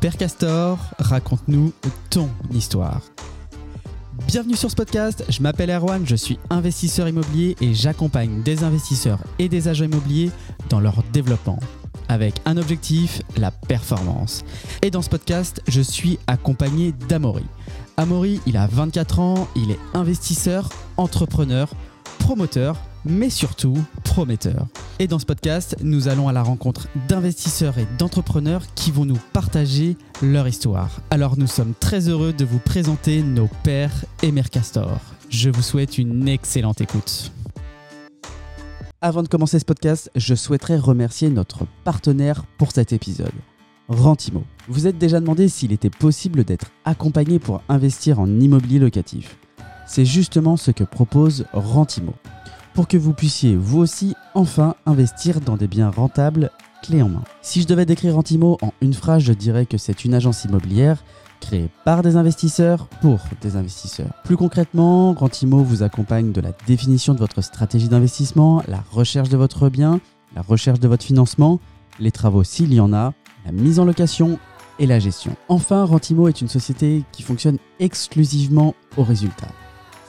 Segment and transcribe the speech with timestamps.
[0.00, 1.72] Père Castor, raconte-nous
[2.10, 3.00] ton histoire.
[4.26, 9.20] Bienvenue sur ce podcast, je m'appelle Erwan, je suis investisseur immobilier et j'accompagne des investisseurs
[9.38, 10.30] et des agents immobiliers
[10.68, 11.58] dans leur développement
[12.08, 14.44] avec un objectif, la performance.
[14.82, 17.44] Et dans ce podcast, je suis accompagné d'Amaury.
[17.96, 20.68] Amaury, il a 24 ans, il est investisseur,
[20.98, 21.68] entrepreneur,
[22.18, 24.66] promoteur, mais surtout prometteur.
[24.98, 29.18] Et dans ce podcast, nous allons à la rencontre d'investisseurs et d'entrepreneurs qui vont nous
[29.34, 31.00] partager leur histoire.
[31.10, 34.46] Alors nous sommes très heureux de vous présenter nos pères et mères.
[35.28, 37.30] Je vous souhaite une excellente écoute.
[39.02, 43.34] Avant de commencer ce podcast, je souhaiterais remercier notre partenaire pour cet épisode,
[43.88, 44.44] Rentimo.
[44.66, 49.36] Vous êtes déjà demandé s'il était possible d'être accompagné pour investir en immobilier locatif.
[49.86, 52.14] C'est justement ce que propose Rentimo,
[52.76, 56.50] pour que vous puissiez vous aussi enfin investir dans des biens rentables
[56.82, 57.24] clés en main.
[57.40, 61.02] Si je devais décrire Rentimo en une phrase, je dirais que c'est une agence immobilière
[61.40, 64.12] créé par des investisseurs pour des investisseurs.
[64.24, 69.38] Plus concrètement, Rentimo vous accompagne de la définition de votre stratégie d'investissement, la recherche de
[69.38, 69.98] votre bien,
[70.34, 71.60] la recherche de votre financement,
[71.98, 73.14] les travaux s'il y en a,
[73.46, 74.38] la mise en location
[74.78, 75.34] et la gestion.
[75.48, 79.48] Enfin, Rentimo est une société qui fonctionne exclusivement au résultat.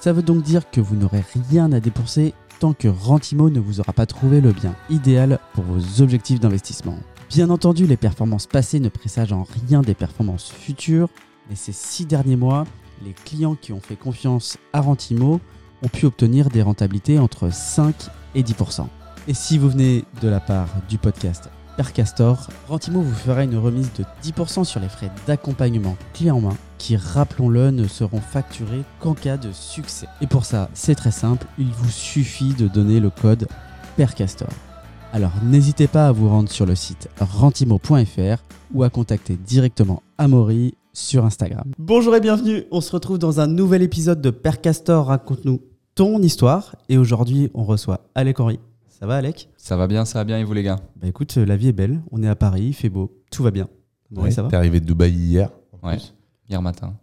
[0.02, 3.80] Ça veut donc dire que vous n'aurez rien à dépenser tant que Rentimo ne vous
[3.80, 6.98] aura pas trouvé le bien idéal pour vos objectifs d'investissement.
[7.30, 11.10] Bien entendu, les performances passées ne présagent en rien des performances futures,
[11.50, 12.66] mais ces six derniers mois,
[13.06, 15.40] les clients qui ont fait confiance à Rentimo
[15.84, 17.96] ont pu obtenir des rentabilités entre 5
[18.36, 18.88] et 10%.
[19.28, 23.92] Et si vous venez de la part du podcast Percastor, Rentimo vous fera une remise
[23.94, 29.14] de 10% sur les frais d'accompagnement clé en main qui, rappelons-le, ne seront facturés qu'en
[29.14, 30.08] cas de succès.
[30.20, 33.48] Et pour ça, c'est très simple, il vous suffit de donner le code
[33.96, 34.50] Percastor.
[35.14, 40.74] Alors n'hésitez pas à vous rendre sur le site rentimo.fr ou à contacter directement Amaury
[40.94, 41.72] sur Instagram.
[41.78, 45.62] Bonjour et bienvenue, on se retrouve dans un nouvel épisode de Percastor Raconte-nous
[45.94, 48.60] ton histoire et aujourd'hui on reçoit Alec Henry.
[49.00, 49.48] Ça va Alec?
[49.58, 50.78] Ça va bien, ça va bien et vous les gars?
[51.00, 53.52] Bah écoute, la vie est belle, on est à Paris, il fait beau, tout va
[53.52, 53.68] bien.
[54.16, 54.50] Ouais, ça va?
[54.50, 55.52] T'es arrivé de Dubaï hier
[55.84, 56.16] Ouais, plus.
[56.50, 56.96] hier matin.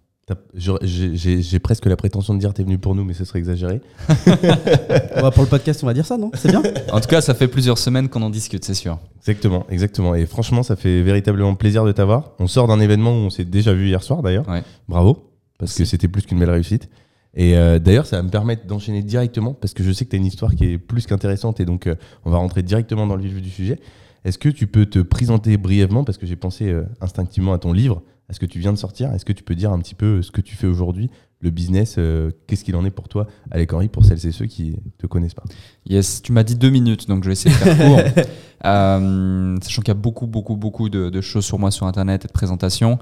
[0.55, 3.81] J'ai presque la prétention de dire t'es venu pour nous, mais ce serait exagéré.
[4.09, 6.33] pour le podcast, on va dire ça, non?
[6.35, 6.65] C'est bien?
[6.91, 8.99] En tout cas, ça fait plusieurs semaines qu'on en discute, c'est sûr.
[9.19, 10.17] Exactement, exactement.
[10.17, 12.33] Et franchement, ça fait véritablement plaisir de t'avoir.
[12.41, 14.47] On sort d'un événement où on s'est déjà vu hier soir, d'ailleurs.
[14.89, 16.89] Bravo, parce que c'était plus qu'une belle réussite.
[17.37, 20.17] Et euh, d'ailleurs, ça va me permettre d'enchaîner directement, parce que je sais que tu
[20.17, 23.17] as une histoire qui est plus qu'intéressante, et donc euh, on va rentrer directement dans
[23.17, 23.79] le vif du sujet.
[24.25, 27.73] Est-ce que tu peux te présenter brièvement, parce que j'ai pensé euh, instinctivement à ton
[27.73, 30.23] livre, est-ce que tu viens de sortir Est-ce que tu peux dire un petit peu
[30.23, 31.99] ce que tu fais aujourd'hui, le business
[32.47, 35.07] Qu'est-ce qu'il en est pour toi, Alec Henry, pour celles et ceux qui ne te
[35.07, 35.45] connaissent pas?
[35.85, 38.01] Yes, tu m'as dit deux minutes, donc je vais essayer de faire court.
[39.63, 42.29] sachant qu'il y a beaucoup, beaucoup, beaucoup de, de, choses sur moi sur Internet et
[42.29, 42.99] de présentations.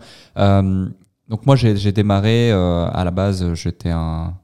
[1.29, 4.35] Donc moi, j'ai démarré, euh, à la base, j'étais un,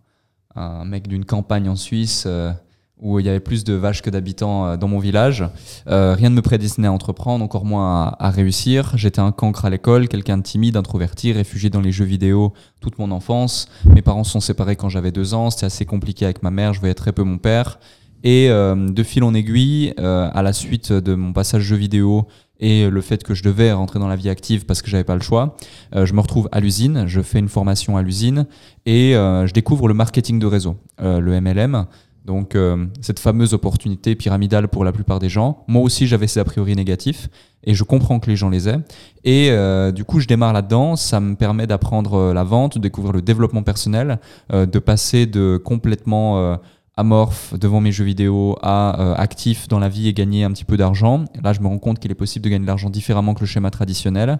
[0.54, 2.52] un, mec d'une campagne en Suisse euh,
[3.00, 5.44] où il y avait plus de vaches que d'habitants euh, dans mon village.
[5.88, 8.92] Euh, rien ne me prédestinait à entreprendre, encore moins à, à réussir.
[8.96, 12.98] J'étais un cancre à l'école, quelqu'un de timide, introverti, réfugié dans les jeux vidéo toute
[12.98, 13.68] mon enfance.
[13.84, 16.80] Mes parents sont séparés quand j'avais deux ans, c'était assez compliqué avec ma mère, je
[16.80, 17.78] voyais très peu mon père.
[18.24, 22.26] Et euh, de fil en aiguille, à la suite de mon passage jeux vidéo
[22.60, 25.14] et le fait que je devais rentrer dans la vie active parce que j'avais pas
[25.14, 25.56] le choix,
[25.94, 28.46] euh, je me retrouve à l'usine, je fais une formation à l'usine
[28.86, 31.86] et je découvre le marketing de réseau, le MLM.
[32.28, 35.64] Donc euh, cette fameuse opportunité pyramidale pour la plupart des gens.
[35.66, 37.30] Moi aussi j'avais ces a priori négatifs
[37.64, 38.80] et je comprends que les gens les aient.
[39.24, 42.82] Et euh, du coup je démarre là-dedans, ça me permet d'apprendre euh, la vente, de
[42.82, 44.20] découvrir le développement personnel,
[44.52, 46.56] euh, de passer de complètement euh,
[46.98, 50.64] amorphe devant mes jeux vidéo à euh, actif dans la vie et gagner un petit
[50.64, 51.24] peu d'argent.
[51.42, 53.46] Là je me rends compte qu'il est possible de gagner de l'argent différemment que le
[53.46, 54.38] schéma traditionnel.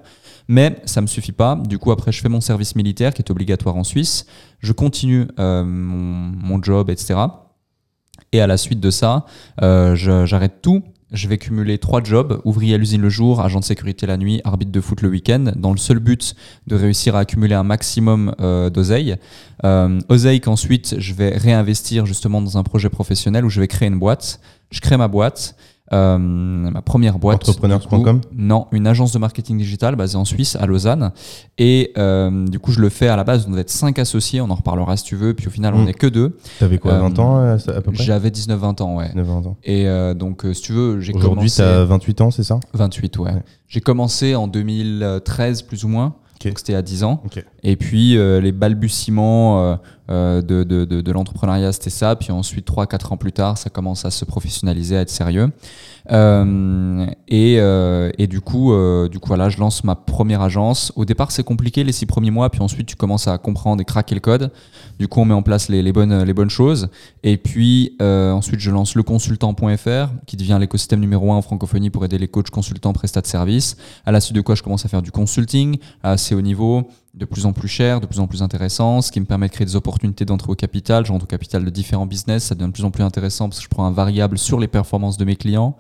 [0.48, 1.56] Mais ça me suffit pas.
[1.56, 4.26] Du coup après je fais mon service militaire qui est obligatoire en Suisse.
[4.60, 7.14] Je continue mon, mon job, etc.
[8.32, 9.24] Et à la suite de ça,
[9.62, 10.82] euh, j'arrête tout.
[11.10, 14.42] Je vais cumuler trois jobs, ouvrier à l'usine le jour, agent de sécurité la nuit,
[14.44, 16.34] arbitre de foot le week-end, dans le seul but
[16.66, 19.16] de réussir à accumuler un maximum euh, d'oseille.
[19.64, 23.88] Euh, oseille qu'ensuite je vais réinvestir justement dans un projet professionnel où je vais créer
[23.88, 24.38] une boîte.
[24.70, 25.56] Je crée ma boîte.
[25.92, 27.48] Euh, ma première boîte.
[27.48, 31.12] Entrepreneurs.com Non, une agence de marketing digital basée en Suisse, à Lausanne.
[31.56, 33.46] Et euh, du coup, je le fais à la base.
[33.46, 35.34] On doit être cinq associés, on en reparlera si tu veux.
[35.34, 35.94] Puis au final, on n'est mmh.
[35.94, 36.36] que deux.
[36.58, 38.04] T'avais quoi, 20 euh, ans à peu près?
[38.04, 39.08] J'avais 19-20 ans, ouais.
[39.08, 39.56] 19, 20 ans.
[39.64, 41.28] Et euh, donc, si tu veux, j'ai commencé.
[41.28, 42.60] Aujourd'hui, t'as 28 ans, c'est ça?
[42.74, 43.32] 28, ouais.
[43.32, 43.42] ouais.
[43.68, 46.14] J'ai commencé en 2013, plus ou moins.
[46.38, 46.50] Okay.
[46.50, 47.20] Donc c'était à 10 ans.
[47.26, 47.42] Okay.
[47.64, 49.76] Et puis euh, les balbutiements euh,
[50.08, 52.16] de, de, de, de l'entrepreneuriat, c'était ça.
[52.16, 55.50] Puis ensuite, 3-4 ans plus tard, ça commence à se professionnaliser, à être sérieux.
[56.10, 60.92] Euh, et, euh, et, du coup, euh, du coup, voilà, je lance ma première agence.
[60.96, 63.84] Au départ, c'est compliqué les six premiers mois, puis ensuite, tu commences à comprendre et
[63.84, 64.50] craquer le code.
[64.98, 66.88] Du coup, on met en place les, les bonnes, les bonnes choses.
[67.22, 72.18] Et puis, ensuite, je lance leconsultant.fr, qui devient l'écosystème numéro un en francophonie pour aider
[72.18, 73.76] les coachs, consultants, prestats de services.
[74.06, 76.88] À la suite de quoi, je commence à faire du consulting à assez haut niveau
[77.18, 79.52] de plus en plus cher, de plus en plus intéressant, ce qui me permet de
[79.52, 81.04] créer des opportunités d'entrée au capital.
[81.04, 83.58] Je rentre au capital de différents business, ça devient de plus en plus intéressant parce
[83.58, 85.76] que je prends un variable sur les performances de mes clients.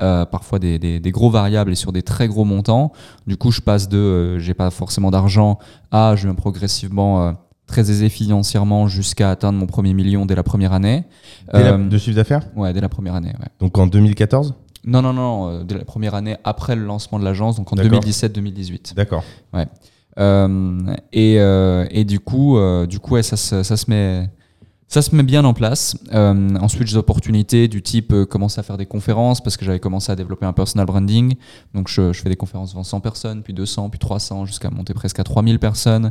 [0.00, 2.92] Euh, parfois des, des, gros variables et sur des très gros montants.
[3.26, 5.58] Du coup, je passe de euh, j'ai pas forcément d'argent
[5.90, 7.32] à je viens progressivement euh,
[7.66, 11.04] très aisé financièrement jusqu'à atteindre mon premier million dès la première année.
[11.52, 13.34] de chiffre d'affaires Ouais, dès la première année.
[13.40, 13.48] Ouais.
[13.58, 17.56] Donc en 2014 non, non, non, dès la première année après le lancement de l'agence,
[17.56, 18.94] donc en 2017-2018.
[18.94, 19.22] D'accord.
[19.52, 19.66] Ouais.
[20.16, 24.28] Et, et, du coup, du coup ça, se met
[24.90, 25.96] ça se met bien en place.
[26.12, 29.64] Euh, ensuite, j'ai des opportunités du type euh, commencer à faire des conférences parce que
[29.64, 31.36] j'avais commencé à développer un personal branding.
[31.74, 35.20] Donc, je, fais des conférences devant 100 personnes, puis 200, puis 300, jusqu'à monter presque
[35.20, 36.10] à 3000 personnes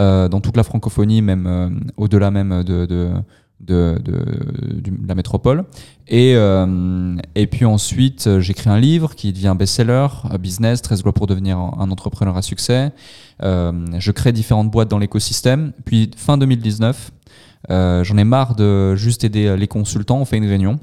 [0.00, 3.12] euh, dans toute la francophonie, même euh, au-delà même de, de,
[3.60, 5.64] de, de, la métropole.
[6.08, 10.08] Et, euh, et puis ensuite, j'écris un livre qui devient best-seller,
[10.38, 12.92] Business, 13 lois pour devenir un entrepreneur à succès.
[13.40, 15.72] je crée différentes boîtes dans l'écosystème.
[15.84, 17.12] Puis, fin 2019,
[17.70, 20.18] euh, j'en ai marre de juste aider euh, les consultants.
[20.18, 20.78] On fait une réunion.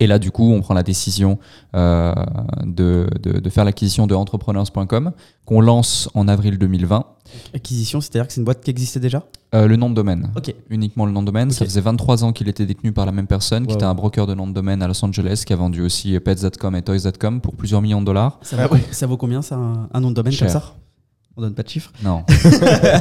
[0.00, 1.38] Et là, du coup, on prend la décision
[1.76, 2.12] euh,
[2.64, 5.12] de, de, faire l'acquisition de entrepreneurs.com
[5.44, 7.04] qu'on lance en avril 2020.
[7.54, 9.22] Acquisition, c'est-à-dire que c'est une boîte qui existait déjà?
[9.52, 10.30] Le nom de domaine.
[10.36, 10.54] Ok.
[10.70, 11.50] Uniquement le nom de domaine.
[11.50, 14.26] Ça faisait 23 ans qu'il était détenu par la même personne, qui était un broker
[14.26, 17.54] de nom de domaine à Los Angeles, qui a vendu aussi pets.com et toys.com pour
[17.54, 18.38] plusieurs millions de dollars.
[18.42, 20.74] Ça, vaut, ah ça vaut combien, ça, un, nom de domaine comme ça?
[21.36, 22.24] On donne pas de chiffres Non.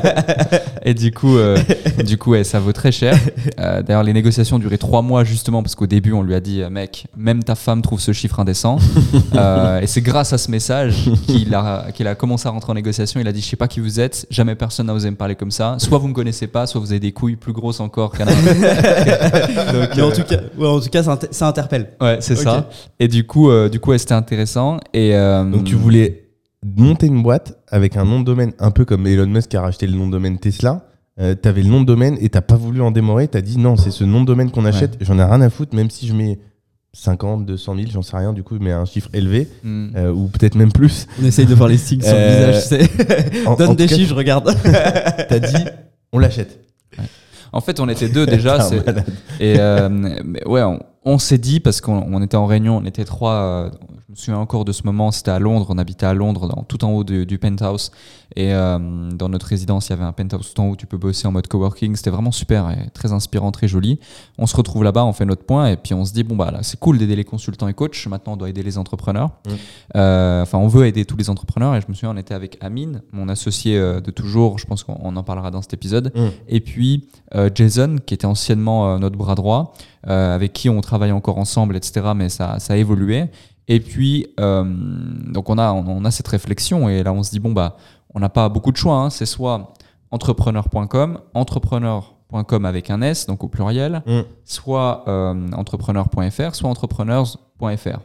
[0.83, 1.57] et du coup, euh,
[2.05, 3.17] du coup ça vaut très cher.
[3.59, 6.39] Euh, d'ailleurs, les négociations ont duré trois mois justement parce qu'au début, on lui a
[6.39, 8.77] dit, mec, même ta femme trouve ce chiffre indécent.
[9.35, 12.75] Euh, et c'est grâce à ce message qu'il a, qu'il a commencé à rentrer en
[12.75, 13.19] négociation.
[13.19, 15.35] Il a dit, je sais pas qui vous êtes, jamais personne n'a osé me parler
[15.35, 15.75] comme ça.
[15.77, 20.01] Soit vous me connaissez pas, soit vous avez des couilles plus grosses encore qu'un Mais
[20.01, 21.91] en tout cas, en tout cas, ça, interpelle.
[22.01, 22.69] Ouais, c'est ça.
[22.99, 24.79] Et du coup, du coup, c'était intéressant.
[24.93, 26.28] Et donc tu voulais
[26.63, 29.87] monter une boîte avec un nom de domaine, un peu comme Elon Musk a racheté
[29.87, 30.85] le nom de domaine Tesla.
[31.19, 33.27] Euh, tu avais le nom de domaine et t'as pas voulu en démorer.
[33.27, 34.97] Tu as dit non, c'est ce nom de domaine qu'on achète.
[35.01, 36.39] J'en ai rien à foutre, même si je mets
[36.93, 39.89] 50, 200 000, j'en sais rien, du coup, mais un chiffre élevé, hmm.
[39.95, 41.07] euh, ou peut-être même plus.
[41.21, 44.55] On essaye de voir les signes sur le euh, visage, Donne des chiffres, je regarde.
[44.63, 45.65] T'as dit,
[46.11, 46.59] on l'achète.
[47.51, 48.67] En fait, on était deux déjà.
[49.39, 53.71] et ouais, on, on s'est dit, parce qu'on était en réunion, on était trois,
[54.11, 56.83] me souviens encore de ce moment, c'était à Londres, on habitait à Londres, dans, tout
[56.83, 57.91] en haut du, penthouse.
[58.35, 58.79] Et euh,
[59.11, 61.27] dans notre résidence, il y avait un penthouse tout en haut où tu peux bosser
[61.27, 61.95] en mode coworking.
[61.95, 63.99] C'était vraiment super et très inspirant, très joli.
[64.39, 66.49] On se retrouve là-bas, on fait notre point et puis on se dit, bon, bah
[66.51, 68.07] là, c'est cool d'aider les consultants et coachs.
[68.07, 69.29] Maintenant, on doit aider les entrepreneurs.
[69.45, 69.51] Mmh.
[69.95, 71.75] Euh, enfin, on veut aider tous les entrepreneurs.
[71.75, 74.57] Et je me souviens, on était avec Amine, mon associé euh, de toujours.
[74.57, 76.11] Je pense qu'on en parlera dans cet épisode.
[76.15, 76.27] Mmh.
[76.47, 77.07] Et puis
[77.53, 79.73] Jason, qui était anciennement notre bras droit,
[80.03, 82.07] avec qui on travaille encore ensemble, etc.
[82.15, 83.25] Mais ça, ça a évolué.
[83.69, 84.65] Et puis, euh,
[85.31, 87.77] donc on a, on a cette réflexion et là on se dit, bon, bah,
[88.13, 88.95] on n'a pas beaucoup de choix.
[88.95, 89.11] Hein.
[89.11, 89.73] C'est soit
[90.09, 94.21] entrepreneur.com, entrepreneur.com avec un S, donc au pluriel, mm.
[94.43, 97.99] soit euh, entrepreneur.fr, soit entrepreneurs.fr.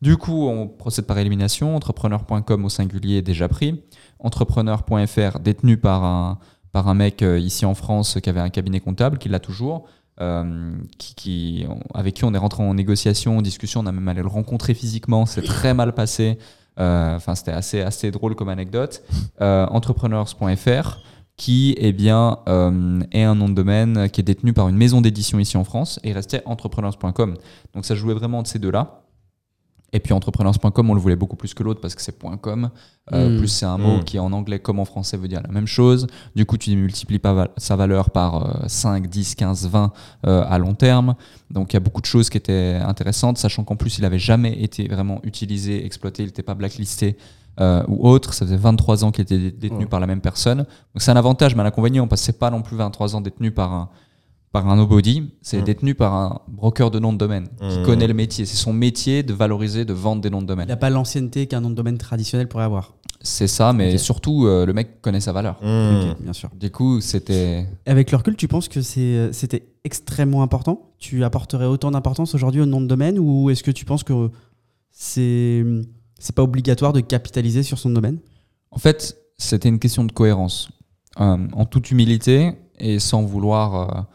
[0.00, 1.76] Du coup, on procède par élimination.
[1.76, 3.82] Entrepreneur.com au singulier déjà pris.
[4.18, 6.38] Entrepreneur.fr détenu par un,
[6.72, 9.86] par un mec euh, ici en France qui avait un cabinet comptable, qui l'a toujours.
[10.20, 14.22] Euh, qui, avec qui on est rentré en négociation, en discussion, on a même allé
[14.22, 16.38] le rencontrer physiquement, c'est très mal passé.
[16.78, 19.02] Euh, enfin, c'était assez, assez drôle comme anecdote.
[19.40, 20.98] Euh, entrepreneurs.fr,
[21.36, 22.38] qui eh bien,
[23.10, 25.98] est un nom de domaine qui est détenu par une maison d'édition ici en France
[26.04, 27.36] et restait entrepreneurs.com.
[27.74, 29.03] Donc ça jouait vraiment de ces deux-là.
[29.94, 32.70] Et puis entrepreneurs.com, on le voulait beaucoup plus que l'autre parce que c'est .com.
[33.12, 33.38] Euh, hmm.
[33.38, 34.04] Plus c'est un mot hmm.
[34.04, 36.06] qui en anglais comme en français veut dire la même chose.
[36.34, 39.92] Du coup, tu ne multiplies pas sa valeur par 5, 10, 15, 20
[40.24, 41.14] à long terme.
[41.50, 44.18] Donc il y a beaucoup de choses qui étaient intéressantes, sachant qu'en plus, il n'avait
[44.18, 47.16] jamais été vraiment utilisé, exploité, il n'était pas blacklisté.
[47.60, 50.58] Euh, ou autre, ça faisait 23 ans qu'il était détenu par la même personne.
[50.58, 53.20] Donc c'est un avantage, mais un inconvénient, parce que c'est pas non plus 23 ans
[53.20, 53.88] détenu par un,
[54.54, 55.64] par un nobody, c'est mm.
[55.64, 57.82] détenu par un broker de nom de domaine qui mm.
[57.82, 58.46] connaît le métier.
[58.46, 60.66] C'est son métier de valoriser, de vendre des noms de domaine.
[60.68, 62.94] Il n'a pas l'ancienneté qu'un nom de domaine traditionnel pourrait avoir.
[63.20, 65.58] C'est ça, mais surtout, euh, le mec connaît sa valeur.
[65.60, 66.14] Mm.
[66.20, 66.50] bien sûr.
[66.54, 67.66] Du coup, c'était.
[67.86, 70.92] Avec le recul, tu penses que euh, c'était extrêmement important?
[71.00, 74.30] Tu apporterais autant d'importance aujourd'hui au nom de domaine ou est-ce que tu penses que
[74.92, 75.64] c'est
[76.20, 78.18] c'est pas obligatoire de capitaliser sur son domaine?
[78.70, 80.68] En fait, c'était une question de cohérence.
[81.18, 84.06] Euh, en toute humilité, et sans vouloir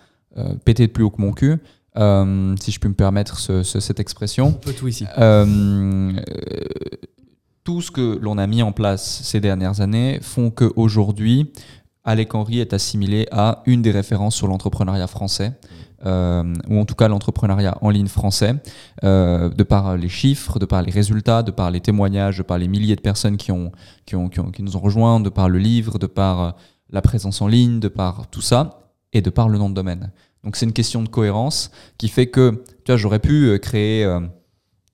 [0.65, 1.57] péter de plus haut que mon cul,
[1.95, 4.47] si je puis me permettre cette expression.
[4.47, 5.05] On peut tout ici.
[7.63, 11.51] tout ce que l'on a mis en place ces dernières années font qu'aujourd'hui,
[12.03, 15.53] Alec Henry est assimilé à une des références sur l'entrepreneuriat français.
[16.05, 18.55] Euh, ou en tout cas l'entrepreneuriat en ligne français,
[19.03, 22.57] euh, de par les chiffres, de par les résultats, de par les témoignages, de par
[22.57, 23.73] les milliers de personnes qui, ont,
[24.05, 26.51] qui, ont, qui, nous ont rejoints, de par le livre, de par euh,
[26.89, 28.78] la présence en ligne, de par tout ça,
[29.13, 30.11] et de par le nom de domaine.
[30.43, 34.03] Donc c'est une question de cohérence qui fait que, tu vois, j'aurais pu créer,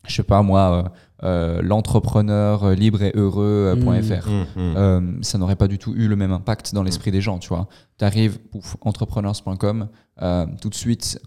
[0.07, 0.91] je sais pas moi,
[1.23, 4.29] euh, l'entrepreneur libre et heureux.fr.
[4.29, 4.77] Mmh, mmh, mmh.
[4.77, 7.47] euh, ça n'aurait pas du tout eu le même impact dans l'esprit des gens, tu
[7.49, 7.67] vois.
[7.97, 8.37] Tu arrives,
[8.81, 9.87] entrepreneurs.com,
[10.21, 11.19] euh, tout de suite,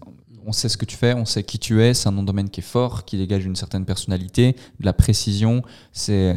[0.45, 2.27] on sait ce que tu fais, on sait qui tu es, c'est un nom de
[2.27, 6.35] domaine qui est fort, qui dégage une certaine personnalité, de la précision, c'est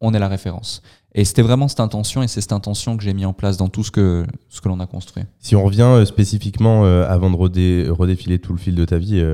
[0.00, 0.80] on est la référence.
[1.16, 3.68] Et c'était vraiment cette intention, et c'est cette intention que j'ai mis en place dans
[3.68, 5.24] tout ce que, ce que l'on a construit.
[5.40, 9.24] Si on revient spécifiquement, avant de redéfiler tout le fil de ta vie,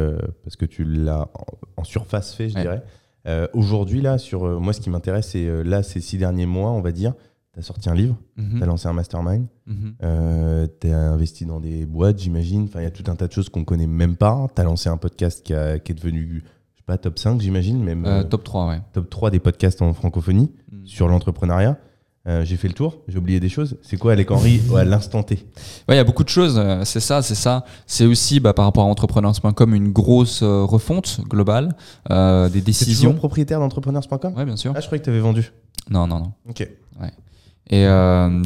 [0.44, 1.28] parce que tu l'as
[1.76, 2.82] en, surface fait, je dirais,
[3.26, 6.46] euh, aujourd'hui, là, sur euh, moi, ce qui m'intéresse, c'est euh, là, ces six derniers
[6.46, 7.14] mois, on va dire,
[7.52, 8.56] tu as sorti un livre, mhm.
[8.56, 9.94] tu as lancé un mastermind, mhm.
[10.80, 12.64] tu as investi dans des boîtes, j'imagine.
[12.64, 14.46] Enfin, il y a tout un tas de choses qu'on connaît même pas.
[14.54, 18.26] Tu as lancé un podcast qui, est devenu, je sais pas, top 5, j'imagine, même.
[18.28, 18.80] top 3, ouais.
[18.92, 20.50] Top 3 des podcasts en francophonie.
[20.84, 21.78] Sur l'entrepreneuriat.
[22.28, 23.76] Euh, j'ai fait le tour, j'ai oublié des choses.
[23.82, 25.44] C'est quoi Alec Henry à l'instant T?
[25.88, 27.64] Il y a beaucoup de choses, euh, c'est ça, c'est ça.
[27.86, 31.74] C'est aussi bah, par rapport à entrepreneurs.com une grosse euh, refonte globale
[32.08, 33.10] des décisions.
[33.12, 34.72] Tu propriétaire d'entrepreneurs.com Oui, bien sûr.
[34.76, 35.52] Ah, je croyais que tu avais vendu.
[35.90, 36.32] Non, non, non.
[36.48, 36.68] Ok.
[37.70, 37.86] Et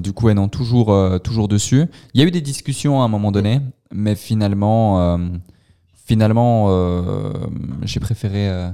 [0.00, 1.86] du coup, non, toujours, toujours dessus.
[2.14, 3.60] Il y a eu des discussions à un moment donné,
[3.92, 5.18] mais finalement,
[6.06, 6.70] finalement
[7.82, 8.70] j'ai préféré.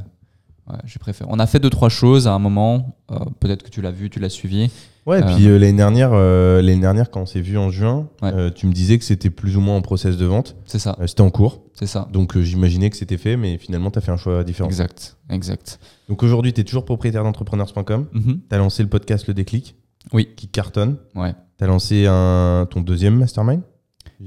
[0.85, 1.29] J'ai préféré.
[1.33, 2.97] On a fait deux trois choses à un moment.
[3.41, 4.71] Peut-être que tu l'as vu, tu l'as suivi.
[5.05, 8.09] Ouais, et puis euh, l'année dernière, euh, l'année dernière, quand on s'est vu en juin,
[8.23, 10.57] euh, tu me disais que c'était plus ou moins en process de vente.
[10.65, 10.97] C'est ça.
[11.07, 11.63] c'était en cours.
[11.75, 12.09] C'est ça.
[12.13, 14.69] Donc j'imaginais que c'était fait, mais finalement, tu as fait un choix différent.
[14.69, 15.81] Exact, exact.
[16.09, 18.07] Donc aujourd'hui, tu es toujours propriétaire d'entrepreneurs.com.
[18.13, 18.41] Mhm.
[18.49, 19.75] Tu as lancé le podcast Le Déclic.
[20.13, 20.29] Oui.
[20.37, 20.97] Qui cartonne.
[21.17, 21.35] Ouais.
[21.59, 23.63] Tu as lancé un, ton deuxième mastermind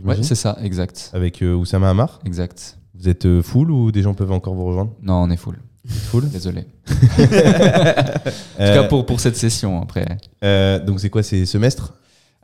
[0.04, 1.10] Ouais, c'est ça, exact.
[1.14, 2.20] Avec Oussama Hamar.
[2.26, 2.78] Exact.
[2.96, 4.92] Vous êtes full ou des gens peuvent encore vous rejoindre?
[5.02, 5.58] Non, on est full.
[5.88, 6.66] Full Désolé.
[6.90, 10.06] en tout cas pour, pour cette session après.
[10.44, 11.94] Euh, donc c'est quoi C'est semestre?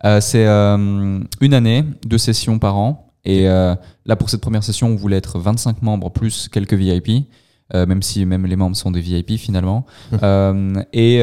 [0.06, 3.08] Euh, C'est euh, une année, deux sessions par an.
[3.24, 7.28] Et là pour cette première session, on voulait être 25 membres plus quelques VIP.
[7.74, 9.86] même si même les membres sont des VIP finalement.
[10.94, 11.18] et,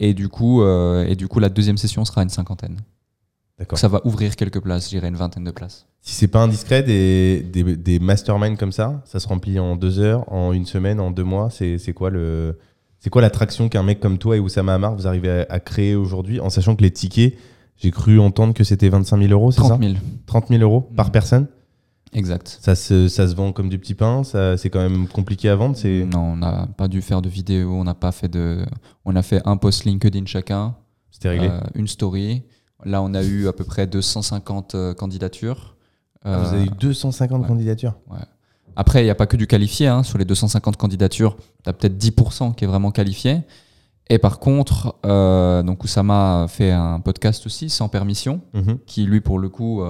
[0.00, 2.76] et, du coup, et du coup, la deuxième session sera une cinquantaine.
[3.74, 5.86] Ça va ouvrir quelques places, je dirais une vingtaine de places.
[6.02, 9.98] Si c'est pas indiscret, des, des, des masterminds comme ça, ça se remplit en deux
[9.98, 11.48] heures, en une semaine, en deux mois.
[11.50, 12.58] C'est quoi le
[13.00, 16.40] c'est quoi l'attraction qu'un mec comme toi et Oussama Hamar vous arrivez à, créer aujourd'hui,
[16.40, 17.34] en sachant que les tickets,
[17.76, 19.94] j'ai cru entendre que c'était 25 000 euros, c'est ça 30 000.
[20.26, 21.12] 30 000 euros par mmh.
[21.12, 21.46] personne
[22.12, 22.58] Exact.
[22.62, 25.76] Ça se, ça se vend comme du petit pain C'est quand même compliqué à vendre
[26.06, 28.64] Non, on n'a pas dû faire de vidéo, on n'a pas fait de.
[29.04, 30.74] On a fait un post LinkedIn chacun.
[31.10, 31.48] C'était réglé.
[31.48, 32.42] Euh, une story.
[32.84, 35.76] Là, on a eu à peu près 250 euh, candidatures.
[36.24, 37.94] Ah, vous avez eu 250 euh, candidatures
[38.74, 39.86] Après, il n'y a pas que du qualifié.
[39.86, 40.02] Hein.
[40.02, 43.42] Sur les 250 candidatures, tu as peut-être 10% qui est vraiment qualifié.
[44.08, 48.78] Et par contre, euh, donc Oussama fait un podcast aussi, sans permission, mhm.
[48.86, 49.82] qui lui, pour le coup,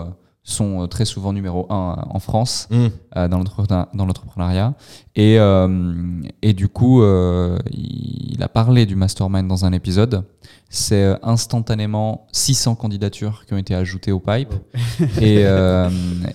[0.47, 2.87] sont euh, très souvent numéro un en France mm.
[3.17, 4.75] euh, dans l'entrepreneuriat.
[5.17, 10.25] Et, euh, et du coup, il a parlé du mastermind dans un épisode.
[10.71, 14.55] C'est instantanément 600 candidatures qui ont été ajoutées au pipe.
[15.21, 15.45] et,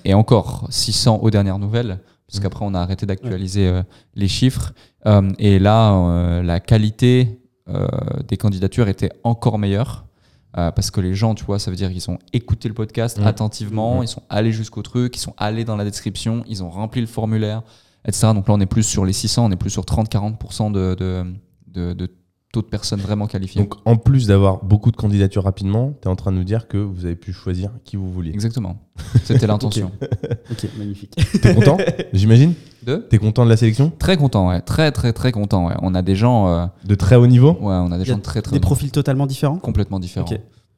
[0.03, 2.43] et encore 600 aux dernières nouvelles parce mm.
[2.43, 3.81] qu'après on a arrêté d'actualiser
[4.15, 4.73] les chiffres.
[5.37, 7.39] et là, la qualité
[8.27, 10.05] des candidatures était encore meilleure.
[10.57, 13.19] Euh, parce que les gens, tu vois, ça veut dire qu'ils ont écouté le podcast
[13.19, 13.25] mmh.
[13.27, 14.03] attentivement, mmh.
[14.03, 17.07] ils sont allés jusqu'au truc, ils sont allés dans la description, ils ont rempli le
[17.07, 17.61] formulaire,
[18.05, 18.27] etc.
[18.33, 21.25] Donc là, on est plus sur les 600, on est plus sur 30-40% de, de,
[21.67, 22.09] de, de,
[22.51, 23.61] taux de personnes vraiment qualifiées.
[23.61, 26.67] Donc en plus d'avoir beaucoup de candidatures rapidement, tu es en train de nous dire
[26.67, 28.31] que vous avez pu choisir qui vous vouliez.
[28.31, 28.77] Exactement.
[29.23, 29.91] C'était l'intention.
[30.51, 31.15] ok, magnifique.
[31.41, 31.77] T'es content,
[32.13, 32.53] j'imagine?
[32.83, 32.95] De?
[32.95, 33.91] T'es content de la sélection?
[33.99, 34.61] Très content, ouais.
[34.61, 35.67] Très, très, très content.
[35.67, 35.75] Ouais.
[35.81, 36.47] On a des gens.
[36.47, 37.51] Euh, de très haut niveau?
[37.61, 38.53] Ouais, on a des gens de très, très.
[38.53, 39.57] Des profils totalement différents?
[39.57, 40.27] Complètement différents.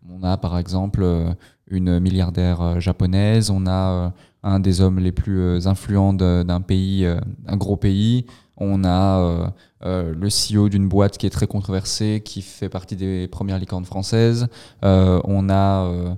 [0.10, 1.34] On a par exemple euh,
[1.68, 4.14] une milliardaire euh, japonaise, on a
[4.44, 7.08] un des hommes les plus influents d'un pays,
[7.48, 8.26] un gros pays.
[8.58, 9.54] On a
[9.86, 13.86] euh, le CEO d'une boîte qui est très controversée, qui fait partie des premières licornes
[13.86, 14.48] françaises.
[14.84, 16.16] Euh, on a, euh,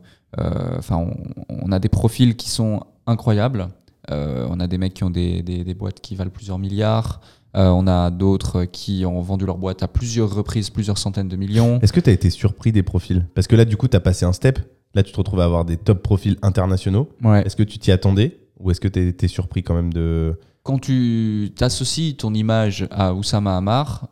[0.78, 1.08] enfin,
[1.50, 3.70] on, a des profils qui sont incroyables.
[4.10, 7.22] on a des mecs qui ont des, des, boîtes qui valent plusieurs milliards.
[7.54, 11.80] on a d'autres qui ont vendu leur boîte à plusieurs reprises, plusieurs centaines de millions.
[11.82, 13.26] Est-ce que tu as été surpris des profils?
[13.34, 14.60] Parce que là, du coup, tu as passé un step
[14.96, 17.10] Là, tu te retrouves à avoir des top profils internationaux.
[17.26, 18.40] Est-ce que tu t'y attendais?
[18.60, 20.40] Ou est-ce que tu étais surpris quand même de.
[20.66, 24.08] Quand tu associes ton image à Oussama Hamar,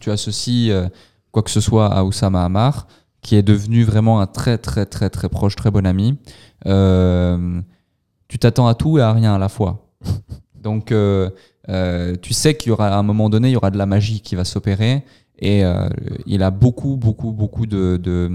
[0.00, 0.88] tu associes euh,
[1.30, 2.88] quoi que ce soit à Oussama Hamar,
[3.22, 6.18] qui est devenu vraiment un très très très très proche, très bon ami,
[6.66, 7.60] euh,
[8.26, 9.86] tu t'attends à tout et à rien à la fois.
[10.56, 11.30] Donc euh,
[12.22, 14.20] tu sais qu'il y aura à un moment donné, il y aura de la magie
[14.20, 15.04] qui va s'opérer
[15.38, 15.88] et euh,
[16.26, 18.30] il a beaucoup, beaucoup, beaucoup de, de,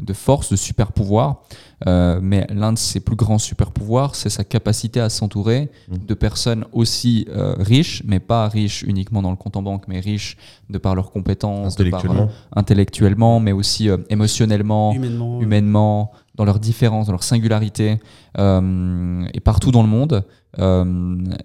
[0.00, 1.42] de force, de super pouvoir.
[1.88, 5.96] Euh, mais l'un de ses plus grands super pouvoirs, c'est sa capacité à s'entourer mmh.
[6.06, 9.98] de personnes aussi euh, riches, mais pas riches uniquement dans le compte en banque, mais
[9.98, 10.36] riches
[10.70, 17.12] de par leurs compétences, intellectuellement, intellectuellement mais aussi émotionnellement, humainement, humainement, dans leurs différences, dans
[17.12, 17.98] leurs singularités,
[18.38, 20.24] et partout dans le monde.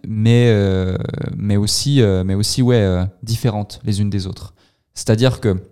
[0.08, 0.98] mais,
[1.36, 4.54] mais aussi, mais aussi ouais, différentes les unes des autres.
[4.98, 5.64] C'est-à-dire que,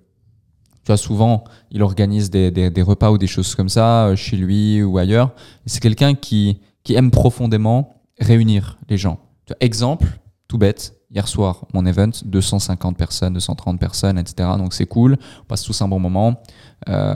[0.85, 4.99] tu souvent, il organise des, repas ou des choses comme ça euh, chez lui ou
[4.99, 5.33] ailleurs.
[5.65, 9.17] C'est quelqu'un qui, qui aime profondément réunir les gens.
[9.59, 10.05] exemple,
[10.47, 14.47] tout bête, hier soir, mon event, 250 personnes, 230 personnes, etc.
[14.59, 16.39] Donc c'est cool, on passe tous un bon moment.
[16.87, 17.15] Euh,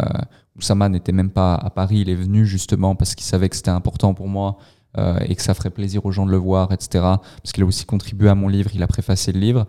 [0.57, 3.69] Oussama n'était même pas à Paris, il est venu justement parce qu'il savait que c'était
[3.69, 4.57] important pour moi
[4.97, 6.89] euh, et que ça ferait plaisir aux gens de le voir, etc.
[7.03, 9.67] Parce qu'il a aussi contribué à mon livre, il a préfacé le livre.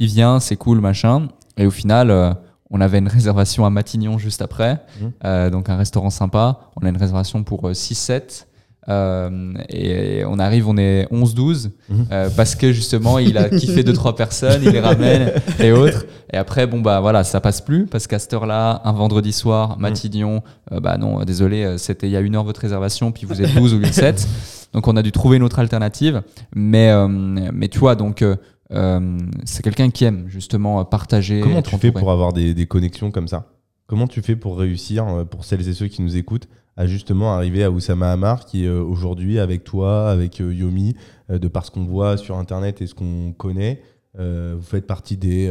[0.00, 1.28] Il vient, c'est cool, machin.
[1.58, 2.32] Et au final, euh,
[2.70, 5.06] on avait une réservation à Matignon juste après, mmh.
[5.24, 6.60] euh, donc un restaurant sympa.
[6.80, 8.46] On a une réservation pour 6-7.
[8.88, 11.94] Euh, et on arrive, on est 11-12 mmh.
[12.34, 16.06] parce que justement il a kiffé deux trois personnes, il les ramène et autres.
[16.32, 19.76] Et après bon bah voilà ça passe plus parce qu'à cette heure-là, un vendredi soir,
[19.76, 19.82] mmh.
[19.82, 20.42] Matignon,
[20.72, 23.74] bah non désolé c'était il y a une heure votre réservation puis vous êtes 12
[23.74, 24.26] ou 7
[24.72, 26.22] donc on a dû trouver une autre alternative.
[26.54, 28.24] Mais mais tu vois donc
[28.72, 31.40] euh, c'est quelqu'un qui aime justement partager.
[31.40, 33.46] Comment tu fais pour avoir des, connexions comme ça?
[33.86, 37.34] Comment tu fais pour réussir, euh, pour celles et ceux qui nous écoutent, à justement
[37.34, 40.94] arriver à Oussama Hamar, qui est euh, aujourd'hui avec toi, avec Yomi,
[41.28, 43.82] de par ce qu'on voit sur Internet et ce qu'on connaît,
[44.16, 45.48] vous faites partie des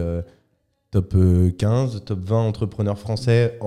[0.91, 1.15] top
[1.57, 3.57] 15, top 20 entrepreneurs français,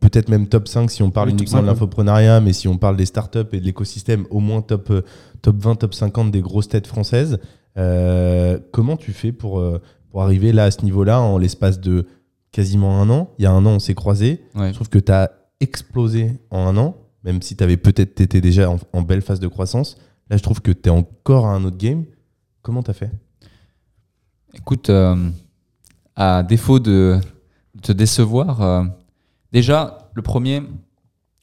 [0.00, 3.06] peut-être même top 5 si on parle uniquement de l'infoprenariat, mais si on parle des
[3.06, 4.92] startups et de l'écosystème, au moins top,
[5.42, 7.38] top 20, top 50 des grosses têtes françaises.
[7.76, 9.80] Euh, comment tu fais pour, euh,
[10.10, 12.06] pour arriver là à ce niveau-là en l'espace de
[12.52, 13.30] quasiment un an?
[13.38, 14.42] Il y a un an, on s'est croisés.
[14.54, 15.30] Je trouve que tu as
[15.60, 19.48] explosé en un an, même si tu avais peut-être été déjà en, belle phase de
[19.48, 19.96] croissance.
[20.28, 22.04] Là, je trouve que tu es encore à un autre game.
[22.62, 23.10] Comment tu as fait?
[24.54, 25.30] Écoute, euh,
[26.16, 27.20] à défaut de,
[27.82, 28.84] te décevoir,
[29.52, 30.62] déjà, le premier,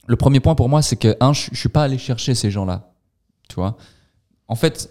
[0.06, 2.50] le premier point pour moi, c'est que, un, je ne suis pas allé chercher ces
[2.50, 2.92] gens-là.
[3.48, 3.76] Tu vois?
[4.46, 4.90] En fait,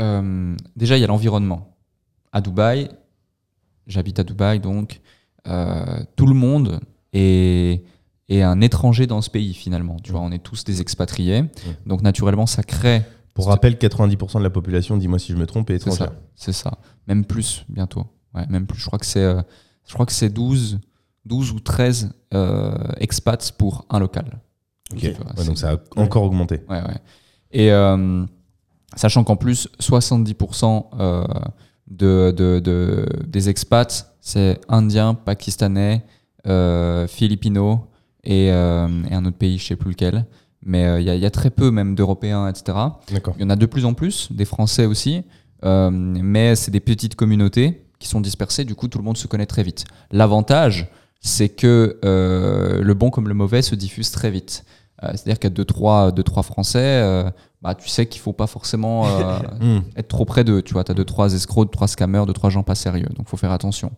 [0.00, 1.76] euh, déjà, il y a l'environnement.
[2.32, 2.88] À Dubaï,
[3.86, 5.00] j'habite à Dubaï, donc
[5.46, 6.80] euh, tout le monde
[7.12, 7.82] est,
[8.28, 9.96] est, un étranger dans ce pays finalement.
[10.02, 11.44] Tu vois, on est tous des expatriés,
[11.86, 13.02] donc naturellement, ça crée.
[13.34, 16.12] Pour rappel, 90% de la population, dis-moi si je me trompe, est étrangère.
[16.34, 18.04] C'est ça, même plus bientôt.
[18.34, 18.78] Ouais, même plus.
[18.78, 19.40] Je crois que c'est, euh,
[19.86, 20.80] je crois que c'est 12,
[21.24, 22.12] 12 ou 13
[22.98, 24.40] expats pour un local.
[24.92, 25.14] Ok.
[25.46, 26.60] donc ça a encore augmenté.
[26.68, 27.00] Ouais, ouais.
[27.50, 27.70] Et
[28.96, 31.24] Sachant qu'en plus, 70% euh,
[31.90, 36.04] de, de, des expats, c'est indiens, pakistanais,
[36.46, 37.80] euh, philippinos
[38.28, 40.26] euh, et, un autre pays, je ne sais plus lequel.
[40.62, 42.76] Mais il y, a très peu même d'Européens, etc.
[43.10, 45.22] Il y en a de plus en plus, des Français aussi.
[45.62, 49.46] mais c'est des petites communautés qui sont dispersées, du coup tout le monde se connaît
[49.46, 49.84] très vite.
[50.10, 54.64] L'avantage, c'est que le bon comme le mauvais se diffuse très vite.
[55.00, 57.24] C'est-à-dire qu'il y a deux trois, deux, trois Français,
[57.60, 59.82] bah, tu sais qu'il faut pas forcément euh, hmm.
[59.96, 60.62] être trop près d'eux.
[60.62, 63.08] Tu vois, tu as deux, trois escrocs, deux, trois scammers, deux, trois gens pas sérieux.
[63.16, 63.92] Donc, faut faire attention.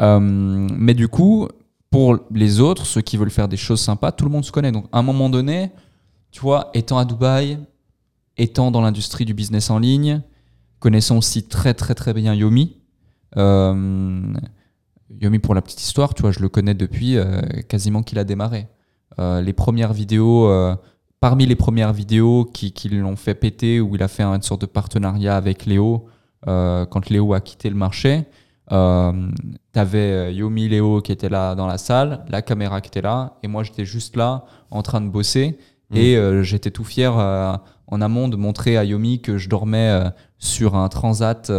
[0.00, 1.48] Euh, mais du coup,
[1.90, 4.72] pour les autres, ceux qui veulent faire des choses sympas, tout le monde se connaît.
[4.72, 5.70] Donc, à un moment donné,
[6.30, 7.58] tu vois, étant à Dubaï,
[8.36, 10.20] étant dans l'industrie du business en ligne,
[10.78, 12.76] connaissant aussi très, très, très bien Yomi.
[13.38, 14.34] Euh,
[15.18, 17.16] Yomi, pour la petite histoire, tu vois, je le connais depuis
[17.68, 18.68] quasiment qu'il a démarré.
[19.18, 20.76] les premières vidéos
[21.20, 24.60] parmi les premières vidéos qui, qui l'ont fait péter, où il a fait une sorte
[24.60, 26.06] de partenariat avec Léo,
[26.46, 28.26] euh, quand Léo a quitté le marché,
[28.72, 29.12] euh,
[29.72, 33.02] tu avais euh, Yomi Léo qui était là dans la salle, la caméra qui était
[33.02, 35.58] là, et moi j'étais juste là en train de bosser.
[35.90, 35.96] Mmh.
[35.96, 37.14] Et euh, j'étais tout fier
[37.90, 39.98] en amont de montrer à Yomi que je dormais
[40.38, 41.50] sur un transat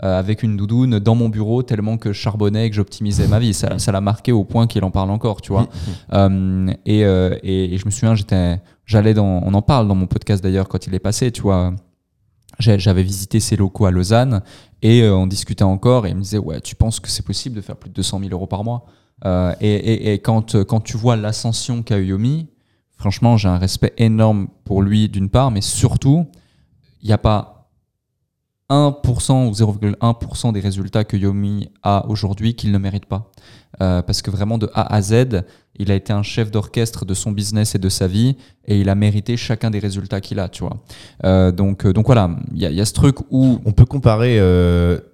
[0.00, 3.54] avec une doudoune dans mon bureau tellement que je charbonnais et que j'optimisais ma vie.
[3.54, 5.68] Ça l'a marqué au point qu'il en parle encore, tu vois.
[6.12, 6.72] Mmh.
[6.84, 10.42] Et, et, et, je me souviens, j'étais J'allais dans, on en parle dans mon podcast
[10.42, 11.72] d'ailleurs quand il est passé, tu vois.
[12.58, 14.42] J'avais visité ses locaux à Lausanne
[14.82, 17.54] et euh, on discutait encore et il me disait ouais tu penses que c'est possible
[17.54, 18.86] de faire plus de 200 000 euros par mois?
[19.24, 22.48] Euh, et, et, quand quand tu vois l'ascension qu'a eu Yomi,
[22.96, 26.26] franchement, j'ai un respect énorme pour lui d'une part, mais surtout,
[27.00, 27.59] il n'y a pas
[28.70, 33.30] 1% ou 0,1% des résultats que Yomi a aujourd'hui qu'il ne mérite pas.
[33.80, 35.42] Euh, parce que vraiment de A à Z,
[35.76, 38.88] il a été un chef d'orchestre de son business et de sa vie et il
[38.88, 40.76] a mérité chacun des résultats qu'il a, tu vois.
[41.24, 43.58] Euh, donc, euh, donc voilà, il y, y, a ce truc où...
[43.64, 44.38] On peut comparer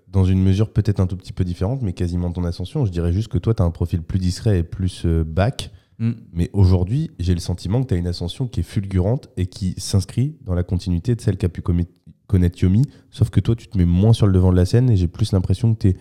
[0.09, 2.85] dans une mesure peut-être un tout petit peu différente, mais quasiment ton ascension.
[2.85, 5.71] Je dirais juste que toi, tu as un profil plus discret et plus back.
[5.99, 6.13] Mm.
[6.33, 9.75] Mais aujourd'hui, j'ai le sentiment que tu as une ascension qui est fulgurante et qui
[9.79, 11.63] s'inscrit dans la continuité de celle qu'a pu
[12.27, 12.83] connaître Yomi.
[13.11, 15.09] Sauf que toi, tu te mets moins sur le devant de la scène et j'ai
[15.09, 15.97] plus l'impression que tu es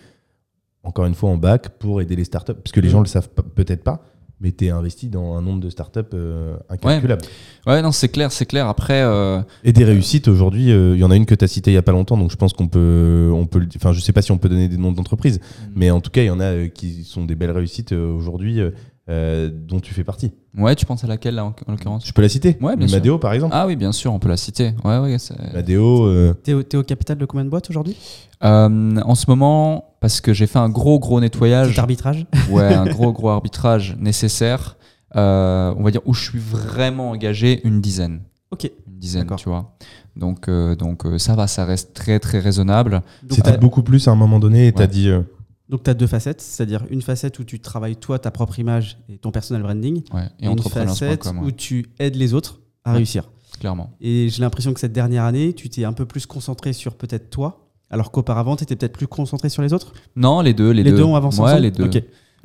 [0.82, 2.54] encore une fois en bac pour aider les startups.
[2.54, 4.04] Parce que les gens le savent peut-être pas,
[4.40, 7.22] mais tu es investi dans un nombre de startups euh, incalculable.
[7.66, 7.82] Ouais.
[7.82, 8.68] non, c'est clair, c'est clair.
[8.68, 9.02] Après.
[9.02, 11.72] Euh, et des réussites aujourd'hui, euh, il y en a une que tu as citée
[11.72, 13.30] il y a pas longtemps, donc je pense qu'on peut.
[13.34, 15.64] On peut enfin, je sais pas si on peut donner des noms d'entreprises, mm.
[15.74, 18.60] mais en tout cas, il y en a qui sont des belles réussites aujourd'hui.
[19.08, 20.32] Dont tu fais partie.
[20.56, 23.18] Ouais, tu penses à laquelle là en, l'occurrence Je peux la citer Ouais, bien Madeo
[23.18, 24.74] par exemple Ah oui, bien sûr, on peut la citer.
[24.84, 25.16] Ouais, ouais,
[25.54, 26.32] Madeo.
[26.42, 27.96] T'es au, capital de combien de boîtes aujourd'hui?
[28.40, 31.70] En ce moment, parce que j'ai fait un gros gros nettoyage.
[31.70, 34.76] Petit arbitrage Ouais, un gros gros arbitrage nécessaire.
[35.14, 38.20] Euh, on va dire où je suis vraiment engagé une dizaine.
[38.50, 38.70] Ok.
[38.86, 39.76] Une dizaine, tu vois.
[40.14, 43.02] Donc, euh, donc euh, ça va, ça reste très très raisonnable.
[43.30, 45.10] C'était beaucoup plus à un moment donné et tu as dit.
[45.68, 48.98] Donc tu as deux facettes, c'est-à-dire une facette où tu travailles toi, ta propre image
[49.08, 50.02] et ton personal branding.
[50.12, 53.30] Ouais, et, une facette où tu aides les autres à réussir.
[53.58, 53.90] Clairement.
[54.00, 57.30] Et j'ai l'impression que cette dernière année, tu t'es un peu plus concentré sur peut-être
[57.30, 59.92] toi alors qu'auparavant, tu étais peut-être plus concentré sur les autres?
[60.16, 60.70] Non, les deux.
[60.70, 61.02] Les, deux.
[61.04, 61.88] ont avancé ouais, les deux.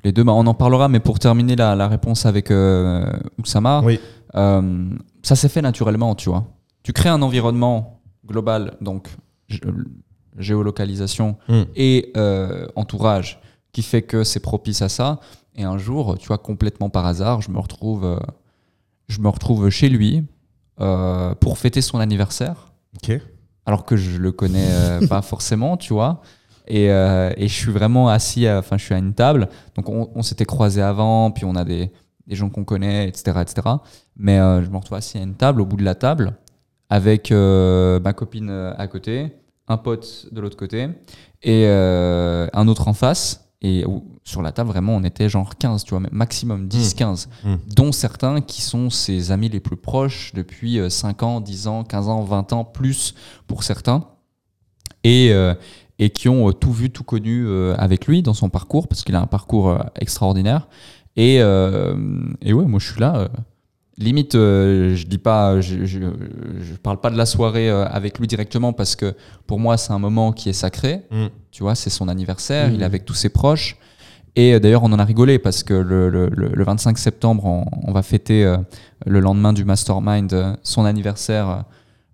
[0.03, 3.99] Les deux, bah, on en parlera, mais pour terminer la, réponse avec euh, Oussama, oui.
[4.35, 4.89] Euh,
[5.23, 6.45] ça s'est fait naturellement, tu vois.
[6.83, 9.09] Tu crées un environnement global, donc
[10.37, 11.63] géolocalisation hmm.
[11.75, 13.41] et euh, entourage,
[13.71, 15.19] qui fait que c'est propice à ça.
[15.55, 18.19] Et un jour, tu vois, complètement par hasard, je me retrouve,
[19.07, 20.23] je me retrouve chez lui
[20.77, 22.71] pour fêter son anniversaire.
[23.65, 26.21] Alors que je le connais euh, pas forcément, tu vois.
[26.67, 29.49] Et, euh, et, je suis vraiment assis, enfin, je suis à une table.
[29.75, 31.91] Donc, on, s'était croisés avant, puis on a des,
[32.27, 33.67] des gens qu'on connaît, etc., etc.
[34.15, 36.37] Mais euh, je me retrouve assis à une table, au bout de la table,
[36.89, 39.33] avec ma copine à côté,
[39.71, 40.89] un pote de l'autre côté,
[41.43, 43.51] et un autre en face.
[43.63, 43.85] Et
[44.23, 47.49] sur la table, vraiment, on était genre 15, tu vois, maximum 10, 15, mmh.
[47.49, 47.57] mmh.
[47.75, 51.83] dont certains qui sont ses amis les plus proches depuis 5 euh, ans, 10 ans,
[51.83, 53.13] 15 ans, 20 ans, plus
[53.45, 54.07] pour certains.
[55.03, 55.53] Et, euh,
[55.99, 59.15] et qui ont euh, tout vu, tout connu avec lui dans son parcours, parce qu'il
[59.15, 60.67] a un parcours extraordinaire.
[61.15, 63.29] Et, et ouais, moi je suis là
[63.97, 65.99] limite, euh, je dis pas, je, je,
[66.81, 69.15] parle pas de la soirée euh, avec lui directement parce que
[69.47, 71.01] pour moi c'est un moment qui est sacré.
[71.11, 71.27] Mm.
[71.51, 73.77] Tu vois, c'est son anniversaire, il est avec tous ses proches.
[74.37, 77.91] Et euh, d'ailleurs, on en a rigolé parce que le, le, le 25 septembre, on,
[77.91, 78.55] va fêter
[79.05, 81.65] le lendemain du mastermind son anniversaire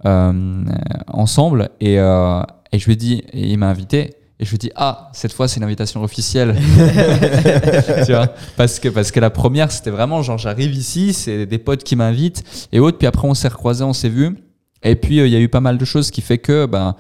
[0.03, 1.69] ensemble.
[1.79, 4.16] Et, et je lui ai dit, et il m'a invité.
[4.39, 6.56] Et je me dis, ah, cette fois, c'est une invitation officielle.
[8.06, 11.58] tu vois parce que, parce que la première, c'était vraiment genre, j'arrive ici, c'est des
[11.58, 13.00] potes qui m'invitent et autres.
[13.00, 14.38] Puis après, on s'est recroisés, on s'est vus.
[14.84, 16.95] Et puis, euh, il y a eu pas mal de choses qui fait que, ben,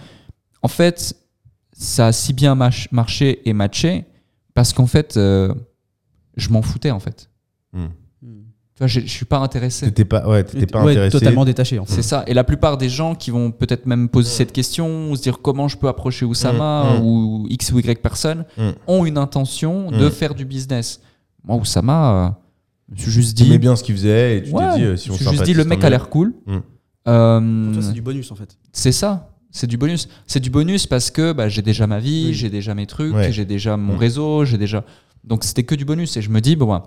[0.63, 1.15] en fait,
[1.73, 2.57] ça a si bien
[2.91, 4.05] marché et matché
[4.55, 5.53] parce qu'en fait, euh,
[6.35, 7.29] je m'en foutais, en fait.
[8.79, 9.87] Je, je suis pas intéressé.
[9.87, 11.17] T'étais pas, ouais, pas intéressé.
[11.17, 11.79] Totalement détaché.
[11.79, 11.93] En fait.
[11.93, 12.23] C'est ça.
[12.27, 15.39] Et la plupart des gens qui vont peut-être même poser cette question, ou se dire
[15.41, 17.05] comment je peux approcher Oussama mm, mm.
[17.05, 18.69] ou X ou Y personne, mm.
[18.85, 21.01] ont une intention de faire du business.
[21.43, 22.29] Moi, Oussama, euh,
[22.89, 23.43] je me suis juste dit.
[23.43, 25.27] Tu aimais bien ce qu'il faisait et tu t'es dit euh, si on Je me
[25.27, 26.33] suis juste dit le mec a l'air cool.
[27.07, 28.57] Euh, c'est du bonus en fait.
[28.73, 29.31] C'est ça.
[29.49, 30.07] C'est du bonus.
[30.27, 33.45] C'est du bonus parce que bah, j'ai déjà ma vie, j'ai déjà mes trucs, j'ai
[33.45, 34.83] déjà mon réseau, j'ai déjà.
[35.23, 36.15] Donc c'était que du bonus.
[36.15, 36.79] Et je me dis, bon,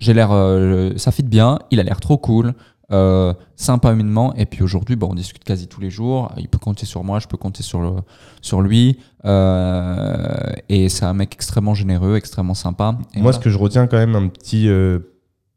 [0.00, 2.54] j'ai l'air, euh, ça fit bien, il a l'air trop cool,
[2.90, 4.34] euh, sympa humainement.
[4.34, 6.32] Et puis aujourd'hui, bon, on discute quasi tous les jours.
[6.38, 7.96] Il peut compter sur moi, je peux compter sur, le,
[8.40, 8.98] sur lui.
[9.26, 12.98] Euh, et c'est un mec extrêmement généreux, extrêmement sympa.
[13.16, 14.68] moi, ce que je retiens quand même, un petit,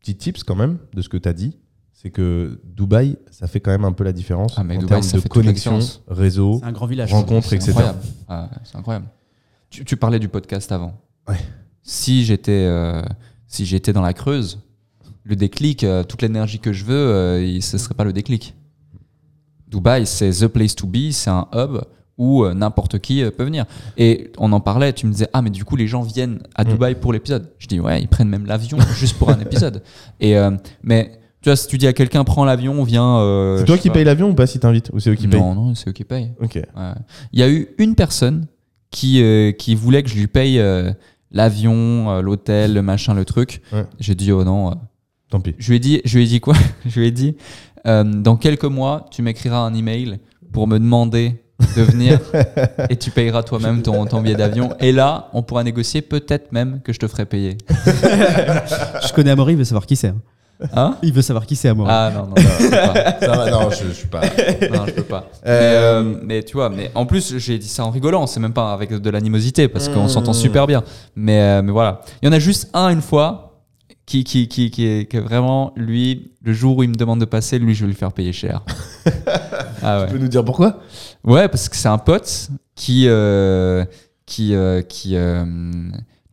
[0.01, 1.57] petit tips quand même de ce que tu as dit,
[1.93, 5.21] c'est que Dubaï, ça fait quand même un peu la différence ah, en Dubaï, termes
[5.21, 5.79] de connexion,
[6.09, 7.73] réseau, un grand village, rencontres, etc.
[8.27, 9.05] Ah, c'est incroyable.
[9.69, 11.01] Tu, tu, parlais du podcast avant.
[11.29, 11.37] Ouais.
[11.81, 12.67] Si j'étais
[13.53, 14.59] si j'étais dans la Creuse,
[15.23, 18.55] le déclic, euh, toute l'énergie que je veux, euh, ce serait pas le déclic.
[19.67, 21.81] Dubaï, c'est the place to be, c'est un hub
[22.17, 23.65] où euh, n'importe qui peut venir.
[23.95, 26.63] Et on en parlait, tu me disais, ah, mais du coup, les gens viennent à
[26.63, 26.67] mm.
[26.67, 27.51] Dubaï pour l'épisode.
[27.59, 29.83] Je dis, ouais, ils prennent même l'avion juste pour un épisode.
[30.19, 30.35] Et,
[30.81, 33.55] mais tu vois, si tu dis à quelqu'un, prends l'avion, viens.
[33.59, 35.39] c'est toi qui payes l'avion ou pas si t'invites Ou c'est eux qui payent?
[35.39, 36.31] Non, non, c'est eux qui payent.
[36.41, 36.59] Ok.
[37.33, 38.47] Il y a eu une personne
[38.89, 39.23] qui,
[39.59, 40.59] qui voulait que je lui paye
[41.33, 43.61] l'avion, euh, l'hôtel, le machin, le truc.
[43.99, 44.71] J'ai dit, oh non.
[44.71, 44.75] Euh,
[45.29, 45.55] Tant pis.
[45.57, 46.53] Je lui ai dit, je lui ai dit quoi?
[46.85, 47.35] Je lui ai dit,
[47.87, 50.19] euh, dans quelques mois, tu m'écriras un email
[50.51, 51.41] pour me demander
[51.75, 52.19] de venir
[52.89, 54.75] et tu payeras toi-même ton, ton billet d'avion.
[54.79, 57.57] Et là, on pourra négocier peut-être même que je te ferai payer.
[57.69, 60.13] je connais Amaury, il veut savoir qui c'est.
[60.73, 60.97] Hein.
[61.03, 61.89] Il veut savoir qui c'est Amaury.
[61.91, 62.33] Ah non, non, non,
[62.69, 63.19] pas.
[63.19, 64.21] Ça va, non, je, je suis pas.
[64.21, 65.29] Non, je peux pas.
[65.43, 68.53] Mais, euh, mais tu vois, mais en plus, j'ai dit ça en rigolant, c'est même
[68.53, 70.83] pas avec de l'animosité parce qu'on s'entend super bien.
[71.15, 72.01] Mais, euh, mais voilà.
[72.21, 73.61] Il y en a juste un une fois
[74.05, 77.19] qui, qui, qui, qui, est, qui est vraiment, lui, le jour où il me demande
[77.19, 78.63] de passer, lui, je vais lui faire payer cher.
[79.81, 80.05] ah ouais.
[80.07, 80.79] Tu peux nous dire pourquoi?
[81.23, 83.05] Ouais, parce que c'est un pote qui.
[83.07, 83.85] Euh,
[84.25, 85.45] qui, euh, qui euh,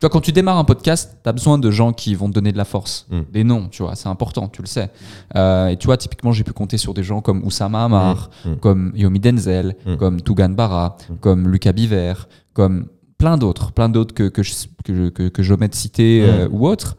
[0.00, 2.32] tu vois, quand tu démarres un podcast, tu as besoin de gens qui vont te
[2.32, 3.06] donner de la force.
[3.10, 3.20] Mm.
[3.30, 4.88] Des noms, tu vois, c'est important, tu le sais.
[5.36, 8.50] Euh, et tu vois, typiquement, j'ai pu compter sur des gens comme Oussama Amar, mm.
[8.50, 8.56] Mm.
[8.56, 12.14] comme Yomi Denzel, comme Tougan Bara, comme Lucas Biver,
[12.54, 12.86] comme
[13.18, 16.96] plein d'autres, plein d'autres que, que, je, que, que, je de citer euh, ou autres,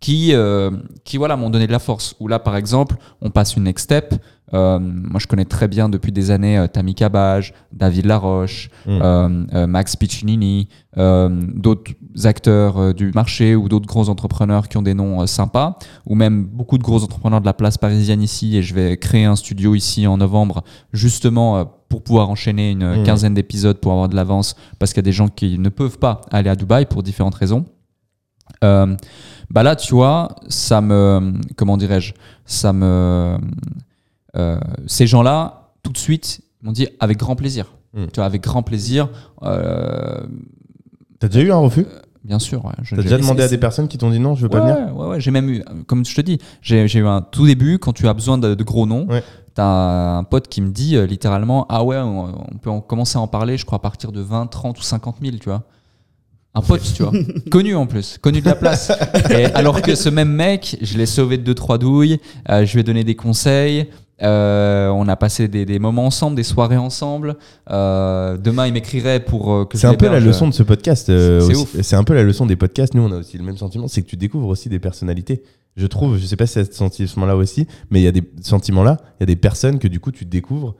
[0.00, 0.70] qui, euh,
[1.04, 2.14] qui voilà, m'ont donné de la force.
[2.20, 4.14] Ou là, par exemple, on passe une next step.
[4.54, 6.94] Euh, moi, je connais très bien depuis des années euh, Tammy
[7.72, 8.98] David Laroche, mm.
[9.02, 11.92] euh, Max Piccinini, d'autres
[12.24, 16.78] acteurs du marché ou d'autres gros entrepreneurs qui ont des noms sympas, ou même beaucoup
[16.78, 18.56] de gros entrepreneurs de la place parisienne ici.
[18.56, 23.04] Et je vais créer un studio ici en novembre, justement pour pouvoir enchaîner une mm.
[23.04, 25.98] quinzaine d'épisodes pour avoir de l'avance, parce qu'il y a des gens qui ne peuvent
[25.98, 27.64] pas aller à Dubaï pour différentes raisons.
[28.62, 32.12] Bah là, tu vois, ça me, comment dirais-je,
[32.44, 33.38] ça me
[34.36, 37.72] euh, ces gens-là, tout de suite, m'ont dit avec grand plaisir.
[37.94, 38.06] Hmm.
[38.12, 39.08] Tu vois, avec grand plaisir.
[39.42, 40.26] Euh,
[41.18, 41.86] T'as déjà eu un refus?
[41.86, 42.64] euh, Bien sûr.
[42.64, 42.72] Ouais.
[42.88, 44.94] T'as déjà demandé à des personnes qui t'ont dit non, je veux pas venir?
[44.94, 47.92] Ouais, ouais, j'ai même eu, comme je te dis, j'ai eu un tout début, quand
[47.92, 49.06] tu as besoin de, gros noms,
[49.54, 53.56] t'as un pote qui me dit littéralement Ah ouais, on, peut commencer à en parler,
[53.56, 55.62] je crois, à partir de 20, 30 ou 50 000, tu vois.
[56.54, 57.12] Un pote, tu vois.
[57.50, 58.90] connu en plus, connu de la place.
[59.30, 62.80] Et alors que ce même mec, je l'ai sauvé de deux, trois douilles, je lui
[62.80, 63.86] ai donné des conseils.
[64.22, 67.36] Euh, on a passé des, moments ensemble, des soirées ensemble.
[67.70, 71.06] Euh, demain, il m'écrirait pour euh, que C'est un peu la leçon de ce podcast.
[71.82, 72.94] c'est un peu la leçon des podcasts.
[72.94, 73.88] Nous, on a aussi le même sentiment.
[73.88, 75.42] C'est que tu découvres aussi des personnalités.
[75.78, 78.22] Je trouve, je sais pas si c'est ce sentiment-là aussi, mais il y a des
[78.42, 80.74] sentiments-là, il y a des personnes que du coup tu découvres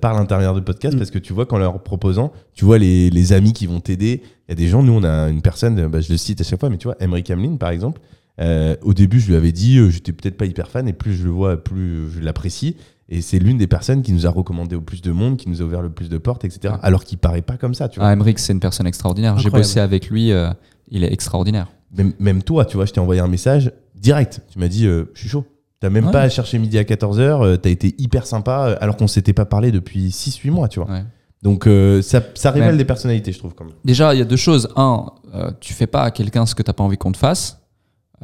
[0.00, 0.98] par l'intérieur du podcast mm.
[0.98, 4.22] parce que tu vois qu'en leur proposant, tu vois les, amis qui vont t'aider.
[4.48, 6.44] Il y a des gens, nous on a une personne, bah, je le cite à
[6.44, 8.00] chaque fois, mais tu vois, Emery Camlin par exemple,
[8.40, 11.14] euh, au début, je lui avais dit, euh, j'étais peut-être pas hyper fan, et plus
[11.14, 12.76] je le vois, plus je l'apprécie.
[13.08, 15.60] Et c'est l'une des personnes qui nous a recommandé au plus de monde, qui nous
[15.60, 16.74] a ouvert le plus de portes, etc.
[16.82, 18.08] Alors qu'il paraît pas comme ça, tu vois.
[18.08, 19.38] Ah, c'est une personne extraordinaire.
[19.38, 20.50] J'ai bossé avec lui, euh,
[20.88, 21.68] il est extraordinaire.
[22.18, 24.40] Même, toi, tu vois, je t'ai envoyé un message direct.
[24.50, 25.44] Tu m'as dit, je suis chaud.
[25.80, 29.34] T'as même pas à chercher midi à 14h, t'as été hyper sympa, alors qu'on s'était
[29.34, 30.88] pas parlé depuis 6-8 mois, tu vois.
[31.42, 31.68] Donc
[32.02, 33.54] ça, ça, révèle des personnalités, je trouve.
[33.54, 33.74] Quand même.
[33.84, 34.68] Déjà, il y a deux choses.
[34.76, 35.06] Un,
[35.60, 37.64] tu fais pas à quelqu'un ce que t'as pas envie qu'on te fasse.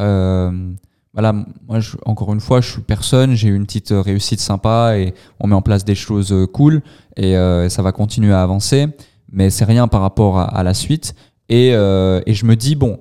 [0.00, 0.72] Euh,
[1.12, 4.96] voilà, moi, je, encore une fois, je suis personne, j'ai eu une petite réussite sympa
[4.96, 6.82] et on met en place des choses euh, cool
[7.16, 8.86] et euh, ça va continuer à avancer,
[9.32, 11.14] mais c'est rien par rapport à, la suite.
[11.48, 13.00] Et, et, je me dis, bon,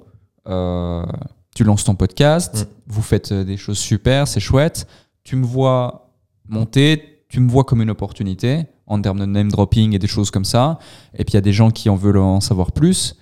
[1.55, 2.67] tu lances ton podcast, mm.
[2.87, 4.87] vous faites des choses super, c'est chouette,
[5.23, 6.13] tu me vois
[6.47, 10.31] monter, tu me vois comme une opportunité en termes de name dropping et des choses
[10.31, 10.79] comme ça,
[11.13, 13.17] et puis il y a des gens qui en veulent en savoir plus.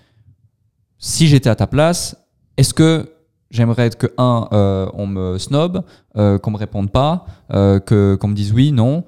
[0.97, 2.15] Si j'étais à ta place,
[2.55, 3.13] est-ce que
[3.49, 5.83] J'aimerais que, un, euh, on me snob,
[6.17, 9.05] euh, qu'on me réponde pas, euh, que, qu'on me dise oui, non?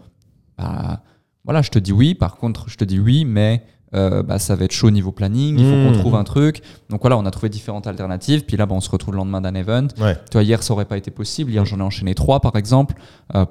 [0.58, 1.04] Bah,
[1.44, 2.16] voilà, je te dis oui.
[2.16, 5.12] Par contre, je te dis oui, mais euh, bah, ça va être chaud au niveau
[5.12, 5.58] planning.
[5.58, 6.00] Il faut qu'on mmh.
[6.00, 6.62] trouve un truc.
[6.90, 8.44] Donc voilà, on a trouvé différentes alternatives.
[8.46, 9.88] Puis là, bah, on se retrouve le lendemain d'un event.
[10.00, 10.16] Ouais.
[10.30, 11.52] Tu vois, hier, ça aurait pas été possible.
[11.52, 12.96] Hier, j'en ai enchaîné trois, par exemple,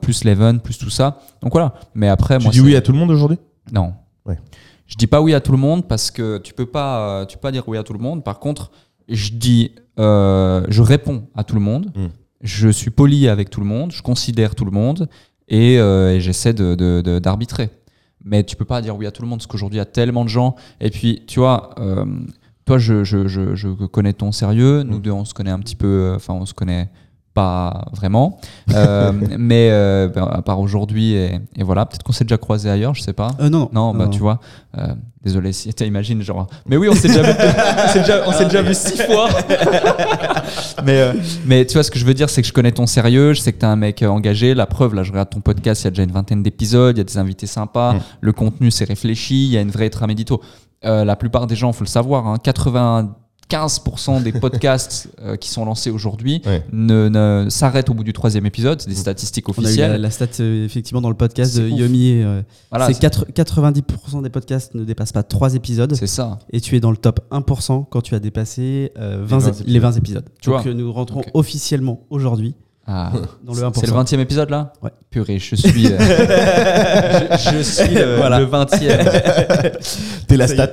[0.00, 1.20] plus l'event, plus tout ça.
[1.42, 1.74] Donc voilà.
[1.94, 2.52] Mais après, tu moi.
[2.52, 3.38] dis oui à tout le monde aujourd'hui?
[3.72, 3.94] Non.
[4.26, 4.38] Ouais.
[4.86, 7.42] Je dis pas oui à tout le monde parce que tu peux pas, tu peux
[7.42, 8.24] pas dire oui à tout le monde.
[8.24, 8.70] Par contre,
[9.08, 12.08] je dis, euh, je réponds à tout le monde, hmm.
[12.42, 15.08] je suis poli avec tout le monde, je considère tout le monde
[15.48, 17.66] et, euh, j'essaie d'arbitrer.
[17.66, 17.70] De,
[18.28, 19.86] Mais tu peux pas dire oui à tout le monde parce qu'aujourd'hui il y a
[19.86, 20.54] tellement de gens.
[20.80, 22.04] Et puis, tu vois, euh,
[22.64, 24.82] toi, je, je, je, je, connais ton sérieux.
[24.82, 25.02] Nous hmm.
[25.02, 26.12] deux, on se connaît un petit peu.
[26.14, 26.88] Enfin, on se connaît
[27.38, 28.40] pas vraiment.
[28.74, 32.96] Euh, mais euh, ben, à part aujourd'hui, et, voilà, peut-être qu'on s'est déjà croisé ailleurs,
[32.96, 33.30] je sais pas.
[33.38, 33.70] Euh, non.
[33.72, 34.40] Non, bah tu vois.
[35.22, 36.48] désolé si tu imagines, genre.
[36.66, 37.30] Mais oui, on s'est déjà vu,
[38.26, 39.28] on s'est déjà, vu six fois.
[40.84, 41.12] mais,
[41.46, 43.40] mais tu vois, ce que je veux dire, c'est que je connais ton sérieux, je
[43.40, 44.54] sais que tu es un mec engagé.
[44.54, 46.98] La preuve, là, je regarde ton podcast, il y a déjà une vingtaine d'épisodes, il
[46.98, 48.00] y a des invités sympas, mm.
[48.20, 50.42] le contenu c'est réfléchi, il y a une vraie trame édito.
[50.82, 53.14] la plupart des gens, faut le savoir, hein, 80
[53.48, 58.80] 15% des podcasts euh, qui sont lancés aujourd'hui ne, s'arrêtent au bout du troisième épisode.
[58.80, 60.00] C'est des statistiques officielles.
[60.00, 62.22] la, stat euh, effectivement dans le podcast de Yomi.
[62.22, 62.42] Euh,
[62.86, 65.94] c'est 90% des podcasts ne dépassent pas trois épisodes.
[65.94, 66.38] C'est ça.
[66.52, 70.24] Et tu es dans le top 1% quand tu as dépassé 20 les, 20 épisodes.
[70.40, 72.54] Tu Donc vois nous rentrons officiellement aujourd'hui
[72.90, 73.12] Ah,
[73.74, 74.90] C'est le 20e épisode là Ouais.
[75.10, 75.86] Purée, je suis.
[75.86, 75.98] Euh,
[77.32, 80.24] je, suis le 20e.
[80.26, 80.70] T'es la stat.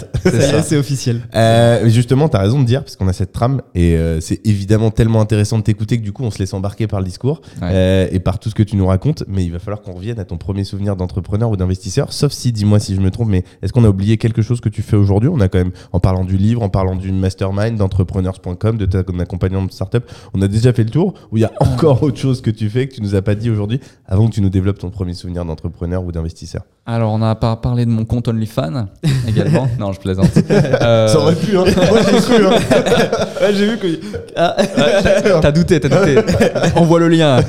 [0.64, 1.22] C'est officiel.
[1.36, 4.92] Euh, justement, t'as raison de dire, parce qu'on a cette trame, et euh, c'est évidemment
[4.92, 8.20] tellement intéressant de t'écouter que du coup, on se laisse embarquer par le discours et
[8.20, 9.24] par tout ce que tu nous racontes.
[9.28, 12.14] Mais il va falloir qu'on revienne à ton premier souvenir d'entrepreneur ou d'investisseur.
[12.14, 14.70] Sauf si, dis-moi si je me trompe, mais est-ce qu'on a oublié quelque chose que
[14.70, 15.30] tu fais aujourd'hui?
[15.32, 19.20] On a quand même, en parlant du livre, en parlant d'une mastermind, d'entrepreneurs.com, de ton
[19.20, 22.18] accompagnement de startup, on a déjà fait le tour, où il y a encore autre
[22.18, 24.50] chose que tu fais que tu nous as pas dit aujourd'hui avant que tu nous
[24.50, 28.28] développes ton premier souvenir d'entrepreneur ou d'investisseur Alors, on a pas parlé de mon compte
[28.28, 28.86] OnlyFans
[29.28, 29.68] également.
[29.80, 30.30] non, je plaisante.
[30.52, 31.64] Euh, Ça aurait pu, hein.
[31.64, 32.60] Moi, j'ai cru, hein.
[33.54, 34.00] j'ai vu que.
[34.36, 34.56] Ah.
[35.42, 36.22] t'as douté, t'as douté.
[36.76, 37.40] On voit le lien.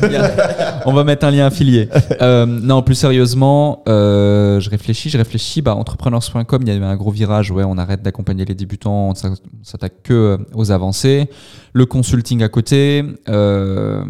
[0.86, 1.90] On va mettre un lien affilié.
[2.22, 5.60] Euh, non, plus sérieusement, euh, je réfléchis, je réfléchis.
[5.60, 7.50] Bah, entrepreneurs.com, il y avait un gros virage.
[7.50, 9.14] Ouais, on arrête d'accompagner les débutants, on
[9.62, 11.28] s'attaque que aux avancées.
[11.74, 13.04] Le consulting à côté.
[13.28, 14.02] Euh,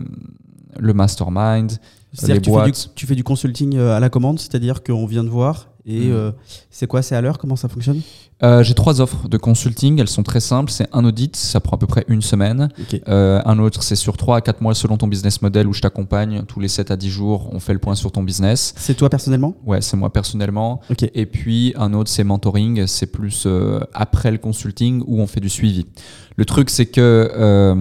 [0.79, 1.73] le mastermind,
[2.17, 5.29] tu Fais du, tu fais du consulting euh, à la commande, c'est-à-dire qu'on vient de
[5.29, 6.13] voir et mm.
[6.13, 6.33] euh,
[6.69, 8.01] c'est quoi C'est à l'heure Comment ça fonctionne?
[8.43, 10.01] Euh, J'ai trois offres de consulting.
[10.01, 10.73] Elles sont très simples.
[10.73, 12.69] C'est un audit, ça prend à peu près une semaine.
[13.07, 16.43] un autre, c'est sur 3 à 4 mois selon ton business model où je t'accompagne.
[16.49, 18.75] Tous les 7 à 10 jours, on fait le point sur ton business.
[18.77, 19.55] C'est toi personnellement?
[19.65, 20.81] Ouais, c'est moi personnellement.
[21.15, 22.89] Et puis un autre, c'est mentoring.
[22.89, 23.47] C'est plus
[23.95, 25.87] après le consulting où on fait du suivi.
[26.35, 27.73] Le truc, c'est que,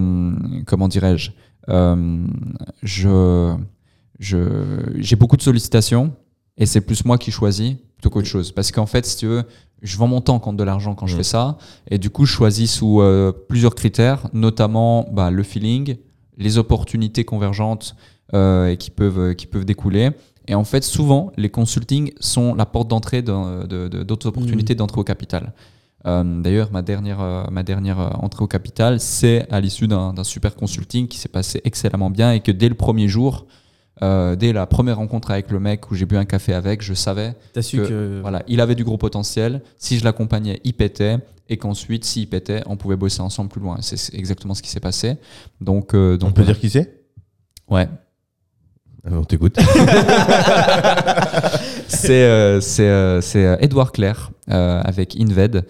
[0.64, 1.32] comment dirais-je?
[1.68, 2.26] Je,
[2.82, 3.56] je,
[4.18, 6.12] j'ai beaucoup de sollicitations
[6.56, 8.52] et c'est plus moi qui choisis plutôt qu'autre chose.
[8.52, 9.44] Parce qu'en fait, si tu veux,
[9.82, 11.18] je vends mon temps contre de l'argent quand je mm.
[11.18, 11.58] fais ça.
[11.90, 15.96] Et du coup, je choisis sous euh, plusieurs critères, notamment bah, le feeling,
[16.36, 17.96] les opportunités convergentes
[18.34, 20.10] euh, et qui, peuvent, qui peuvent découler.
[20.48, 24.78] Et en fait, souvent, les consultings sont la porte d'entrée d'autres de, opportunités mm.
[24.78, 25.52] d'entrée au capital.
[26.06, 30.12] Euh, d'ailleurs, ma dernière, euh, ma dernière euh, entrée au capital, c'est à l'issue d'un
[30.22, 33.46] super consulting qui s'est passé excellemment bien et que dès le premier jour,
[34.00, 37.34] dès la première rencontre avec le mec où j'ai bu un café avec, je savais
[37.54, 39.62] que, voilà, il avait du gros potentiel.
[39.78, 41.18] Si je l'accompagnais, il pétait.
[41.48, 43.76] Et qu'ensuite, s'il pétait, on pouvait bosser ensemble plus loin.
[43.80, 45.14] C'est exactement ce qui s'est passé.
[45.60, 47.04] Donc, donc, on peut dire qui c'est?
[47.68, 47.88] Ouais.
[49.10, 49.56] On t'écoute.
[51.88, 55.64] c'est euh, euh, euh, Edouard Claire avec Inved.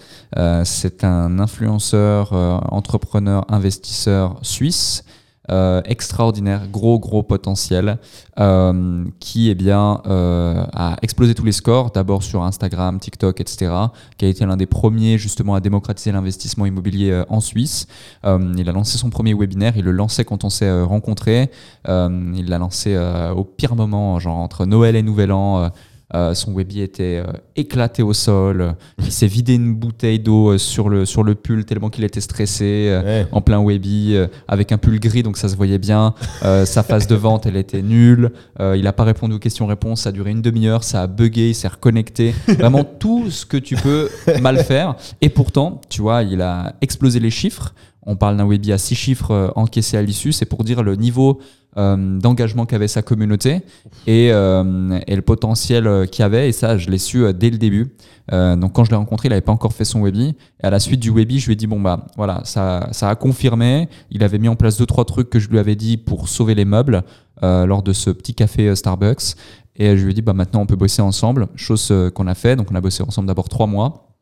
[0.64, 2.32] c'est un influenceur,
[2.72, 5.04] entrepreneur, investisseur suisse
[5.50, 7.98] euh, extraordinaire, gros gros potentiel,
[8.40, 13.72] euh, qui eh bien euh, a explosé tous les scores, d'abord sur Instagram, TikTok, etc.,
[14.18, 17.86] qui a été l'un des premiers justement à démocratiser l'investissement immobilier en Suisse.
[18.24, 21.50] il a lancé son premier webinaire, il le lançait quand on s'est rencontrés,
[21.86, 22.96] il l'a lancé
[23.36, 25.70] au pire moment, genre entre Noël et Nouvel An.
[26.14, 28.76] Euh, son webi était euh, éclaté au sol.
[29.00, 32.20] Il s'est vidé une bouteille d'eau euh, sur le, sur le pull tellement qu'il était
[32.20, 34.16] stressé en plein webi
[34.46, 36.14] avec un pull gris donc ça se voyait bien.
[36.42, 38.32] sa phase de vente elle était nulle.
[38.60, 40.02] il n'a pas répondu aux questions-réponses.
[40.02, 40.84] Ça a duré une demi-heure.
[40.84, 41.48] Ça a bugué.
[41.48, 42.34] Il s'est reconnecté.
[42.48, 44.08] Vraiment tout ce que tu peux
[44.40, 44.96] mal faire.
[45.20, 47.74] Et pourtant, tu vois, il a explosé les chiffres.
[48.02, 50.32] On parle d'un webi à six chiffres encaissés à l'issue.
[50.32, 51.40] C'est pour dire le niveau
[51.78, 53.60] euh, d'engagement qu'avait sa communauté
[54.06, 56.48] et, euh, et le potentiel euh, qu'il avait.
[56.48, 57.94] Et ça, je l'ai su dès le début.
[58.32, 60.34] donc quand je l'ai rencontré, il n'avait pas encore fait son webi.
[60.62, 63.10] Et à la suite du webi, je lui ai dit bon bah voilà, ça, ça
[63.10, 63.90] a confirmé.
[64.10, 66.54] Il avait mis en place deux trois trucs que je lui avais dit pour sauver
[66.54, 67.02] les meubles
[67.42, 69.36] lors de ce petit café Starbucks.
[69.76, 71.46] Et je lui ai dit bah maintenant on peut bosser ensemble.
[71.56, 72.56] Chose qu'on a fait.
[72.56, 74.16] Donc on a bossé ensemble d'abord trois mois.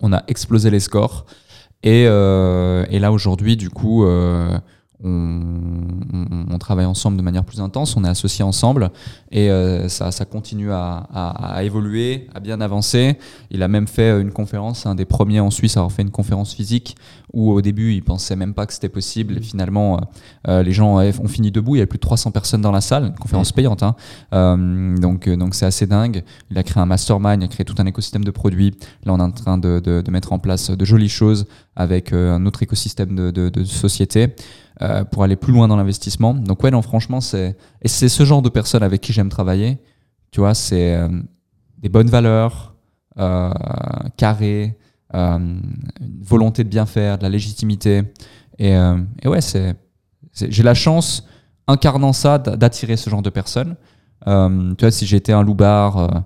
[0.00, 1.26] On a explosé les scores.
[1.82, 4.06] Et, et là aujourd'hui, du coup
[5.04, 8.90] on, travaille ensemble de manière plus intense, on est associés ensemble
[9.30, 13.16] et euh, ça, continue à, évoluer, à bien avancer.
[13.50, 16.10] Il a même fait une conférence, un des premiers en Suisse à avoir fait une
[16.10, 16.96] conférence physique
[17.32, 20.00] où au début il pensait même pas que c'était possible et finalement euh,
[20.48, 22.80] euh, les gens ont fini debout, il y avait plus de 300 personnes dans la
[22.80, 23.84] salle, une conférence payante.
[23.84, 23.94] Hein.
[25.00, 26.24] donc donc c'est assez dingue.
[26.50, 28.74] Il a créé un mastermind, il a créé tout un écosystème de produits.
[29.04, 32.62] Là on est en train de, mettre en place de jolies choses avec un autre
[32.64, 34.34] écosystème de, de société.
[34.80, 36.34] Euh, pour aller plus loin dans l'investissement.
[36.34, 39.78] Donc ouais, non, franchement, c'est c'est ce genre de personnes avec qui j'aime travailler.
[40.30, 41.08] Tu vois, c'est euh,
[41.78, 42.76] des bonnes valeurs,
[43.18, 43.50] euh,
[44.16, 44.78] carré,
[45.14, 48.04] euh, une volonté de bien faire, de la légitimité.
[48.60, 48.74] Et,
[49.22, 49.74] et ouais, c'est
[50.32, 51.26] j'ai la chance,
[51.66, 53.74] incarnant ça, d'attirer ce genre de personnes.
[54.24, 56.24] tu vois, si j'étais un loupard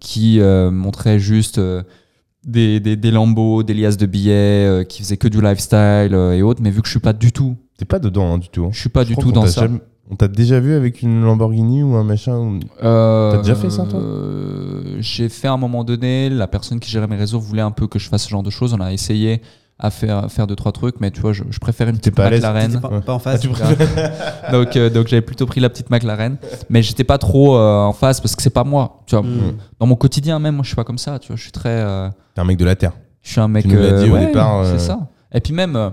[0.00, 1.60] qui montrait juste
[2.46, 4.32] des, des, des lambeaux, des liasses de billets,
[4.66, 7.12] euh, qui faisaient que du lifestyle euh, et autres, mais vu que je suis pas
[7.12, 7.56] du tout.
[7.76, 8.64] T'es pas dedans hein, du tout.
[8.64, 8.70] Hein.
[8.72, 9.68] Je suis pas du tout dans ça.
[10.10, 13.84] on t'a déjà vu avec une Lamborghini ou un machin euh, T'as déjà fait ça
[13.84, 14.00] toi?
[15.00, 17.86] J'ai fait à un moment donné, la personne qui gérait mes réseaux voulait un peu
[17.86, 19.42] que je fasse ce genre de choses, on a essayé
[19.78, 22.80] à faire, faire deux, trois trucs, mais tu vois, je, préfère une petite McLaren.
[22.80, 23.46] Pas, pas, en face.
[23.62, 26.38] Ah, donc, euh, donc j'avais plutôt pris la petite McLaren,
[26.70, 29.02] mais j'étais pas trop euh, en face parce que c'est pas moi.
[29.06, 29.58] Tu vois, hmm.
[29.78, 31.18] dans mon quotidien même, moi, je suis pas comme ça.
[31.18, 31.68] Tu vois, je suis très.
[31.68, 32.92] Euh, T'es un mec de la terre.
[33.22, 33.64] Je suis un mec.
[33.64, 34.64] Tu dit au départ.
[34.66, 35.08] C'est ça.
[35.32, 35.92] Et puis même,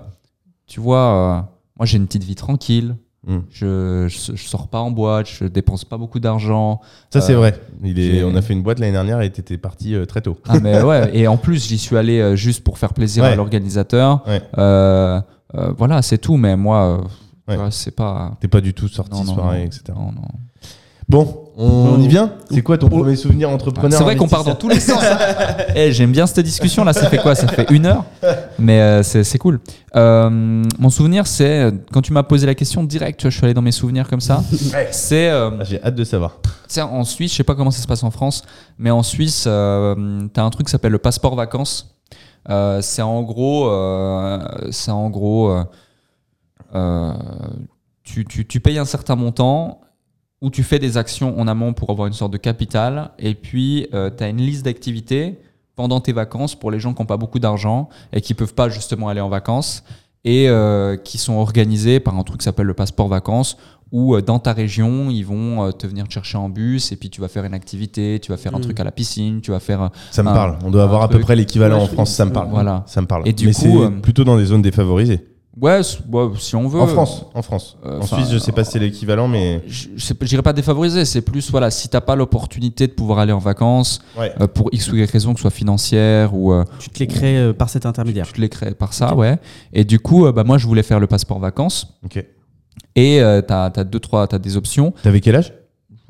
[0.65, 2.95] tu vois, moi, j'ai une petite vie tranquille.
[3.25, 3.39] Hmm.
[3.49, 6.81] Je, je, sors pas en boîte, je dépense pas beaucoup d'argent.
[7.09, 7.57] Ça, c'est euh, vrai.
[7.81, 10.37] Il est, on a fait une boîte l'année dernière et t'étais parti euh, très tôt.
[10.45, 11.09] Ah, mais ouais.
[11.15, 14.25] Et en plus, j'y suis allé euh, juste pour faire plaisir à l'organisateur.
[14.57, 16.35] voilà, c'est tout.
[16.35, 17.01] Mais moi,
[17.69, 18.35] c'est pas.
[18.41, 19.83] T'es pas du tout sorti soirée, etc.
[19.95, 20.27] Non, non.
[21.07, 24.55] Bon, on, y vient C'est quoi ton premier souvenir entrepreneur C'est vrai qu'on part dans
[24.55, 25.03] tous les sens.
[25.03, 25.17] Hein.
[25.75, 26.93] Eh, j'aime bien cette discussion là.
[26.93, 27.35] Ça fait quoi?
[27.35, 28.05] Ça fait une heure,
[28.59, 29.59] mais euh, c'est cool.
[29.95, 30.29] Euh,
[30.79, 33.71] mon souvenir, c'est quand tu m'as posé la question direct, je suis allé dans mes
[33.71, 34.43] souvenirs comme ça.
[34.91, 35.29] C'est.
[35.29, 36.39] Euh, ah, j'ai hâte de savoir.
[36.77, 38.43] En Suisse, je sais pas comment ça se passe en France,
[38.77, 41.95] mais en Suisse, tu as un truc qui s'appelle le passeport vacances.
[42.81, 43.71] c'est en gros,
[44.71, 45.55] c'est en gros,
[48.03, 49.81] tu, tu, tu payes un certain montant
[50.43, 53.87] où tu fais des actions en amont pour avoir une sorte de capital, et puis
[53.93, 55.39] euh, tu as une liste d'activités
[55.77, 58.67] pendant tes vacances pour les gens qui n'ont pas beaucoup d'argent et qui peuvent pas
[58.67, 59.85] justement aller en vacances,
[60.25, 63.55] et euh, qui sont organisés par un truc qui s'appelle le passeport vacances,
[63.93, 67.21] où euh, dans ta région, ils vont te venir chercher en bus, et puis tu
[67.21, 68.63] vas faire une activité, tu vas faire un hmm.
[68.63, 69.91] truc à la piscine, tu vas faire...
[70.11, 72.49] Ça me parle, on doit avoir à peu près l'équivalent en France, ça me parle.
[72.49, 72.83] Voilà.
[72.87, 73.25] Ça me parle.
[73.25, 73.69] Et du Mais c'est
[74.01, 75.25] plutôt dans des zones défavorisées.
[75.59, 76.81] Ouais, si on veut.
[76.81, 77.77] En France, en France.
[77.85, 79.61] Euh, en Suisse, je sais pas si c'est l'équivalent, mais.
[79.67, 83.39] Je n'irai pas défavoriser, c'est plus, voilà, si t'as pas l'opportunité de pouvoir aller en
[83.39, 86.53] vacances, euh, pour X ou Y raison, que ce soit financière ou.
[86.53, 88.25] Euh, tu te les crées par cet intermédiaire.
[88.25, 89.37] Tu, te les crées par ça, ouais.
[89.73, 91.99] Et du coup, bah, moi, je voulais faire le passeport vacances.
[92.03, 92.25] Ok.
[92.95, 94.93] Et t'as as deux, trois, t'as des options.
[95.03, 95.53] T'avais quel âge?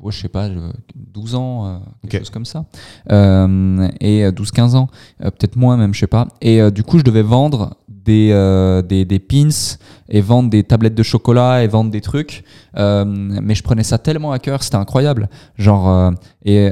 [0.00, 0.48] Ouais, je sais pas,
[0.94, 2.64] 12 ans, quelque chose comme ça.
[3.10, 4.88] et 12-15 ans,
[5.18, 6.28] peut-être moins même, je sais pas.
[6.40, 7.76] Et du coup, je devais vendre
[8.08, 9.76] euh, des, des, pins
[10.08, 12.44] et vendre des tablettes de chocolat et vendre des trucs.
[12.76, 15.28] Euh, mais je prenais ça tellement à cœur, c'était incroyable.
[15.56, 16.10] Genre, euh,
[16.44, 16.70] et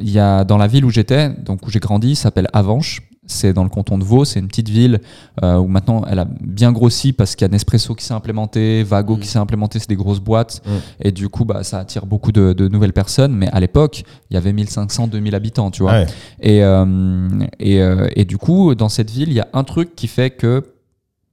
[0.00, 3.52] il y a dans la ville où j'étais, donc où j'ai grandi, s'appelle Avanches c'est
[3.52, 5.00] dans le canton de Vaud, c'est une petite ville
[5.42, 8.82] euh, où maintenant elle a bien grossi parce qu'il y a Nespresso qui s'est implémenté,
[8.82, 9.24] Vago qui mm.
[9.24, 10.70] s'est implémenté, c'est des grosses boîtes mm.
[11.00, 13.34] et du coup bah, ça attire beaucoup de, nouvelles personnes.
[13.34, 16.02] Mais à l'époque, il y avait 1500, 2000 habitants, tu vois.
[16.40, 19.94] Et, euh, et, euh, et, du coup, dans cette ville, il y a un truc
[19.94, 20.62] qui fait que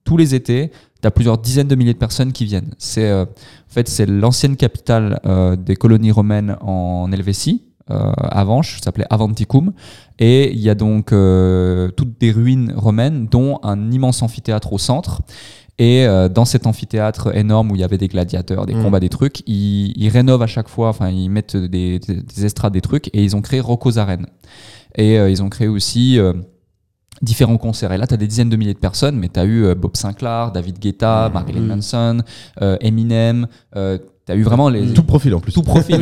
[0.04, 0.72] tous les étés,
[1.02, 2.74] tu as plusieurs dizaines de milliers de personnes qui viennent.
[2.78, 3.28] C'est en
[3.68, 5.20] fait c'est l'ancienne capitale
[5.58, 9.74] des colonies romaines en Helvétie euh, Avanche, ça s'appelait Avanticum.
[10.20, 14.78] Et il y a donc euh, toutes des ruines romaines, dont un immense amphithéâtre au
[14.78, 15.22] centre.
[15.78, 18.84] Et euh, dans cet amphithéâtre énorme où il y avait des gladiateurs, des mm.
[18.84, 22.00] combats, des trucs, ils, rénovent à chaque fois, enfin ils mettent des,
[22.44, 24.28] estrades, des trucs, et ils ont créé Rocco's Arena.
[24.96, 26.20] Et ils ont créé aussi
[27.22, 27.94] différents concerts.
[27.94, 29.96] Et là, tu as des dizaines de milliers de personnes, mais tu as eu Bob
[29.96, 31.34] Sinclair, David Guetta, mm.
[31.34, 32.22] Marilyn Manson,
[32.60, 33.48] Eminem,
[34.32, 34.93] T'as eu vraiment les.
[34.93, 35.51] Tout profil en plus.
[35.51, 35.97] Tout profil,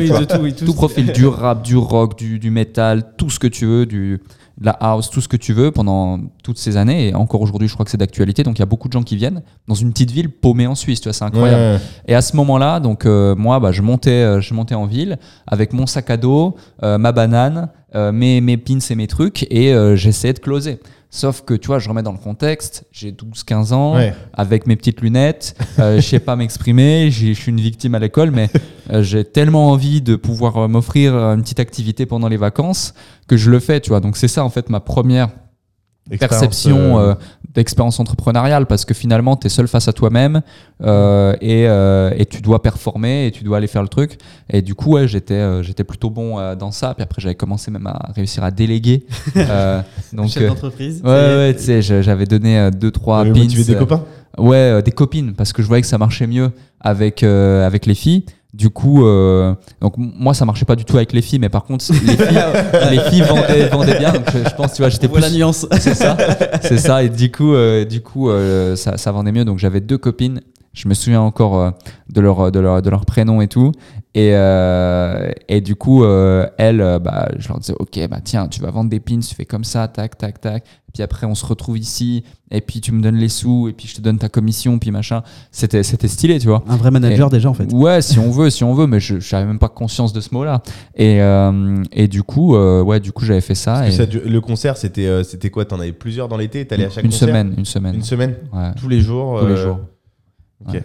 [0.64, 4.20] tout, profil, du rap, du rock, du, du métal, tout ce que tu veux, du,
[4.56, 7.08] de la house, tout ce que tu veux pendant toutes ces années.
[7.08, 8.44] Et encore aujourd'hui, je crois que c'est d'actualité.
[8.44, 10.76] Donc il y a beaucoup de gens qui viennent dans une petite ville paumée en
[10.76, 11.00] Suisse.
[11.00, 11.80] Tu vois, c'est incroyable.
[12.06, 15.18] Et à ce moment-là, donc euh, moi, bah, je montais, euh, je montais en ville
[15.48, 16.54] avec mon sac à dos,
[16.84, 17.68] euh, ma banane,
[18.12, 20.78] mes, mes pins et mes trucs, et j'essayais de closer.
[21.12, 23.96] Sauf que, tu vois, je remets dans le contexte, j'ai 12-15 ans,
[24.32, 28.30] avec mes petites lunettes, euh, je sais pas m'exprimer, je suis une victime à l'école,
[28.30, 28.48] mais
[28.92, 32.94] euh, j'ai tellement envie de pouvoir euh, m'offrir une petite activité pendant les vacances
[33.26, 33.98] que je le fais, tu vois.
[33.98, 35.30] Donc c'est ça, en fait, ma première
[36.18, 37.14] perception euh, euh,
[37.54, 40.40] d'expérience entrepreneuriale parce que finalement tu es seul face à toi-même
[40.82, 41.64] euh, et,
[42.20, 44.18] et, tu dois performer et tu dois aller faire le truc.
[44.48, 46.94] Et du coup ouais, j'étais j'étais plutôt bon dans ça.
[46.94, 49.04] Puis après j'avais commencé même à réussir à déléguer
[50.12, 54.04] donc chef d'entreprise ouais ouais tu sais j'avais donné deux trois pins des copains?
[54.38, 58.24] ouais des copines parce que je voyais que ça marchait mieux avec avec les filles
[58.52, 61.64] du coup, euh, donc moi ça marchait pas du tout avec les filles, mais par
[61.64, 62.44] contre les filles,
[62.90, 64.12] les filles vendaient, vendaient, bien.
[64.12, 65.66] Donc je, pense, tu vois, j'étais plus la nuance.
[65.78, 66.16] C'est ça,
[66.62, 67.04] c'est ça.
[67.04, 69.44] Et du coup, euh, du coup, euh, ça, ça, vendait mieux.
[69.44, 70.40] Donc j'avais deux copines.
[70.72, 71.70] Je me souviens encore euh,
[72.08, 73.72] de leur de leur de leur prénom et tout.
[74.12, 78.48] Et, euh, et du coup, euh, elles, euh, bah, je leur disais, ok, bah tiens,
[78.48, 80.64] tu vas vendre des pins, tu fais comme ça, tac, tac, tac.
[80.92, 83.86] Puis après, on se retrouve ici, et puis tu me donnes les sous, et puis
[83.86, 85.22] je te donne ta commission, puis machin.
[85.52, 86.64] C'était, c'était stylé, tu vois.
[86.66, 87.72] Un vrai manager déjà, en fait.
[87.72, 90.34] Ouais, si on veut, si on veut, mais je n'avais même pas conscience de ce
[90.34, 90.60] mot-là.
[90.96, 93.86] Et, euh, et du coup, euh, ouais, du coup, j'avais fait ça.
[93.86, 93.92] Et...
[93.92, 95.64] ça le concert, c'était, euh, c'était quoi?
[95.64, 96.66] T'en avais plusieurs dans l'été?
[96.66, 97.28] T'allais à chaque une concert?
[97.28, 97.94] semaine, une semaine.
[97.94, 98.34] Une semaine?
[98.52, 98.72] Ouais.
[98.80, 99.78] Tous les jours Tous les jours.
[100.66, 100.82] Ok.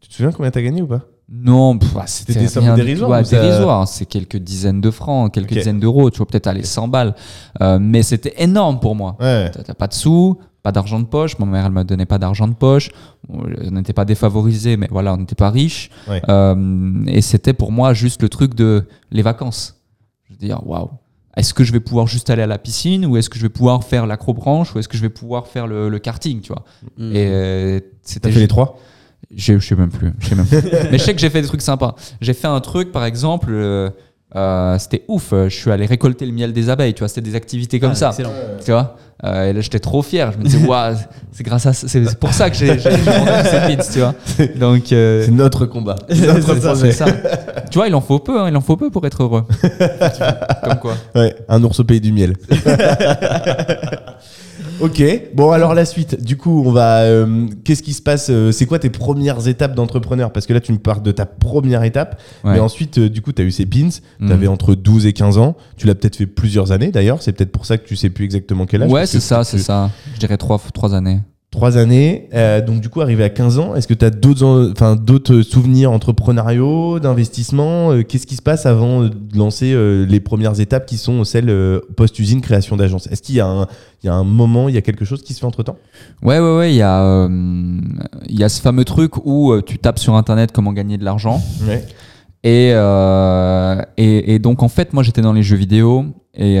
[0.00, 1.02] Tu te souviens combien t'as gagné ou pas?
[1.30, 3.86] Non, bah, c'était des sommes dérisoires.
[3.86, 7.14] C'est quelques dizaines de francs, quelques dizaines d'euros, tu vois, peut-être aller 100 balles.
[7.60, 9.16] Euh, mais c'était énorme pour moi.
[9.20, 9.50] Ouais.
[9.50, 11.38] T'as pas de sous, pas d'argent de poche.
[11.38, 12.90] Ma mère, elle me donnait pas d'argent de poche.
[13.28, 15.90] On n'était pas défavorisés, mais voilà, on n'était pas riches.
[16.08, 19.82] Euh, et c'était pour moi juste le truc de les vacances.
[20.24, 20.90] Je veux dire, waouh.
[21.36, 23.48] Est-ce que je vais pouvoir juste aller à la piscine ou est-ce que je vais
[23.48, 26.64] pouvoir faire l'acrobranche ou est-ce que je vais pouvoir faire le, karting, tu vois?
[26.96, 27.12] Mmh.
[27.12, 28.32] Et euh, c'était.
[28.32, 28.78] fait les trois?
[29.34, 30.12] Je, sais même plus.
[30.18, 30.62] Je sais même plus.
[30.90, 31.94] mais je sais que j'ai fait des trucs sympas.
[32.20, 33.50] J'ai fait un truc, par exemple.
[33.50, 33.90] Euh,
[34.36, 35.32] euh, c'était ouf.
[35.32, 37.08] Je suis allé récolter le miel des abeilles, tu vois.
[37.08, 38.32] C'était des activités comme ah, ça, excellent.
[38.64, 38.96] tu vois.
[39.24, 40.30] Euh, et là, j'étais trop fier.
[40.32, 40.94] Je me disais, waouh,
[41.32, 43.00] c'est grâce à, c'est pour ça que j'ai vendu
[43.80, 44.14] ces tu vois.
[44.56, 47.06] Donc, euh, c'est notre combat, notre Ça.
[47.70, 49.44] Tu vois, il en faut peu, hein, il en faut peu pour être heureux.
[50.62, 50.94] comme quoi.
[51.14, 52.34] Ouais, un ours au pays du miel.
[54.80, 55.02] Ok,
[55.34, 56.22] bon alors la suite.
[56.22, 57.00] Du coup, on va.
[57.00, 60.32] Euh, qu'est-ce qui se passe euh, C'est quoi tes premières étapes d'entrepreneur?
[60.32, 62.20] Parce que là, tu me parles de ta première étape.
[62.44, 63.88] Mais ensuite, euh, du coup, tu as eu ces pins.
[64.20, 65.56] Tu avais entre 12 et 15 ans.
[65.76, 67.22] Tu l'as peut-être fait plusieurs années d'ailleurs.
[67.22, 68.90] C'est peut-être pour ça que tu sais plus exactement quel âge.
[68.90, 69.90] Ouais, c'est ça, c'est ça.
[70.14, 71.20] Je dirais 3, 3 années.
[71.50, 74.70] Trois années, euh, donc du coup arrivé à 15 ans, est-ce que tu as d'autres
[74.70, 80.20] enfin, d'autres souvenirs entrepreneuriaux, d'investissement euh, Qu'est-ce qui se passe avant de lancer euh, les
[80.20, 83.06] premières étapes qui sont celles post-usine, création d'agence?
[83.06, 83.66] Est-ce qu'il y, a un,
[84.02, 85.78] il y a un moment, il y a quelque chose qui se fait entre-temps?
[86.22, 89.98] Ouais, ouais, ouais, il y, a, il y a ce fameux truc où tu tapes
[89.98, 91.42] sur Internet comment gagner de l'argent.
[91.66, 91.82] Ouais.
[92.44, 92.74] Et,
[93.96, 96.58] et, et, donc en fait, moi j'étais dans les jeux vidéo et...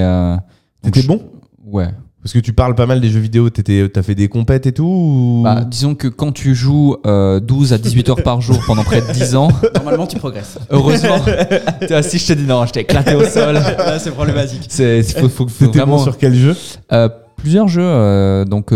[0.82, 1.20] T'étais bon?
[1.66, 1.88] Ouais.
[2.22, 5.42] Parce que tu parles pas mal des jeux vidéo, t'as fait des compètes et tout
[5.44, 9.00] bah, Disons que quand tu joues 12 euh, à 18 heures par jour pendant près
[9.00, 9.48] de 10 ans.
[9.76, 10.58] Normalement, tu progresses.
[10.70, 11.18] Heureusement.
[12.02, 13.54] si je te dis non, je t'ai éclaté au sol.
[13.78, 14.66] Là, c'est problématique.
[14.68, 15.98] C'est faut, vraiment.
[15.98, 16.56] sur quel jeu?
[16.92, 17.82] euh, Plusieurs jeux.
[17.84, 18.74] Euh, donc,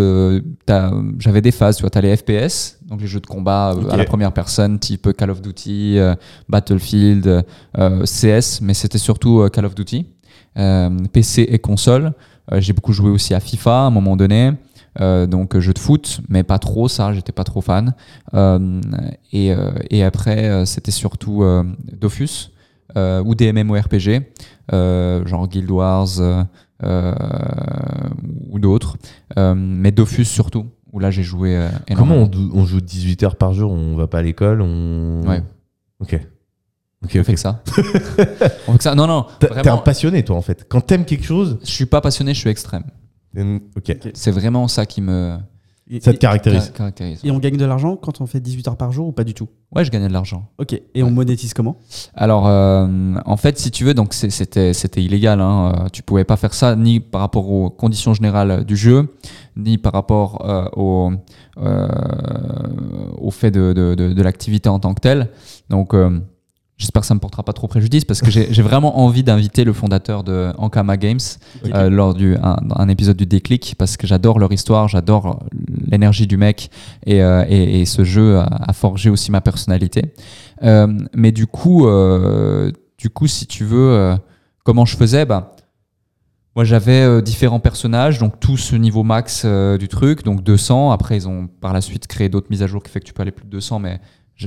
[1.19, 1.77] j'avais des phases.
[1.77, 5.13] Tu vois, t'as les FPS, donc les jeux de combat à la première personne, type
[5.17, 5.99] Call of Duty,
[6.49, 10.07] Battlefield, CS, mais c'était surtout Call of Duty.
[11.13, 12.13] PC et console.
[12.51, 14.53] Euh, j'ai beaucoup joué aussi à FIFA à un moment donné.
[15.01, 17.95] Euh, donc jeu de foot, mais pas trop ça, j'étais pas trop fan.
[18.35, 18.81] Euh,
[19.33, 19.55] et,
[19.91, 21.45] et, après, c'était surtout
[21.99, 22.51] Dofus
[22.97, 24.23] ou des MMORPG,
[24.71, 26.47] genre Guild Wars
[28.51, 28.99] ou d'autres,
[29.37, 31.53] mais Dofus surtout, où là j'ai joué
[31.89, 32.29] énormément.
[32.29, 33.73] Comment on, joue 18 heures par jour?
[33.73, 35.23] On va pas à l'école on...
[35.27, 35.43] Ouais.
[36.01, 36.21] Ok.
[37.05, 37.63] Ok, on fait que ça.
[38.69, 38.95] on fait que ça.
[38.95, 39.27] Non, non.
[39.41, 40.67] T'es un passionné, toi, en fait.
[40.69, 41.59] Quand t'aimes quelque chose.
[41.65, 42.85] Je suis pas passionné, je suis extrême.
[43.77, 43.97] Ok.
[44.15, 45.37] C'est vraiment ça qui me.
[46.01, 46.73] Ça te caractérise.
[47.25, 49.35] Et on gagne de l'argent quand on fait 18 heures par jour ou pas du
[49.35, 49.49] tout?
[49.75, 50.49] Ouais, je gagnais de l'argent.
[50.59, 50.81] Ok.
[50.95, 51.77] Et on monétise comment?
[52.15, 52.87] Alors, euh,
[53.27, 55.41] en fait, si tu veux, donc c'était c'était illégal.
[55.41, 55.73] Hein.
[55.75, 59.15] Euh, tu pouvais pas faire ça ni par rapport aux conditions générales du jeu,
[59.57, 61.13] ni par rapport euh, au
[63.19, 65.29] au fait de, de, de, de l'activité en tant que telle.
[65.69, 65.95] Donc
[66.83, 69.63] J'espère que ça ne me portera pas trop préjudice parce que j'ai vraiment envie d'inviter
[69.63, 71.21] le fondateur de Ankama Games
[71.67, 75.45] euh, lors d'un un, épisode du déclic parce que j'adore leur histoire, j'adore
[75.87, 76.73] l'énergie du mec
[77.07, 80.13] et, euh, et, et, ce jeu a, forgé aussi ma personnalité.
[80.65, 81.87] Euh, mais du coup,
[82.99, 84.17] du coup, si tu veux,
[84.65, 85.55] comment je faisais bah,
[86.57, 89.47] moi, j'avais différents personnages, donc tout ce niveau max
[89.79, 90.91] du truc, donc 200.
[90.91, 93.13] Après, ils ont par la suite créé d'autres mises à jour qui fait que tu
[93.13, 94.01] peux aller plus de 200, mais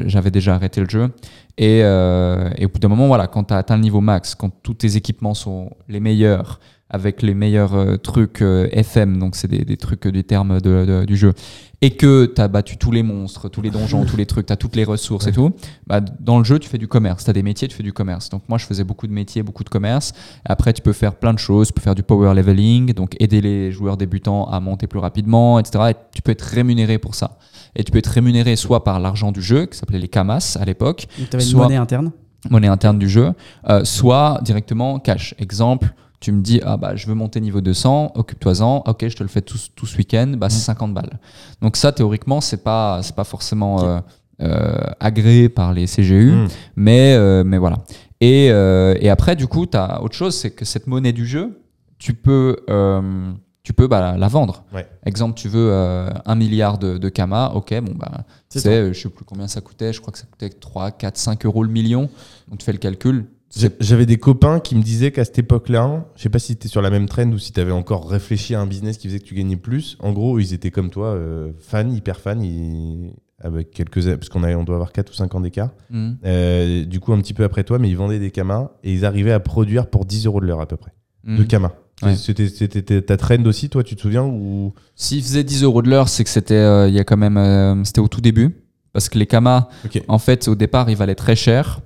[0.06, 1.10] j'avais déjà arrêté le jeu.
[1.58, 4.36] Et, euh, et au bout d'un moment, voilà, quand tu as atteint le niveau max,
[4.36, 9.36] quand tous tes équipements sont les meilleurs, avec les meilleurs euh, trucs euh, FM, donc
[9.36, 11.34] c'est des, des, trucs des termes de, du jeu,
[11.82, 14.54] et que tu as battu tous les monstres, tous les donjons, tous les trucs, tu
[14.54, 15.52] as toutes les ressources et tout,
[15.88, 17.24] bah, dans le jeu, tu fais du commerce.
[17.24, 18.30] Tu as des métiers, tu fais du commerce.
[18.30, 20.14] Donc moi, je faisais beaucoup de métiers, beaucoup de commerce.
[20.46, 21.68] Après, tu peux faire plein de choses.
[21.68, 25.60] Tu peux faire du power leveling, donc aider les joueurs débutants à monter plus rapidement,
[25.60, 25.92] etc.
[25.92, 27.38] Et tu peux être rémunéré pour ça
[27.76, 30.66] et tu peux être rémunéré soit par l'argent du jeu, qui s'appelait les Kamas à
[30.66, 31.08] l'époque.
[31.18, 32.12] Tu avais une monnaie interne
[32.50, 33.32] Monnaie interne du jeu,
[33.70, 35.34] euh, soit directement cash.
[35.40, 39.24] Exemple, tu me dis, ah bah, je veux monter niveau 200, occupe-toi-en, ok, je te
[39.24, 40.94] le fais tout, tout ce week-end, bah, c'est 50 mm.
[40.94, 41.20] balles.
[41.62, 44.00] Donc ça, théoriquement, c'est pas, c'est pas forcément euh,
[44.42, 46.48] euh, agréé par les CGU, mm.
[46.76, 47.78] mais, mais voilà.
[48.22, 51.62] Et, et après, du coup, tu as autre chose, c'est que cette monnaie du jeu,
[51.98, 52.58] tu peux
[53.66, 54.64] tu peux bah, la vendre.
[55.06, 59.00] Exemple, tu veux euh, un milliard de, de Kama, ok, bon, bah, tu sais, je
[59.00, 61.70] sais plus combien ça coûtait, je crois que ça coûtait 3, 4, 5 euros le
[61.70, 62.08] million.
[62.48, 63.26] Donc tu fais le calcul.
[63.80, 66.68] J'avais des copains qui me disaient qu'à cette époque-là, je sais pas si tu étais
[66.68, 69.20] sur la même trend ou si tu avais encore réfléchi à un business qui faisait
[69.20, 69.98] que tu gagnais plus.
[70.00, 72.42] En gros, ils étaient comme toi, euh, fans, hyper fans,
[73.40, 75.72] avec quelques parce qu'on on doit avoir 4 ou 5 ans d'écart.
[75.90, 76.12] Mmh.
[76.24, 79.06] Euh, du coup, un petit peu après toi, mais ils vendaient des Kama et ils
[79.06, 80.92] arrivaient à produire pour 10 euros de l'heure à peu près.
[81.24, 81.48] De mmh.
[82.16, 84.74] C'était ta trend aussi, toi, tu te souviens ou...
[84.96, 87.38] S'il faisait 10 euros de l'heure, c'est que c'était euh, il y a quand même
[87.38, 88.56] euh, c'était au tout début.
[88.92, 89.68] Parce que les Kama,
[90.08, 91.82] en fait, au départ, ils valaient très cher.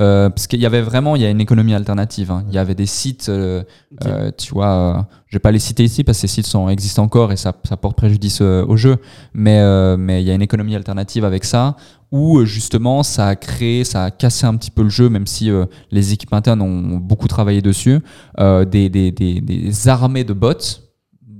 [0.00, 2.30] Euh, parce qu'il y avait vraiment, il y a une économie alternative.
[2.30, 2.44] Hein.
[2.48, 3.64] Il y avait des sites, euh,
[4.06, 7.02] euh, tu vois, je vais pas les citer ici parce que ces sites sont, existent
[7.02, 8.98] encore et ça, ça porte préjudice au jeu.
[9.34, 9.60] Mais,
[9.96, 11.76] mais il y a une économie alternative avec ça
[12.10, 15.50] où justement ça a créé, ça a cassé un petit peu le jeu, même si
[15.90, 18.00] les équipes internes ont beaucoup travaillé dessus.
[18.38, 20.87] Des, des, des, des armées de bots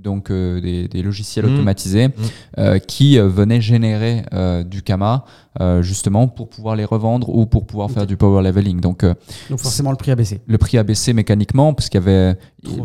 [0.03, 1.55] donc euh, des, logiciels mmh.
[1.55, 2.13] automatisés mmh.
[2.59, 4.25] Euh, qui euh, venaient générer
[4.65, 5.25] du Kama
[5.81, 8.81] justement pour pouvoir les revendre ou pour pouvoir faire du power leveling.
[8.81, 10.41] Donc, donc forcément le prix a baissé.
[10.47, 12.37] Le prix a baissé mécaniquement parce qu'il y avait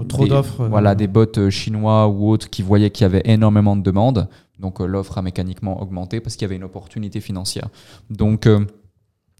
[0.09, 0.67] trop, d'offres.
[0.67, 4.27] Voilà, des bots chinois ou autres qui voyaient qu'il y avait énormément de demandes.
[4.59, 7.67] Donc l'offre a mécaniquement augmenté parce qu'il y avait une opportunité financière.
[8.09, 8.49] Donc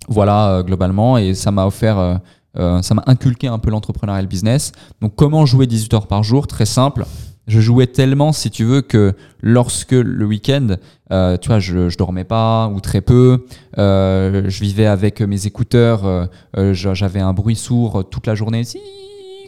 [0.08, 2.20] voilà globalement et ça m'a offert
[2.56, 4.74] ça m'a inculqué un peu l'entrepreneurial business.
[5.02, 6.46] Donc, comment jouer 18 heures par jour?
[6.46, 7.06] Très simple
[7.48, 10.78] je jouais tellement, si tu veux, que lorsque le week-end,
[11.12, 13.46] euh, tu vois, je, je dormais pas ou très peu,
[13.78, 18.64] euh, je vivais avec mes écouteurs, euh, j'avais un bruit sourd toute la journée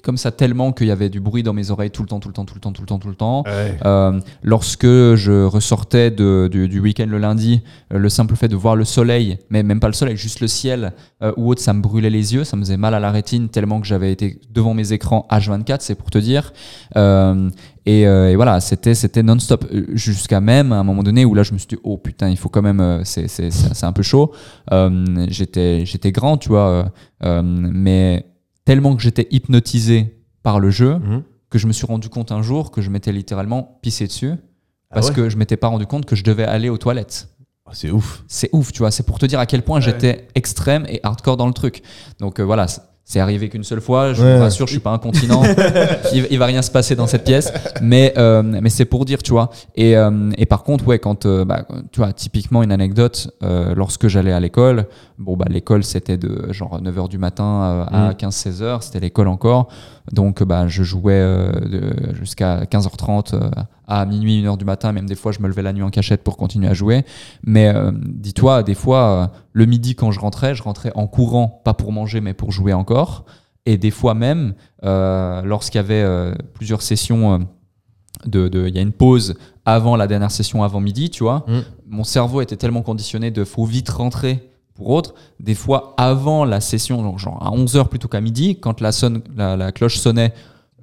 [0.04, 2.28] comme ça tellement qu'il y avait du bruit dans mes oreilles tout le temps, tout
[2.28, 3.44] le temps, tout le temps, tout le temps, tout le temps.
[4.44, 8.86] Lorsque je ressortais de, du, du week-end le lundi, le simple fait de voir le
[8.86, 10.94] soleil, mais même pas le soleil, juste le ciel
[11.38, 13.82] ou autre, ça me brûlait les yeux, ça me faisait mal à la rétine tellement
[13.82, 16.54] que j'avais été devant mes écrans H24, c'est pour te dire.
[17.88, 21.34] Euh, et, euh, et, voilà, c'était c'était non-stop jusqu'à même à un moment donné où
[21.34, 23.94] là je me suis dit oh putain il faut quand même c'est c'est c'est un
[23.94, 24.32] peu chaud.
[25.28, 28.26] j'étais j'étais grand tu vois, mais
[28.66, 31.24] tellement que j'étais hypnotisé par le jeu mhm.
[31.50, 34.34] que je me suis rendu compte un jour que je m'étais littéralement pissé dessus
[34.92, 37.30] ah parce que je m'étais pas rendu compte que je devais aller aux toilettes.
[37.66, 38.24] Ah, c'est ouf.
[38.28, 38.92] C'est ouf, tu vois.
[38.92, 41.82] C'est pour te dire à quel point j'étais extrême et hardcore dans le truc.
[42.20, 42.68] Donc euh, voilà,
[43.08, 44.14] c'est arrivé qu'une seule fois.
[44.14, 45.44] Je vous rassure, je suis pas incontinent.
[46.14, 47.54] il, il va rien se passer dans cette pièce.
[47.80, 49.52] Mais, euh, mais c'est pour dire, tu vois.
[49.76, 53.76] Et, euh, et par contre, ouais, quand, euh, bah, tu vois, typiquement une anecdote, euh,
[53.76, 54.88] lorsque j'allais à l'école,
[55.20, 58.82] bon, bah, l'école c'était de genre 9h du matin à 15-16h, mm.
[58.82, 59.68] c'était l'école encore.
[60.12, 61.24] Donc, bah, je jouais
[62.14, 63.36] jusqu'à 15h30
[63.88, 66.24] à minuit, 1h du matin, même des fois je me levais la nuit en cachette
[66.24, 67.06] pour continuer à jouer.
[67.44, 71.62] Mais euh, dis-toi, des fois, euh, le midi quand je rentrais, je rentrais en courant,
[71.64, 73.26] pas pour manger, mais pour jouer encore.
[73.66, 74.54] Et des fois même,
[74.84, 77.48] euh, lorsqu'il y avait plusieurs sessions,
[78.26, 79.36] de, il y a une pause
[79.66, 81.60] avant la dernière session, avant midi, tu vois, mm.
[81.88, 86.62] mon cerveau était tellement conditionné de faut vite rentrer pour autre, des fois avant la
[86.62, 90.34] session, donc genre à 11h plutôt qu'à midi, quand la, sonne, la cloche sonnait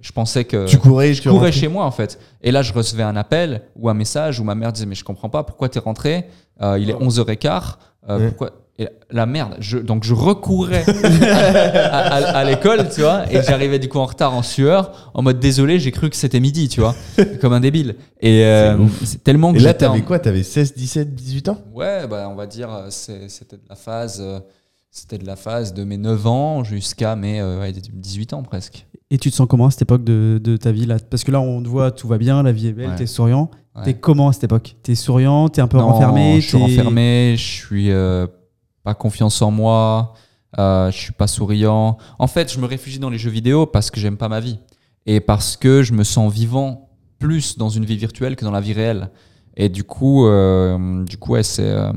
[0.03, 2.18] je pensais que tu courais, je courais chez moi en fait.
[2.43, 5.05] Et là, je recevais un appel ou un message où ma mère disait mais je
[5.05, 6.26] comprends pas pourquoi tu es rentré?
[6.61, 7.76] Euh, il est 11h15.
[8.09, 8.51] Euh, pourquoi
[8.83, 10.85] et la merde, je, donc je recourais
[11.24, 15.78] à, l'école, tu vois, et j'arrivais du coup en retard, en sueur, en mode désolé,
[15.78, 16.95] j'ai cru que c'était midi, tu vois,
[17.41, 17.97] comme un débile.
[18.20, 19.59] Et euh, c'est tellement que.
[19.59, 21.59] Et là, t'avais quoi T'avais 16, 17, 18 ans?
[21.74, 24.22] Ouais, bah, on va dire, c'était de la phase.
[24.95, 27.43] C'était de la phase de mes 9 ans jusqu'à mes
[27.95, 28.87] 18 ans presque.
[29.11, 30.99] Et tu te sens comment à cette époque de, de ta vie là?
[30.99, 33.51] Parce que là, on te voit, tout va bien, la vie est belle, t'es souriant.
[33.85, 34.76] T'es comment à cette époque?
[34.83, 38.26] T'es souriant, t'es un peu renfermé Je suis renfermé, je suis euh,
[38.85, 40.14] pas confiance en moi,
[40.59, 41.97] euh, je suis pas souriant.
[42.18, 44.59] En fait, je me réfugie dans les jeux vidéo parce que j'aime pas ma vie
[45.07, 48.61] et parce que je me sens vivant plus dans une vie virtuelle que dans la
[48.61, 49.11] vie réelle.
[49.57, 51.93] Et du coup, euh, du coup, ouais, c'est euh,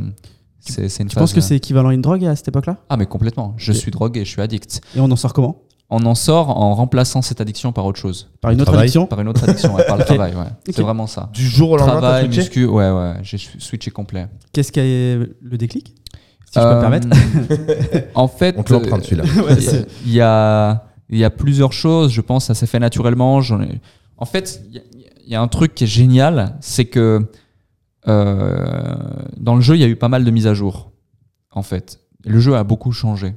[0.60, 1.10] c'est une.
[1.10, 2.78] Tu penses que c'est équivalent à une drogue à cette époque-là?
[2.90, 3.54] Ah, mais complètement.
[3.58, 4.82] Je suis drogué, je suis addict.
[4.96, 5.62] Et on en sort comment?
[5.90, 8.32] On en sort en remplaçant cette addiction par autre chose.
[8.42, 9.06] Par une autre addiction?
[9.06, 10.48] Par une autre addiction, par le travail, ouais.
[10.66, 11.30] C'est vraiment ça.
[11.32, 14.28] Du jour au lendemain, Travail, muscu, ouais, ouais, j'ai switché complet.
[14.52, 15.94] Qu'est-ce qui a le déclic?
[16.56, 17.08] Si je peux me permettre.
[18.16, 19.26] en fait, on te l'emprunte celui-là.
[20.06, 23.42] Il y, a, il y a plusieurs choses, je pense, ça s'est fait naturellement.
[23.42, 23.82] Ai...
[24.18, 24.82] En fait, il
[25.28, 27.30] y, a un truc qui est génial, c'est que
[28.08, 28.96] euh,
[29.36, 30.92] dans le jeu, il y a eu pas mal de mises à jour,
[31.52, 32.00] en fait.
[32.24, 33.34] Le jeu a beaucoup changé.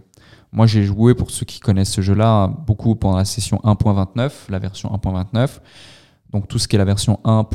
[0.53, 4.61] Moi, j'ai joué, pour ceux qui connaissent ce jeu-là, beaucoup pendant la session 1.29, la
[4.61, 5.59] version 1.29.
[6.31, 7.49] Donc tout ce qui est la version 1.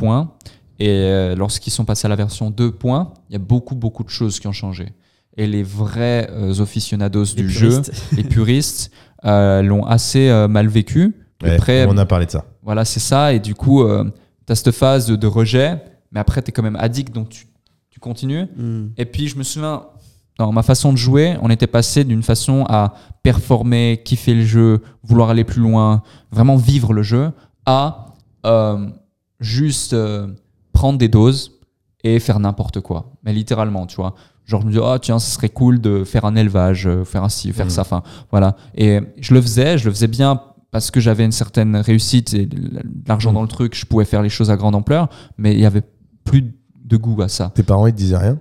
[0.79, 2.77] Et euh, lorsqu'ils sont passés à la version 2.
[2.83, 4.89] Il y a beaucoup, beaucoup de choses qui ont changé.
[5.35, 7.81] Et les vrais euh, aficionados du jeu,
[8.15, 8.91] les puristes,
[9.25, 11.15] euh, l'ont assez mal vécu.
[11.43, 12.45] après, on a parlé de ça.
[12.61, 13.33] Voilà, c'est ça.
[13.33, 13.83] Et du coup,
[14.45, 15.81] tu as cette phase de, rejet,
[16.11, 17.47] mais après, tu es quand même addict, donc tu,
[17.89, 18.45] tu continues.
[18.55, 18.89] Hmm.
[18.97, 19.83] Et puis, je me souviens,
[20.37, 24.81] dans ma façon de jouer, on était passé d'une façon à performer, kiffer le jeu,
[25.03, 27.31] vouloir aller plus loin, vraiment vivre le jeu,
[27.65, 28.07] à
[28.45, 28.87] euh,
[29.39, 30.27] juste euh,
[30.73, 31.59] prendre des doses
[32.03, 33.13] et faire n'importe quoi.
[33.23, 34.15] Mais littéralement, tu vois.
[34.45, 37.29] Genre, je me dis, oh tiens, ce serait cool de faire un élevage, euh, faire
[37.31, 37.69] ci, faire mmh.
[37.69, 38.55] ça, enfin, voilà.
[38.75, 40.41] Et je le faisais, je le faisais bien
[40.71, 43.35] parce que j'avais une certaine réussite et de l'argent mmh.
[43.35, 45.83] dans le truc, je pouvais faire les choses à grande ampleur, mais il y avait
[46.23, 47.51] plus de goût à ça.
[47.55, 48.39] Tes parents, ils te disaient rien?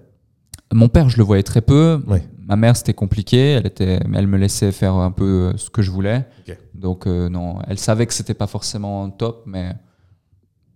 [0.73, 2.03] Mon père, je le voyais très peu.
[2.45, 3.53] Ma mère, c'était compliqué.
[3.53, 6.27] Elle, était, elle me laissait faire un peu ce que je voulais.
[6.75, 9.75] Donc, non, elle savait que c'était pas forcément top, mais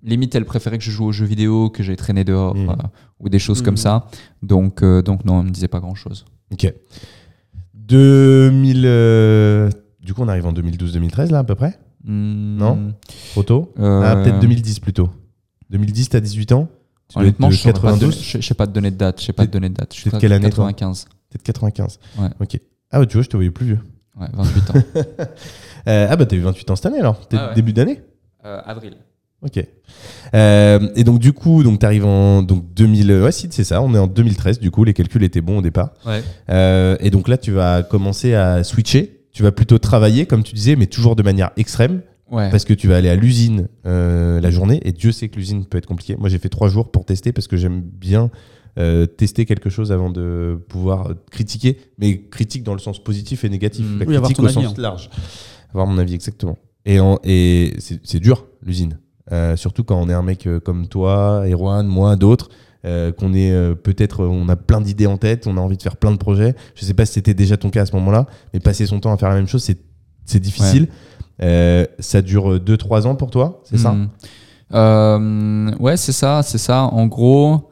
[0.06, 2.76] limite, elle préférait que je joue aux jeux vidéo, que j'aille traîner dehors mmh.
[3.20, 3.78] ou des choses comme mmh.
[3.78, 4.06] ça.
[4.42, 6.24] Donc, donc non, elle me disait pas grand-chose.
[6.52, 6.72] Ok.
[7.74, 9.72] 2000.
[10.00, 11.78] Du coup, on arrive en 2012-2013, là, à peu près?
[12.04, 12.56] Hmm.
[12.56, 12.94] Non?
[13.32, 15.10] Trop tôt euh, Ah, peut-être 2010 plutôt.
[15.70, 16.68] 2010, t'as 18 ans?
[17.16, 19.20] Honnêtement, je ne sais pas te donner de date.
[19.20, 19.94] Je sais pas te donner de date.
[19.94, 21.06] Je quelle année 95.
[21.28, 21.98] Peut-être 95.
[22.18, 22.28] Ouais.
[22.40, 22.60] Ok.
[22.92, 23.80] Ah, bah, tu vois, je te voyais plus vieux.
[24.18, 24.74] Ouais, 28 ans.
[25.88, 28.00] euh, ah, bah, t'as eu 28 ans cette année alors ah, Début d'année
[28.44, 28.96] euh, Avril.
[29.46, 29.64] Ok.
[30.34, 33.12] Euh, et donc du coup, donc arrives en donc 2000.
[33.22, 33.80] Ouais, si c'est ça.
[33.82, 34.60] On est en 2013.
[34.60, 35.90] Du coup, les calculs étaient bons au départ.
[36.04, 36.22] Ouais.
[36.50, 40.54] Euh, et donc là, tu vas commencer à switcher tu vas plutôt travailler, comme tu
[40.54, 42.00] disais, mais toujours de manière extrême.
[42.30, 45.66] Parce que tu vas aller à l'usine euh, la journée, et Dieu sait que l'usine
[45.66, 46.16] peut être compliquée.
[46.16, 48.30] Moi, j'ai fait trois jours pour tester parce que j'aime bien
[48.78, 53.50] euh, tester quelque chose avant de pouvoir critiquer, mais critique dans le sens positif et
[53.50, 53.84] négatif.
[53.84, 53.98] Mmh.
[53.98, 54.74] La critique au sens hein.
[54.78, 55.10] large.
[55.68, 56.56] Avoir mon avis, exactement.
[56.86, 58.98] Et, et c'est dur, l'usine.
[59.32, 62.48] Euh, surtout quand on est un mec comme toi, Erwan, moi, d'autres.
[62.86, 65.82] Euh, qu'on est euh, peut-être, on a plein d'idées en tête, on a envie de
[65.82, 66.54] faire plein de projets.
[66.76, 69.12] Je sais pas si c'était déjà ton cas à ce moment-là, mais passer son temps
[69.12, 69.68] à faire la même chose,
[70.24, 70.86] c'est difficile.
[71.42, 73.96] Euh, ça dure 2-3 ans pour toi, c'est ça?
[74.70, 75.74] Hmm.
[75.80, 76.82] Ouais, c'est ça, c'est ça.
[76.82, 77.70] En gros,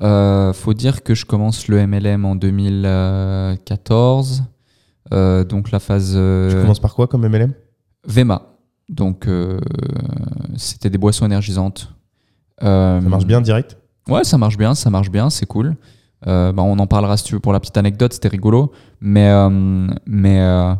[0.00, 4.42] faut dire que je commence le MLM en 2014.
[5.10, 6.12] donc la phase.
[6.12, 7.52] Tu commences par quoi comme MLM
[8.06, 8.55] VEMA.
[8.88, 9.28] Donc
[10.56, 11.94] c'était des boissons énergisantes.
[12.60, 13.76] ça marche bien direct
[14.08, 15.74] Ouais, ça marche bien, ça marche bien, c'est cool.
[16.26, 18.72] Euh, bah, on en parlera si tu veux pour la petite anecdote, c'était rigolo.
[19.00, 20.74] Mais, euh, mais euh,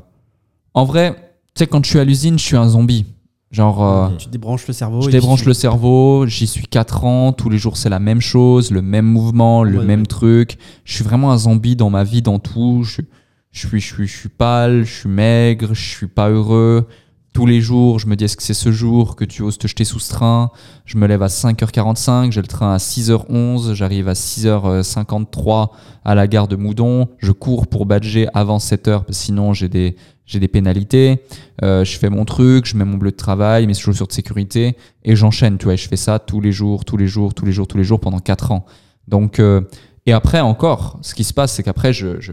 [0.74, 1.14] en vrai,
[1.54, 3.07] tu sais, quand je suis à l'usine, je suis un zombie.
[3.50, 5.00] Genre, tu débranches le cerveau.
[5.02, 8.70] Je débranche le cerveau, j'y suis 4 ans, tous les jours c'est la même chose,
[8.70, 10.59] le même mouvement, le même truc.
[10.84, 12.82] Je suis vraiment un zombie dans ma vie, dans tout.
[12.82, 13.02] Je,
[13.52, 16.86] je, suis, je, suis, je suis pâle, je suis maigre, je suis pas heureux
[17.37, 19.66] tous les jours, je me dis est-ce que c'est ce jour que tu oses te
[19.66, 20.51] jeter sous ce train?
[20.87, 25.68] Je me lève à 5h45, j'ai le train à 6h11, j'arrive à 6h53
[26.07, 30.41] à la gare de Moudon, je cours pour badger avant 7h, sinon j'ai des, j'ai
[30.41, 31.24] des pénalités,
[31.62, 34.74] euh, je fais mon truc, je mets mon bleu de travail, mes chaussures de sécurité,
[35.05, 37.53] et j'enchaîne, tu vois, je fais ça tous les jours, tous les jours, tous les
[37.53, 38.64] jours, tous les jours pendant 4 ans.
[39.09, 39.61] Donc, euh,
[40.07, 42.32] et après encore, ce qui se passe, c'est qu'après, je, je,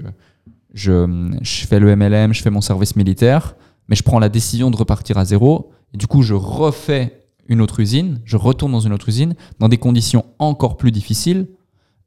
[0.73, 3.55] je, je fais le MLM, je fais mon service militaire,
[3.87, 5.71] mais je prends la décision de repartir à zéro.
[5.93, 9.69] Et du coup, je refais une autre usine, je retourne dans une autre usine, dans
[9.69, 11.47] des conditions encore plus difficiles,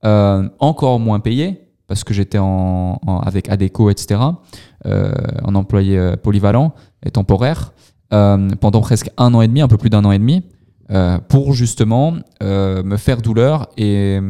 [0.04, 4.20] euh, encore moins payées, parce que j'étais en, avec ADECO, etc.,
[4.86, 5.12] euh,
[5.44, 6.74] en employé euh, polyvalent
[7.04, 7.72] et temporaire,
[8.08, 10.44] pendant presque un an et demi, un peu plus d'un an et demi,
[11.28, 14.20] pour justement me faire douleur et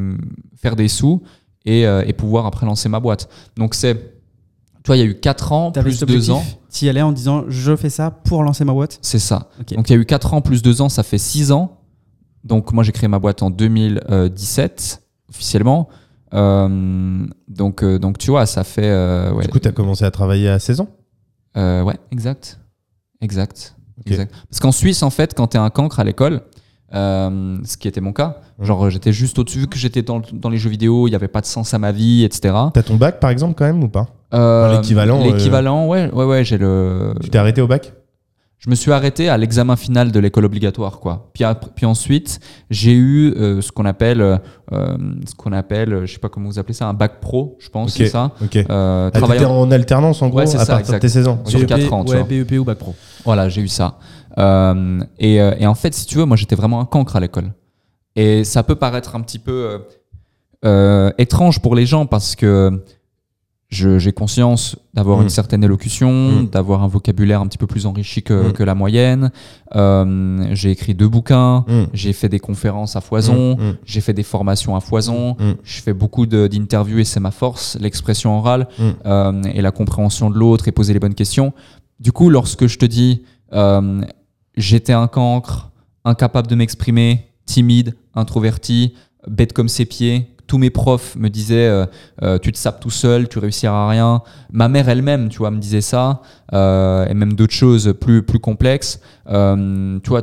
[0.56, 1.22] faire des sous
[1.66, 3.28] et, et pouvoir après lancer ma boîte.
[3.58, 4.15] Donc c'est
[4.86, 6.44] toi, il y a eu 4 ans plus 2 ans.
[6.72, 9.48] Tu y allais en disant je fais ça pour lancer ma boîte C'est ça.
[9.72, 11.80] Donc il y a eu 4 ans plus 2 ans, ça fait 6 ans.
[12.44, 15.88] Donc moi j'ai créé ma boîte en 2017 officiellement.
[16.34, 18.88] Euh, donc, euh, donc tu vois, ça fait.
[18.88, 19.44] Euh, ouais.
[19.44, 20.88] Du coup, tu as commencé à travailler à 16 ans
[21.56, 22.60] Ouais, exact.
[23.20, 23.74] Exact.
[24.04, 24.32] exact.
[24.48, 26.42] Parce qu'en Suisse, en fait, quand tu es un cancre à l'école,
[26.92, 30.58] ce qui était mon cas, genre j'étais juste au-dessus, vu que j'étais dans, dans, les
[30.58, 32.54] jeux vidéo, il n'y avait pas de sens à ma vie, etc.
[32.72, 34.06] T'as ton bac par exemple quand même ou pas?
[34.34, 35.20] Euh, l'équivalent.
[35.20, 37.14] Euh, l'équivalent, ouais, ouais, ouais, j'ai le.
[37.22, 37.92] Tu t'es arrêté au bac?
[38.58, 41.30] Je me suis arrêté à l'examen final de l'école obligatoire, quoi.
[41.34, 41.44] Puis,
[41.76, 44.40] puis ensuite, j'ai eu euh, ce qu'on appelle,
[44.72, 47.92] ce qu'on appelle, je sais pas comment vous appelez ça, un bac pro, je pense,
[47.92, 48.32] c'est ça.
[48.42, 48.56] Ok.
[48.56, 51.42] Euh, ah, en alternance, en gros, à ça, partir de tes 16 ans.
[51.44, 52.94] Sur 4 ans, ouais, BEP ou bac pro.
[53.24, 53.98] Voilà, j'ai eu ça.
[55.18, 57.52] Et, et, en fait, si tu veux, moi, j'étais vraiment un cancre à l'école.
[58.16, 59.82] Et ça peut paraître un petit peu
[61.18, 62.82] étrange pour les gens parce que
[63.68, 65.30] j'ai conscience d'avoir une mm.
[65.30, 66.48] certaine élocution, mm.
[66.50, 68.52] d'avoir un vocabulaire un petit peu plus enrichi que, mm.
[68.52, 69.32] que la moyenne.
[69.74, 74.76] Euh, j'ai écrit deux bouquins, j'ai fait des conférences à foison, j'ai fait des formations
[74.76, 78.68] à foison, je fais beaucoup d'interviews et c'est ma force, l'expression orale
[79.06, 81.52] euh, et la compréhension de l'autre et poser les bonnes questions.
[81.98, 84.02] Du coup, lorsque je te dis euh,
[84.56, 85.70] j'étais un cancre,
[86.04, 88.94] incapable de m'exprimer, timide, introverti,
[89.26, 91.86] bête comme ses pieds, tous mes profs me disaient euh,
[92.22, 94.22] euh, tu te sapes tout seul, tu réussiras à rien.
[94.50, 96.22] Ma mère elle-même, tu vois, me disait ça,
[96.52, 99.00] euh, et même d'autres choses plus plus complexes.
[99.26, 100.22] tu vois,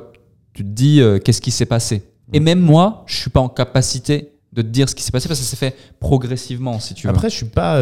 [0.53, 2.03] tu te dis qu'est-ce qui s'est passé?
[2.31, 5.27] Et même moi, je suis pas en capacité de te dire ce qui s'est passé
[5.27, 7.11] parce que ça s'est fait progressivement, si tu veux.
[7.11, 7.77] Après, je suis pas.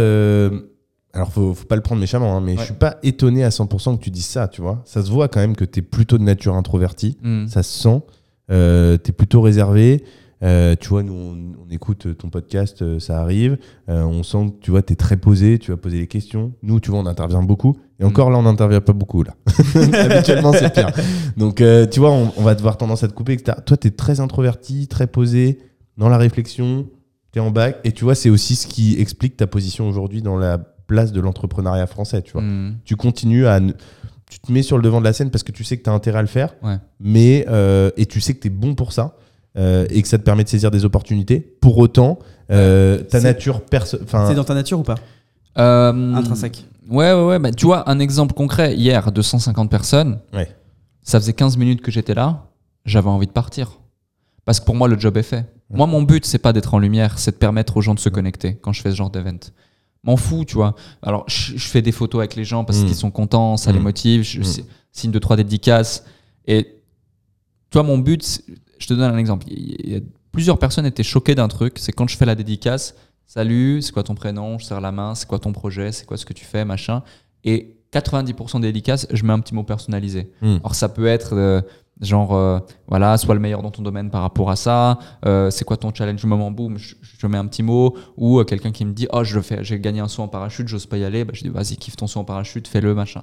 [1.14, 3.98] Alors, faut, faut pas le prendre méchamment, hein, mais je suis pas étonné à 100%
[3.98, 4.82] que tu dises ça, tu vois.
[4.86, 7.18] Ça se voit quand même que tu es plutôt de nature introvertie.
[7.22, 7.48] Hmm.
[7.48, 8.02] Ça se sent.
[8.50, 10.04] tu es plutôt réservé.
[10.44, 13.58] Euh, tu vois, nous, on, écoute ton podcast, euh, ça arrive.
[13.90, 16.54] Euh, on sent que tu vois, tu es très posé, tu vas poser des questions.
[16.64, 17.78] Nous, tu vois, on intervient beaucoup.
[18.00, 18.34] Et encore mm.
[18.34, 19.24] là, on n'intervient pas beaucoup.
[19.24, 19.36] là.
[19.94, 20.90] Habituellement, c'est pire.
[21.38, 23.58] Donc, tu vois, on, va devoir tendance à te couper, etc.
[23.66, 25.60] Toi, tu es très introverti, très posé,
[25.98, 26.88] dans la réflexion,
[27.32, 27.80] tu es en bac.
[27.84, 31.22] Et tu vois, c'est aussi ce qui explique ta position aujourd'hui dans la place de
[31.22, 32.22] l'entrepreneuriat français.
[32.24, 32.78] Tu vois, mm.
[32.84, 33.60] tu continues à
[34.32, 35.90] tu te mets sur le devant de la scène parce que tu sais que tu
[35.90, 36.56] as intérêt à le faire,
[37.02, 39.18] mais, euh, et tu sais que tu es bon pour ça,
[39.58, 41.40] euh, et que ça te permet de saisir des opportunités.
[41.40, 42.20] Pour autant,
[42.52, 44.96] euh, ta nature perso C'est dans ta nature ou pas
[45.56, 46.66] Intrinsèque.
[46.90, 47.40] Ouais, ouais, ouais.
[47.40, 50.20] Bah, tu vois, un exemple concret, hier, 250 personnes,
[51.02, 52.48] ça faisait 15 minutes que j'étais là,
[52.86, 53.80] j'avais envie de partir.
[54.46, 55.46] Parce que pour moi, le job est fait.
[55.70, 58.10] Moi, mon but, c'est pas d'être en lumière, c'est de permettre aux gens de se
[58.10, 59.38] connecter quand je fais ce genre d'event
[60.04, 60.76] m'en fous, tu vois.
[61.02, 62.86] Alors, je, fais des photos avec les gens parce mm.
[62.86, 63.84] qu'ils sont contents, ça les mm.
[63.84, 64.66] motive, je mm.
[64.92, 66.04] signe de trois dédicaces.
[66.48, 66.82] Et
[67.70, 68.44] toi, mon but,
[68.82, 69.48] je te donne un exemple.
[70.32, 72.96] plusieurs personnes étaient choquées d'un truc, c'est quand je fais la dédicace,
[73.28, 76.18] salut, c'est quoi ton prénom, je serre la main, c'est quoi ton projet, c'est quoi
[76.18, 77.04] ce que tu fais, machin.
[77.44, 80.32] Et 90% des dédicaces, je mets un petit mot personnalisé.
[80.42, 81.62] Alors, ça peut être euh,
[82.02, 84.98] Genre, euh, voilà, sois le meilleur dans ton domaine par rapport à ça.
[85.26, 86.26] Euh, c'est quoi ton challenge?
[86.26, 87.96] Moment Boum, je, mets un petit mot.
[88.18, 90.88] Ou quelqu'un qui me dit, oh, je fais, j'ai gagné un saut en parachute, j'ose
[90.88, 91.24] pas y aller.
[91.26, 93.22] Bah, je dis, vas-y, kiffe ton saut en parachute, fais-le, machin.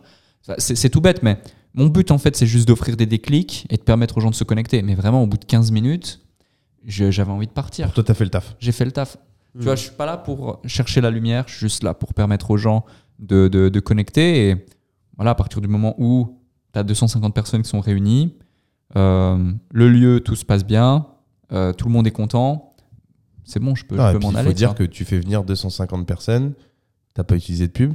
[0.58, 1.38] C'est tout bête, mais
[1.74, 4.34] mon but, en fait, c'est juste d'offrir des déclics et de permettre aux gens de
[4.34, 4.82] se connecter.
[4.82, 6.20] Mais vraiment, au bout de 15 minutes,
[6.84, 7.86] j'avais envie de partir.
[7.86, 8.56] Pour toi, t'as fait le taf.
[8.58, 9.16] J'ai fait le taf.
[9.58, 9.76] Tu vois, mmh.
[9.76, 12.56] je suis pas là pour chercher la lumière, je suis juste là pour permettre aux
[12.56, 12.84] gens
[13.18, 14.50] de, de, de connecter.
[14.50, 14.66] Et
[15.16, 16.38] voilà, à partir du moment où
[16.72, 18.36] tu as 250 personnes qui sont réunies,
[18.96, 21.06] euh, le lieu, tout se passe bien,
[21.52, 22.76] euh, tout le monde est content.
[23.44, 24.50] C'est bon, je peux, ah, m'en aller.
[24.50, 26.52] Il faut dire que tu fais venir 250 personnes,
[27.14, 27.94] t'as pas utilisé de pub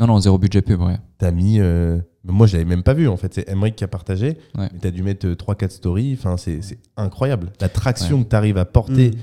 [0.00, 0.98] Non, non, zéro budget pub, ouais.
[1.18, 1.60] T'as mis.
[1.60, 3.34] Euh, moi, je l'avais même pas vu en fait.
[3.34, 4.38] C'est Emmerich qui a partagé.
[4.56, 4.68] Ouais.
[4.72, 6.16] Mais t'as dû mettre 3-4 stories.
[6.18, 6.60] Enfin, c'est
[6.96, 7.52] incroyable.
[7.60, 9.10] La traction que tu arrives à porter.
[9.10, 9.18] Mm.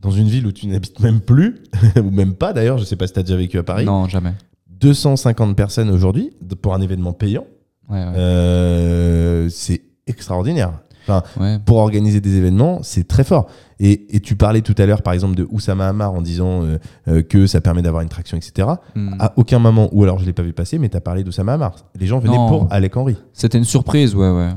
[0.00, 1.62] Dans une ville où tu n'habites même plus,
[1.96, 3.84] ou même pas d'ailleurs, je sais pas si tu as déjà vécu à Paris.
[3.84, 4.32] Non, jamais.
[4.70, 6.30] 250 personnes aujourd'hui
[6.62, 7.44] pour un événement payant.
[9.50, 10.72] c'est extraordinaire.
[11.08, 13.48] Enfin, Pour organiser des événements, c'est très fort.
[13.82, 16.78] Et, et, tu parlais tout à l'heure, par exemple, de Oussama Hamar en disant euh,
[17.08, 18.68] euh, que ça permet d'avoir une traction, etc.
[18.94, 19.14] Hmm.
[19.18, 21.24] À aucun moment, ou alors je ne l'ai pas vu passer, mais tu as parlé
[21.24, 21.74] d'Oussama Hamar.
[21.98, 23.16] Les gens venaient pour Alec Henry.
[23.32, 24.50] C'était une surprise, ouais, ouais.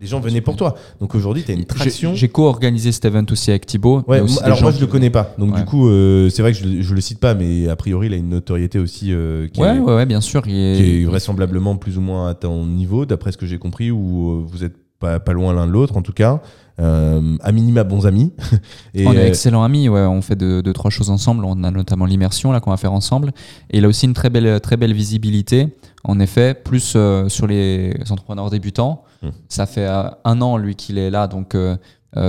[0.00, 0.74] Les gens venaient pour toi.
[1.00, 2.14] Donc aujourd'hui, tu as une traction.
[2.14, 4.02] J'ai co-organisé cet event aussi avec Thibaut.
[4.06, 5.34] Ouais, alors moi, je le connais pas.
[5.38, 8.06] Donc du coup, euh, c'est vrai que je, ne le cite pas, mais a priori,
[8.06, 11.98] il a une notoriété aussi qui, ouais, est, ouais, bien sûr, qui est vraisemblablement plus
[11.98, 15.52] ou moins à ton niveau, d'après ce que j'ai compris, où vous êtes pas, loin
[15.52, 16.40] l'un de l'autre en tout cas.
[16.80, 18.32] Euh, à minima bons amis.
[18.94, 20.00] Et on est euh, excellents amis, ouais.
[20.00, 21.44] on fait deux, trois choses ensemble.
[21.44, 23.32] On a notamment l'immersion là qu'on va faire ensemble.
[23.70, 25.76] Et il a aussi une très belle, très belle visibilité.
[26.04, 29.04] En effet, plus euh, sur les entrepreneurs débutants.
[29.22, 29.30] Hmm.
[29.48, 31.56] Ça fait un an lui qu'il est là, donc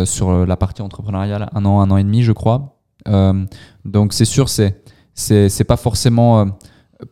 [0.06, 2.78] sur la partie entrepreneuriale, un an, un an et demi, je crois.
[3.86, 4.84] donc c'est sûr, c'est
[5.16, 6.46] c'est pas forcément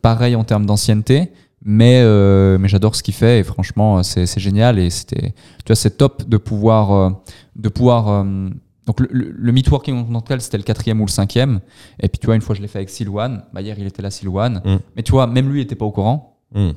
[0.00, 1.32] pareil en termes d'ancienneté,
[1.64, 4.78] mais, euh, mais j'adore ce qu'il fait et franchement, c'est, c'est génial.
[4.78, 6.92] Et c'était, tu vois, c'est top de pouvoir.
[6.92, 7.10] Euh,
[7.56, 8.48] de pouvoir euh,
[8.86, 11.60] donc, le, le, Meetworking Continental, c'était le quatrième ou le cinquième.
[12.00, 13.44] Et puis, tu vois, une fois, je l'ai fait avec Silouane.
[13.52, 14.60] Bah, hier, il était là, Silouane.
[14.64, 14.76] Mm.
[14.96, 16.28] Mais tu vois, même lui, il n'était pas au courant.
[16.54, 16.72] Mm.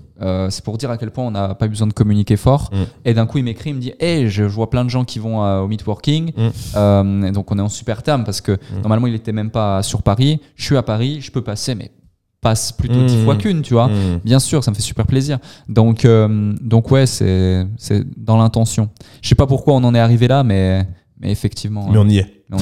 [0.52, 2.70] c'est pour dire à quel point on n'a pas besoin de communiquer fort.
[2.72, 2.84] Mm.
[3.06, 5.18] Et d'un coup, il m'écrit, il me dit Hey, je vois plein de gens qui
[5.18, 6.32] vont au Meetworking.
[6.38, 10.04] et donc, on est en super terme parce que normalement, il n'était même pas sur
[10.04, 10.40] Paris.
[10.56, 11.92] Je suis à Paris, je peux passer, mais
[12.46, 13.38] passe plutôt dix fois mmh.
[13.40, 13.88] qu'une, tu vois.
[13.88, 14.20] Mmh.
[14.24, 15.40] Bien sûr, ça me fait super plaisir.
[15.68, 17.66] Donc, euh, donc ouais, c'est
[18.18, 18.90] dans l'intention.
[19.24, 20.86] Je sais pas pourquoi on en est arrivé là, mais,
[21.20, 21.90] mais effectivement.
[21.92, 22.32] Mais on y est.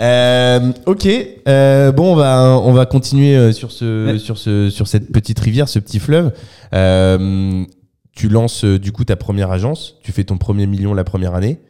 [0.00, 1.06] Euh, ok,
[1.46, 5.68] euh, bon, on va, on va continuer sur, ce, sur, ce, sur cette petite rivière,
[5.68, 6.32] ce petit fleuve.
[6.72, 11.60] tu lances du coup ta première agence, tu fais ton premier million la première année.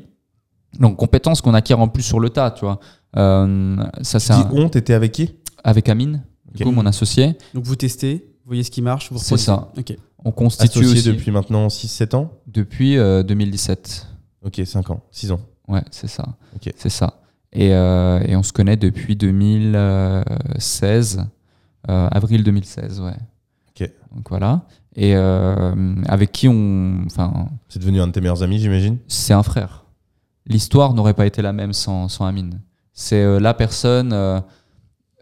[0.80, 2.80] Donc compétences qu'on acquiert en plus sur le tas, tu vois.
[3.16, 4.48] Euh, ça, c'est un...
[4.52, 6.22] on, t'étais avec qui Avec Amine
[6.54, 7.36] du coup, mon associé.
[7.54, 9.72] Donc vous testez, vous voyez ce qui marche, vous C'est ça.
[9.76, 9.94] Ok.
[10.24, 14.08] On constitue aussi depuis maintenant 6-7 ans Depuis 2017.
[14.44, 15.40] Euh, ok, 5 ans, 6 ans.
[15.68, 16.24] Ouais, c'est ça.
[16.54, 16.72] Ok.
[16.76, 17.20] C'est ça.
[17.52, 21.24] Et, euh, et, on se connaît depuis 2016,
[21.88, 23.16] euh, avril 2016, ouais.
[23.70, 23.90] Ok.
[24.14, 24.66] Donc voilà.
[24.94, 27.04] Et avec qui on.
[27.06, 27.48] Enfin.
[27.68, 28.98] C'est devenu un de tes meilleurs amis, j'imagine?
[29.08, 29.86] C'est un frère.
[30.46, 32.60] L'histoire n'aurait pas été la même sans, sans Amine.
[32.92, 34.40] C'est la personne euh,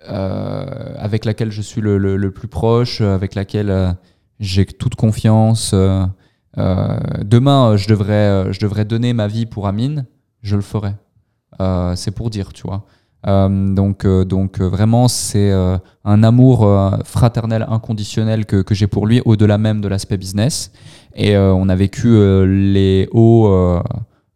[0.06, 3.90] avec laquelle je suis le, plus proche, avec laquelle euh,
[4.40, 5.72] j'ai toute confiance.
[5.74, 6.06] Euh,
[7.22, 10.06] demain, je devrais, je devrais donner ma vie pour Amine,
[10.42, 10.94] je le ferai.
[11.94, 12.84] c'est pour dire, tu vois.
[13.24, 15.52] donc, donc vraiment, c'est
[16.04, 16.68] un amour
[17.04, 20.72] fraternel inconditionnel que, j'ai pour lui, au-delà même de l'aspect business.
[21.14, 22.08] Et on a vécu
[22.46, 23.82] les hauts euh,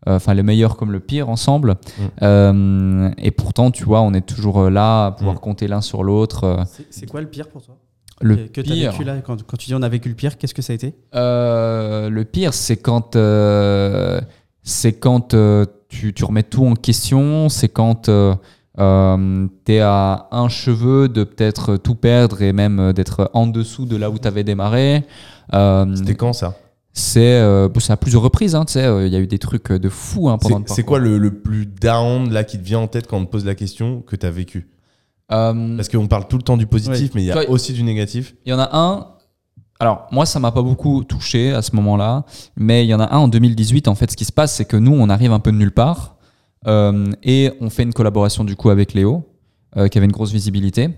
[0.07, 1.73] enfin les meilleurs comme le pire ensemble.
[1.73, 2.03] Mm.
[2.23, 5.41] Euh, et pourtant, tu vois, on est toujours là à pouvoir mm.
[5.41, 6.45] compter l'un sur l'autre.
[6.45, 6.65] Euh.
[6.91, 7.77] C'est quoi le pire pour toi?
[8.21, 8.91] Le que, pire.
[8.91, 10.73] As vécu là, quand, quand, tu dis on a vécu le pire, qu'est-ce que ça
[10.73, 10.95] a été?
[11.13, 13.17] Le pire, c'est quand,
[14.63, 15.37] c'est quand
[15.89, 21.77] tu, tu, remets tout en question, c'est quand tu es à un cheveu de peut-être
[21.77, 25.05] tout perdre et même d'être en dessous de là où tu avais démarré.
[25.53, 26.55] C'était quand ça?
[26.93, 28.55] C'est euh, à plusieurs reprises.
[28.55, 30.99] Hein, euh, il y a eu des trucs euh, de fou hein, pendant C'est quoi
[30.99, 33.55] le, le, plus down là qui te vient en tête quand on te pose la
[33.55, 34.69] question que tu as vécu
[35.29, 38.35] Parce qu'on parle tout le temps du positif, mais il y a aussi du négatif.
[38.45, 39.09] Il y en a un.
[39.81, 42.25] Alors, moi, ça m'a pas beaucoup touché à ce moment-là,
[42.57, 43.89] mais il y en a un en 2018.
[43.89, 45.73] En fait, ce qui se passe, c'est que nous, on arrive un peu de nulle
[45.73, 46.17] part
[46.67, 49.25] et on fait une collaboration du coup avec Léo,
[49.91, 50.91] qui avait une grosse visibilité.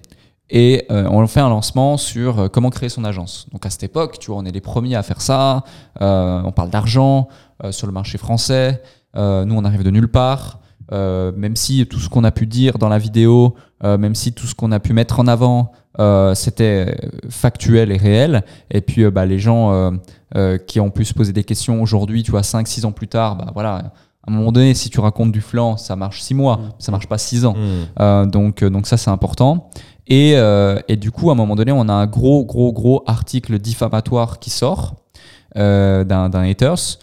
[0.51, 3.47] Et euh, on fait un lancement sur euh, comment créer son agence.
[3.53, 5.65] Donc à cette époque, tu vois, on est les premiers à faire ça.
[6.03, 7.29] Euh, on parle d'argent
[7.71, 8.83] sur le marché français.
[9.15, 10.59] nous, on arrive de nulle part.
[10.91, 14.55] même si tout ce qu'on a pu dire dans la vidéo, même si tout ce
[14.55, 15.73] qu'on a pu mettre en avant,
[16.35, 16.95] c'était
[17.31, 18.43] factuel et réel.
[18.71, 19.93] Et puis bah, les gens
[20.67, 23.51] qui ont pu se poser des questions aujourd'hui, tu vois, 5-6 ans plus tard, bah
[23.55, 23.93] voilà,
[24.27, 26.73] à un moment donné, si tu racontes du flanc, ça marche 6 mois, mmh.
[26.81, 27.55] ça marche pas 6 ans.
[27.55, 28.31] Mmh.
[28.31, 29.71] donc, donc ça, c'est important.
[30.07, 33.03] Et, euh, et, du coup, à un moment donné, on a un gros, gros, gros
[33.07, 34.97] article diffamatoire qui sort
[35.57, 36.99] euh, d'un haters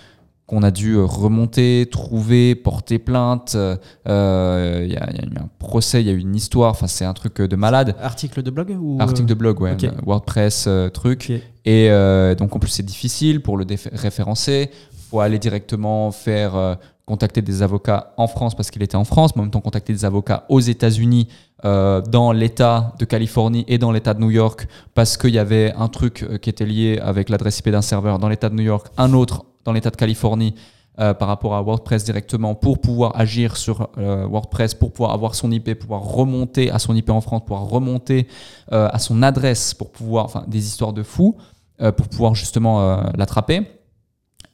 [0.46, 3.56] qu'on a dû remonter, trouver, porter plainte.
[3.56, 6.72] Euh, il y, a eu un procès, il y a eu une histoire.
[6.72, 7.96] Enfin, c'est un truc de malade.
[8.02, 9.78] Article de blog ou Article de blog, ouais.
[10.06, 11.32] WordPress, truc.
[11.66, 11.90] Et
[12.38, 14.72] donc, en plus, c'est difficile pour le référencer.
[15.10, 19.42] Faut aller directement faire contacter des avocats en France parce qu'il était en France, mais
[19.42, 21.28] en même temps contacter des avocats aux États-Unis,
[21.64, 25.74] euh, dans l'État de Californie et dans l'État de New York, parce qu'il y avait
[25.78, 28.64] un truc euh, qui était lié avec l'adresse IP d'un serveur dans l'État de New
[28.64, 30.56] York, un autre dans l'État de Californie.
[31.00, 35.50] Euh, par rapport à WordPress directement pour pouvoir agir sur WordPress, pour pouvoir avoir son
[35.50, 38.28] IP, pouvoir remonter à son IP en France, pouvoir remonter
[38.70, 41.38] à son adresse, pour pouvoir, enfin, des histoires de fous,
[41.98, 43.66] pour pouvoir justement l'attraper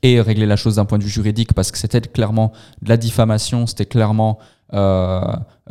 [0.03, 2.51] et régler la chose d'un point de vue juridique parce que c'était clairement
[2.81, 4.37] de la diffamation, c'était clairement
[4.73, 5.21] euh,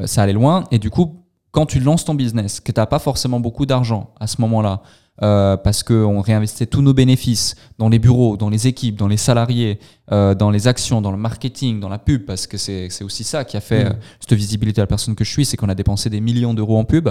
[0.05, 0.65] ça allait loin.
[0.71, 4.11] Et du coup quand tu lances ton business, que tu n'as pas forcément beaucoup d'argent
[4.21, 4.83] à ce moment-là,
[5.23, 9.17] euh, parce qu'on réinvestit tous nos bénéfices dans les bureaux, dans les équipes, dans les
[9.17, 9.79] salariés,
[10.13, 13.45] euh, dans les actions, dans le marketing, dans la pub, parce que c'est aussi ça
[13.45, 13.89] qui a fait mm.
[13.89, 16.53] euh, cette visibilité à la personne que je suis, c'est qu'on a dépensé des millions
[16.53, 17.09] d'euros en pub.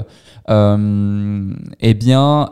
[0.47, 2.51] eh bien,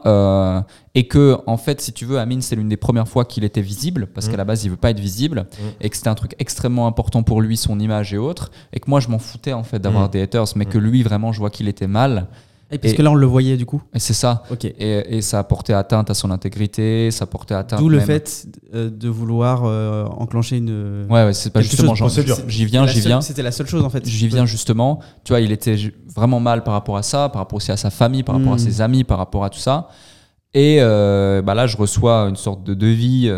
[0.95, 3.61] et que, en fait, si tu veux, Amine, c'est l'une des premières fois qu'il était
[3.61, 4.37] visible, parce qu'à mm.
[4.37, 5.63] la base, il veut pas être visible, mm.
[5.81, 8.89] et que c'était un truc extrêmement important pour lui, son image et autres, et que
[8.89, 11.51] moi, je m'en foutais, en fait, d'avoir des haters, mais que lui, vraiment, je vois
[11.51, 12.27] qu'il était mal.
[12.71, 13.81] Et parce que là, on le voyait du coup.
[13.93, 14.43] Et c'est ça.
[14.63, 17.79] Et, et, ça a porté atteinte à son intégrité, ça a porté atteinte.
[17.79, 21.05] D'où le fait euh, de vouloir euh, enclencher une.
[21.09, 22.09] Ouais, ouais c'est pas justement genre.
[22.47, 23.21] J'y viens, j'y viens.
[23.21, 24.07] C'était la seule chose en fait.
[24.07, 24.99] J'y viens justement.
[25.23, 25.75] Tu vois, il était
[26.13, 28.55] vraiment mal par rapport à ça, par rapport aussi à sa famille, par rapport à
[28.55, 28.59] hmm.
[28.59, 29.89] ses amis, par rapport à tout ça.
[30.55, 33.31] Et euh, bah là, je reçois une sorte de devis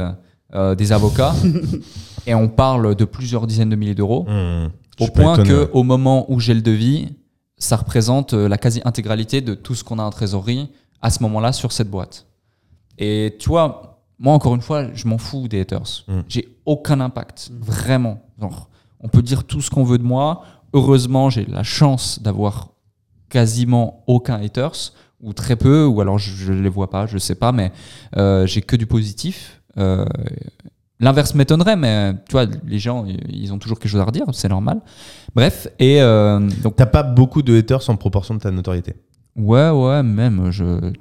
[0.78, 1.36] des avocats
[2.28, 4.26] et on parle de plusieurs dizaines de milliers d'euros.
[4.30, 4.69] Hmm.
[5.01, 7.09] Au point que, au moment où j'ai le devis,
[7.57, 10.69] ça représente euh, la quasi-intégralité de tout ce qu'on a en trésorerie
[11.01, 12.27] à ce moment-là sur cette boîte.
[12.97, 16.03] Et tu vois, moi, encore une fois, je m'en fous des haters.
[16.07, 16.19] Mm.
[16.27, 17.63] J'ai aucun impact, mm.
[17.63, 18.21] vraiment.
[18.99, 20.43] on peut dire tout ce qu'on veut de moi.
[20.73, 22.69] Heureusement, j'ai la chance d'avoir
[23.29, 27.35] quasiment aucun haters ou très peu, ou alors je ne les vois pas, je sais
[27.35, 27.71] pas, mais
[28.45, 29.61] j'ai que du positif.
[30.99, 34.47] L'inverse m'étonnerait, mais tu vois, les gens, ils ont toujours quelque chose à redire, c'est
[34.47, 34.79] normal.
[35.35, 35.99] Bref, et
[36.63, 36.75] donc.
[36.77, 38.95] T'as pas beaucoup de haters en proportion de ta notoriété.
[39.35, 40.51] Ouais, ouais, même.
[40.51, 40.93] Je,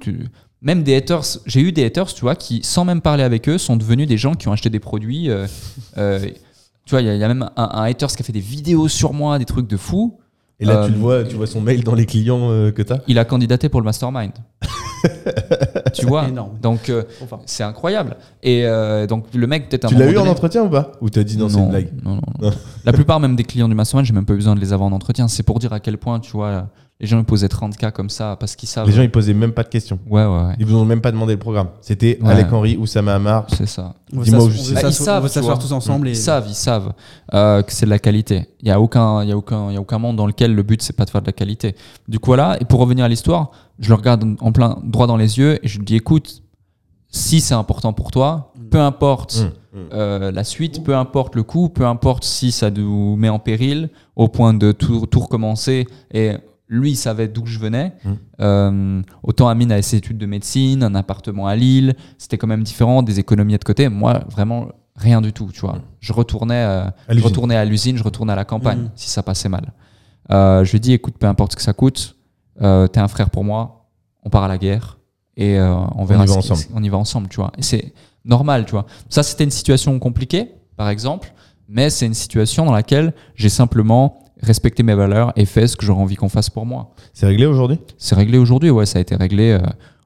[0.61, 3.57] même des haters, j'ai eu des haters, tu vois, qui, sans même parler avec eux,
[3.57, 5.29] sont devenus des gens qui ont acheté des produits.
[6.85, 9.11] Tu vois, il y, a même un, un haters qui a fait des vidéos sur
[9.11, 10.19] moi, des trucs de fou.
[10.59, 12.81] Et là, tu le euh, vois, tu vois son mail dans les clients euh, que
[12.81, 14.31] tu as Il a candidaté pour le mastermind.
[15.93, 16.27] tu vois
[16.61, 17.03] Donc, euh,
[17.45, 18.17] c'est incroyable.
[18.43, 18.65] Et
[19.07, 21.49] donc, le mec, peut-être Tu l'as eu en entretien ou pas Ou t'as dit non,
[21.49, 22.51] c'est une blague non, non, non.
[22.85, 24.93] La plupart, même des clients du mastermind, j'ai même pas besoin de les avoir en
[24.93, 25.27] entretien.
[25.27, 26.67] C'est pour dire à quel point, tu vois,
[26.99, 28.87] les gens ils posaient 30 cas comme ça parce qu'ils savent.
[28.87, 29.99] Les gens ils posaient même pas de questions.
[30.07, 30.55] Ouais, ouais, ouais.
[30.59, 31.67] Ils vous ont même pas demandé le programme.
[31.81, 33.45] C'était Alec Henry, Oussama Hamar.
[33.49, 33.95] C'est ça.
[34.11, 34.73] Dis-moi où je suis.
[34.73, 36.07] Ils savent, s'asseoir tous ensemble.
[36.07, 36.93] Ils savent, ils savent
[37.33, 38.47] euh, que c'est de la qualité.
[38.61, 40.55] Il y a aucun, il y a aucun, il y a aucun monde dans lequel
[40.55, 41.75] le but c'est pas de faire de la qualité.
[42.07, 42.57] Du coup voilà.
[42.61, 45.67] Et pour revenir à l'histoire, je le regarde en plein droit dans les yeux et
[45.67, 46.43] je lui dis écoute,
[47.09, 48.69] si c'est important pour toi, mm.
[48.69, 49.41] peu importe.
[49.41, 49.49] Mm.
[49.91, 53.89] Euh, la suite, peu importe le coup, peu importe si ça nous met en péril
[54.15, 56.31] au point de tout, tout recommencer et
[56.67, 57.93] lui, il savait d'où je venais.
[58.03, 58.11] Mmh.
[58.41, 62.63] Euh, autant Amine a ses études de médecine, un appartement à Lille, c'était quand même
[62.63, 63.89] différent, des économies de côté.
[63.89, 65.73] Moi, vraiment, rien du tout, tu vois.
[65.73, 65.81] Mmh.
[65.99, 68.91] Je retournais, euh, je retournais à l'usine, je retournais à la campagne, mmh.
[68.95, 69.73] si ça passait mal.
[70.31, 72.17] Euh, je lui ai dit, écoute, peu importe ce que ça coûte,
[72.59, 73.89] t'es un frère pour moi,
[74.23, 74.97] on part à la guerre
[75.37, 76.23] et on verra.
[76.23, 76.61] On y va ensemble.
[76.73, 77.51] On y va ensemble, tu vois.
[77.57, 77.93] Et c'est
[78.23, 78.87] normal, tu vois.
[79.09, 81.31] Ça, c'était une situation compliquée, par exemple,
[81.67, 85.85] mais c'est une situation dans laquelle j'ai simplement respecter mes valeurs et faire ce que
[85.85, 86.91] j'aurais envie qu'on fasse pour moi.
[87.13, 87.79] C'est réglé aujourd'hui?
[87.97, 89.51] C'est réglé aujourd'hui, ouais, ça a été réglé.
[89.51, 89.59] Euh,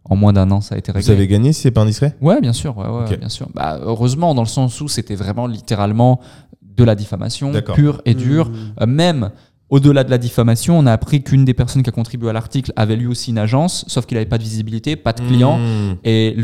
[0.05, 1.05] en moins d'un an, ça a été réglé.
[1.05, 2.15] Vous avez gagné si c'est pas indiscret?
[2.19, 3.47] Ouais, bien sûr, ouais, ouais, bien sûr.
[3.53, 6.19] Bah, heureusement, dans le sens où c'était vraiment littéralement
[6.63, 8.49] de la diffamation pure et dure.
[8.49, 8.55] Mmh.
[8.81, 9.31] Euh, même
[9.70, 12.74] au-delà de la diffamation, on a appris qu'une des personnes qui a contribué à l'article
[12.76, 15.59] avait lui aussi une agence, sauf qu'il n'avait pas de visibilité, pas de clients.
[15.59, 15.95] Hmm.
[16.03, 16.36] Et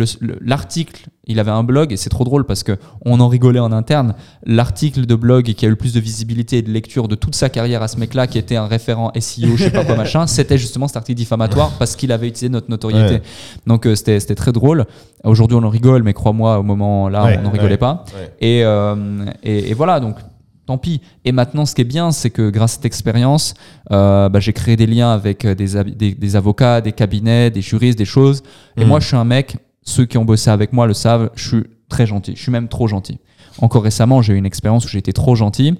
[0.41, 3.71] l'article, il avait un blog, et c'est trop drôle parce que on en rigolait en
[3.71, 4.13] interne.
[4.45, 7.33] L'article de blog qui a eu le plus de visibilité et de lecture de toute
[7.33, 10.27] sa carrière à ce mec-là, qui était un référent SEO, je sais pas quoi machin,
[10.27, 13.21] c'était justement cet article diffamatoire parce qu'il avait utilisé notre notoriété.
[13.65, 14.85] Donc euh, c'était très drôle.
[15.23, 18.05] Aujourd'hui, on en rigole, mais crois-moi, au moment là, on n'en rigolait pas.
[18.39, 20.17] Et, euh, et, et voilà, donc
[20.65, 21.01] tant pis.
[21.23, 23.53] Et maintenant, ce qui est bien, c'est que grâce à cette expérience,
[23.91, 27.97] euh, bah, j'ai créé des liens avec euh, des, des, avocats, des cabinets, des juristes,
[27.97, 28.43] des choses.
[28.77, 28.87] Et hmm.
[28.87, 31.63] moi, je suis un mec, ceux qui ont bossé avec moi le savent, je suis
[31.89, 32.33] très gentil.
[32.35, 33.19] Je suis même trop gentil.
[33.59, 35.75] Encore récemment, j'ai eu une expérience où j'ai été trop gentil,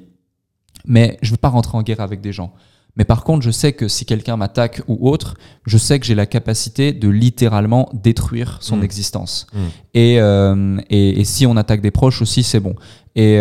[0.86, 2.54] mais je ne veux pas rentrer en guerre avec des gens.
[2.98, 6.16] Mais par contre, je sais que si quelqu'un m'attaque ou autre, je sais que j'ai
[6.16, 8.84] la capacité de littéralement détruire son hmm.
[8.84, 9.48] existence.
[9.54, 9.60] Hmm.
[9.98, 12.76] Euh, et, et, si on attaque des proches aussi, c'est bon.
[13.16, 13.38] Et,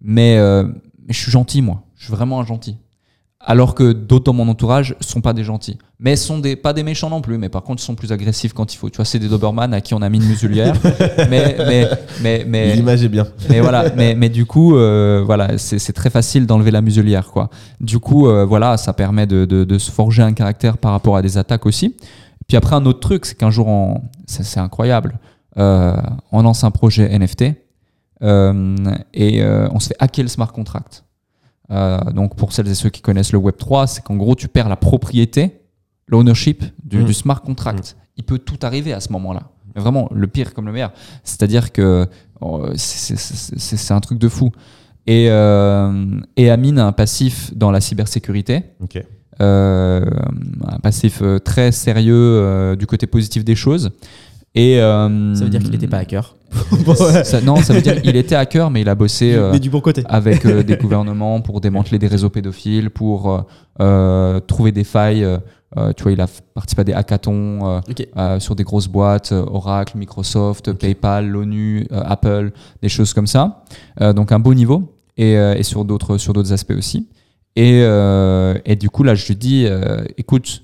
[0.00, 0.64] mais, euh,
[1.08, 1.82] je suis gentil, moi.
[1.96, 2.76] Je suis vraiment un gentil.
[3.48, 5.78] Alors que d'autres dans mon entourage sont pas des gentils.
[6.00, 8.52] Mais sont des, pas des méchants non plus, mais par contre, ils sont plus agressifs
[8.52, 8.90] quand il faut.
[8.90, 10.74] Tu vois, c'est des Doberman à qui on a mis une muselière.
[11.30, 11.88] mais, mais,
[12.20, 13.24] mais, mais, L'image est bien.
[13.48, 17.48] mais voilà, mais, mais du coup, euh, voilà, c'est très facile d'enlever la muselière, quoi.
[17.80, 21.16] Du coup, euh, voilà, ça permet de, de, de, se forger un caractère par rapport
[21.16, 21.94] à des attaques aussi.
[22.48, 25.20] Puis après, un autre truc, c'est qu'un jour, on, c'est incroyable,
[25.56, 25.96] euh,
[26.32, 27.44] on lance un projet NFT
[28.22, 31.04] et euh, on se fait hacker le smart contract.
[31.70, 34.48] Euh, donc pour celles et ceux qui connaissent le Web 3, c'est qu'en gros tu
[34.48, 35.60] perds la propriété,
[36.06, 37.12] l'ownership du, mm.
[37.12, 37.96] smart contract.
[38.16, 39.50] Il peut tout arriver à ce moment-là.
[39.74, 40.92] Vraiment le pire comme le meilleur.
[41.22, 42.06] C'est-à-dire que
[42.40, 44.50] oh, c'est un truc de fou.
[45.06, 48.62] Et, et Amine a un passif dans la cybersécurité.
[49.38, 53.90] un passif très sérieux du côté positif des choses.
[54.56, 56.36] Et, ça veut dire qu'il n'était pas hacker
[57.44, 60.02] non, ça veut dire qu'il était hacker, mais il a bossé euh, du bon côté.
[60.06, 63.44] avec euh, des gouvernements pour démanteler des réseaux pédophiles, pour
[63.80, 65.26] euh, trouver des failles.
[65.96, 67.82] tu vois, il a participé à des hackathons
[68.38, 72.52] sur des grosses boîtes, Oracle, Microsoft, PayPal, l'ONU, Apple,
[72.82, 73.64] des choses comme ça.
[74.00, 77.08] donc un beau niveau et, et sur d'autres sur d'autres aspects aussi.
[77.56, 77.80] Et,
[78.64, 79.66] et, du coup, là, je lui dis,
[80.16, 80.62] écoute,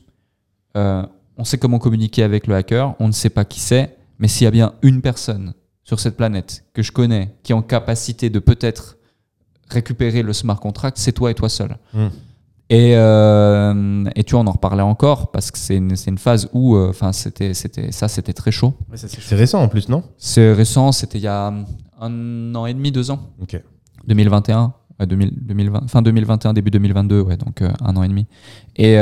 [1.36, 4.44] on sait comment communiquer avec le hacker, on ne sait pas qui c'est, mais s'il
[4.44, 5.54] y a bien une personne
[5.84, 8.98] sur cette planète que je connais qui est en capacité de peut-être
[9.68, 11.76] récupérer le smart contract, c'est toi et toi seul.
[11.94, 12.08] Hmm.
[12.70, 16.48] Et, euh, et, tu vois, on en reparlait encore parce que c'est une, une, phase
[16.54, 18.74] où, euh, enfin, c'était, c'était, ça, c'était très chaud.
[18.94, 20.04] c'est récent en plus, non?
[20.16, 21.52] C'est récent, c'était il y a
[22.00, 23.28] un an et demi, deux ans.
[23.42, 23.60] Ok.
[24.06, 28.26] 2021, 2020, fin 2021, début 2022, ouais, donc euh, un an et demi.
[28.76, 28.96] Et,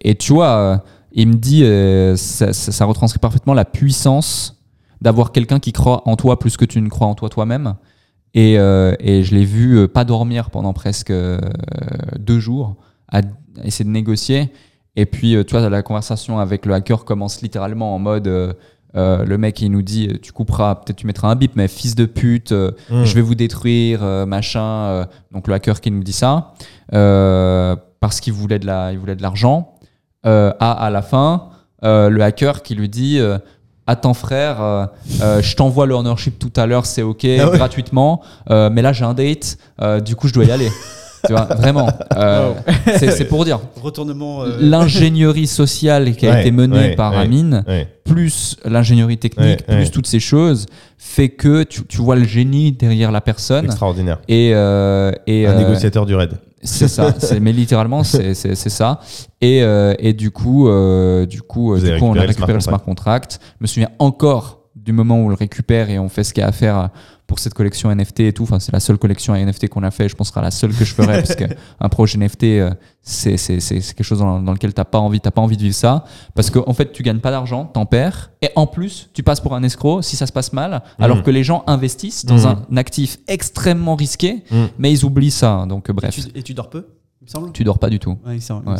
[0.00, 1.64] et tu vois, il me dit,
[2.16, 4.56] ça, retranscrit parfaitement la puissance
[5.00, 7.74] d'avoir quelqu'un qui croit en toi plus que tu ne crois en toi toi-même.
[8.34, 11.38] Et, euh, et, je l'ai vu euh, pas dormir pendant presque euh,
[12.18, 12.76] deux jours,
[13.10, 13.22] à
[13.64, 14.52] essayer de négocier.
[14.94, 18.56] Et puis, tu vois, la conversation avec le hacker commence littéralement en mode
[18.96, 22.06] le mec il nous dit tu couperas peut-être tu mettras un bip mais fils de
[22.06, 23.04] pute hmm.
[23.04, 26.54] je vais vous détruire machin donc le hacker qui nous dit ça
[26.90, 29.74] parce qu'il voulait de la il voulait de l'argent
[30.24, 31.50] à à la fin
[31.82, 33.20] le hacker qui lui dit
[33.88, 34.86] Attends frère, euh,
[35.22, 38.20] euh, je t'envoie le ownership tout à l'heure, c'est ok, ah gratuitement.
[38.50, 39.58] Euh, mais là j'ai un date,
[40.04, 40.68] du coup je dois y aller.
[41.26, 41.88] tu vois, vraiment.
[42.96, 43.60] C'est pour dire.
[43.80, 44.44] Retournement.
[44.60, 47.64] L'ingénierie sociale qui a été menée par Amine,
[48.04, 50.66] plus l'ingénierie technique, plus toutes ces choses,
[50.98, 53.64] fait que tu, tu, vois le génie derrière la personne.
[53.64, 54.18] Extraordinaire.
[54.28, 56.38] Et, et un négociateur du raid.
[56.66, 59.00] C'est ça, mais littéralement c'est ça.
[59.40, 62.60] Et, euh, et du coup, euh, du coup, euh, du coup on a récupéré le
[62.60, 63.40] smart, contract.
[63.58, 66.42] Je me souviens encore du moment où on le récupère et on fait ce qu'il
[66.42, 66.90] y a à faire
[67.26, 68.44] pour cette collection NFT et tout.
[68.44, 70.08] Enfin, c'est la seule collection NFT qu'on a fait.
[70.08, 72.70] Je pense que ce sera la seule que je ferai parce qu'un projet NFT, euh,
[73.02, 75.62] c'est, c'est, c'est, quelque chose dans, lequel tu n'as pas envie, t'as pas envie de
[75.62, 76.04] vivre ça.
[76.34, 78.30] Parce qu'en en fait, tu gagnes pas d'argent, t'en perds.
[78.42, 80.82] Et en plus, tu passes pour un escroc si ça se passe mal.
[80.98, 81.22] Alors mmh.
[81.22, 82.64] que les gens investissent dans mmh.
[82.70, 84.64] un actif extrêmement risqué, mmh.
[84.78, 85.66] mais ils oublient ça.
[85.68, 86.16] Donc, bref.
[86.34, 86.86] Et tu dors peu?
[87.52, 88.16] Tu dors pas du tout.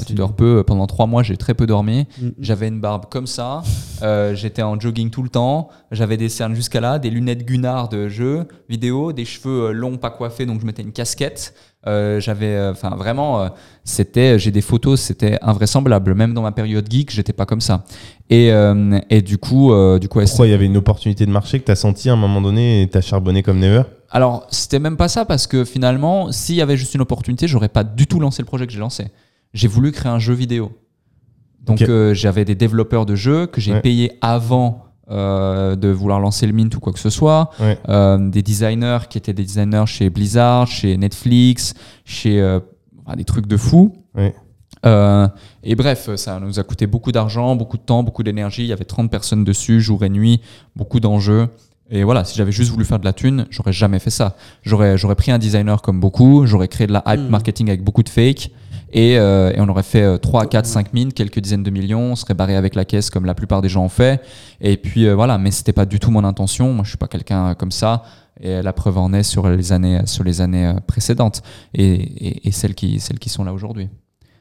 [0.07, 0.63] tu dors peu.
[0.67, 2.07] Pendant trois mois, j'ai très peu dormi.
[2.21, 2.33] Mm, mm.
[2.39, 3.63] J'avais une barbe comme ça.
[4.03, 5.69] Euh, j'étais en jogging tout le temps.
[5.91, 9.97] J'avais des cernes jusqu'à là, des lunettes Gunnar de jeu vidéo, des cheveux euh, longs
[9.97, 11.55] pas coiffés, donc je mettais une casquette.
[11.87, 13.49] Euh, j'avais, enfin vraiment,
[13.85, 16.15] c'était, j'ai des photos, c'était invraisemblable.
[16.15, 17.85] Même dans ma période geek, j'étais pas comme ça.
[18.29, 18.51] Et,
[19.09, 21.71] et du coup, du coup, pourquoi il y avait une opportunité de marché que tu
[21.71, 23.83] as senti à un moment donné et t'as charbonné comme never?
[24.11, 27.69] Alors, c'était même pas ça parce que finalement, s'il y avait juste une opportunité, j'aurais
[27.69, 29.09] pas du tout lancé le projet que j'ai lancé.
[29.53, 30.73] J'ai voulu créer un jeu vidéo.
[31.65, 36.47] Donc, euh, j'avais des développeurs de jeux que j'ai payés avant euh, de vouloir lancer
[36.47, 37.51] le Mint ou quoi que ce soit.
[37.89, 41.75] Euh, des designers qui étaient des designers chez Blizzard, chez Netflix,
[42.05, 42.59] chez
[43.17, 43.97] des trucs de fou.
[44.85, 48.63] et bref, ça nous a coûté beaucoup d'argent, beaucoup de temps, beaucoup d'énergie.
[48.63, 50.41] Il y avait 30 personnes dessus, jour et nuit,
[50.77, 51.49] beaucoup d'enjeux.
[51.91, 54.37] Et voilà, si j'avais juste voulu faire de la thune, j'aurais jamais fait ça.
[54.63, 57.29] J'aurais, j'aurais pris un designer comme beaucoup, j'aurais créé de la hype hmm.
[57.29, 58.51] marketing avec beaucoup de fake,
[58.93, 62.17] et, euh, et on aurait fait 3, 4, 5 mines, quelques dizaines de millions, on
[62.17, 64.23] serait barré avec la caisse comme la plupart des gens ont fait.
[64.61, 66.73] Et puis euh, voilà, mais c'était pas du tout mon intention.
[66.73, 68.05] Moi, je suis pas quelqu'un comme ça.
[68.41, 71.43] Et la preuve en est sur les années, sur les années euh, précédentes
[71.75, 73.89] et, et, et celles, qui, celles qui sont là aujourd'hui.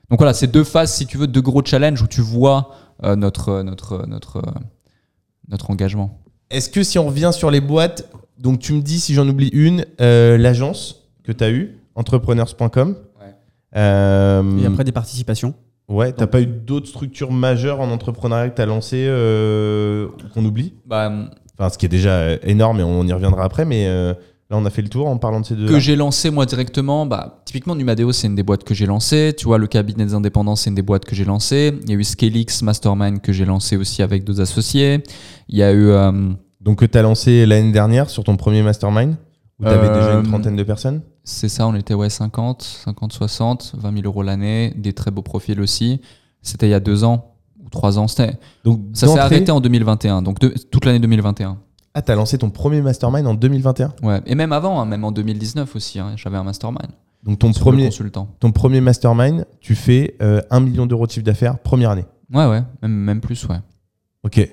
[0.09, 2.69] Donc voilà, c'est deux phases, si tu veux, deux gros challenges où tu vois
[3.03, 4.41] notre, notre, notre,
[5.49, 6.24] notre engagement.
[6.55, 8.09] Est-ce que si on revient sur les boîtes,
[8.39, 12.95] donc tu me dis si j'en oublie une, euh, l'agence que tu as eue, entrepreneurs.com.
[13.19, 13.35] Ouais.
[13.75, 15.53] Euh, Et après des participations.
[15.89, 20.45] Ouais, t'as pas eu d'autres structures majeures en entrepreneuriat que tu as lancées euh, qu'on
[20.45, 20.73] oublie?
[20.85, 21.11] Bah,
[21.59, 24.15] Enfin, ce qui est déjà énorme et on y reviendra après, mais là
[24.51, 25.67] on a fait le tour en parlant de ces deux.
[25.67, 29.33] Que j'ai lancé moi directement, bah, typiquement Numadeo c'est une des boîtes que j'ai lancées,
[29.37, 31.93] tu vois, le cabinet des indépendants c'est une des boîtes que j'ai lancées, il y
[31.93, 35.01] a eu Scalix Mastermind que j'ai lancé aussi avec deux associés,
[35.49, 35.89] il y a eu.
[35.89, 36.11] Euh,
[36.65, 39.15] Donc, que tu as lancé l'année dernière sur ton premier mastermind
[39.59, 41.01] Où tu avais déjà une euh, trentaine de personnes?
[41.23, 45.21] C'est ça, on était ouais, 50, 50, 60, 20 000 euros l'année, des très beaux
[45.21, 46.01] profils aussi.
[46.41, 48.07] C'était il y a deux ans ou trois ans.
[48.63, 51.59] Donc, ça s'est arrêté en 2021, donc toute l'année 2021.
[51.93, 55.11] Ah, t'as lancé ton premier mastermind en 2021 Ouais, et même avant, hein, même en
[55.11, 56.89] 2019 aussi, hein, j'avais un mastermind.
[57.23, 58.27] Donc ton premier, consultant.
[58.39, 62.05] ton premier mastermind, tu fais euh, 1 million d'euros de chiffre d'affaires première année.
[62.33, 63.57] Ouais, ouais, même, même plus, ouais.
[64.23, 64.49] Ok.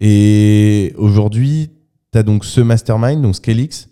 [0.00, 1.70] Et aujourd'hui,
[2.12, 3.88] tu as donc ce mastermind, donc Scalix.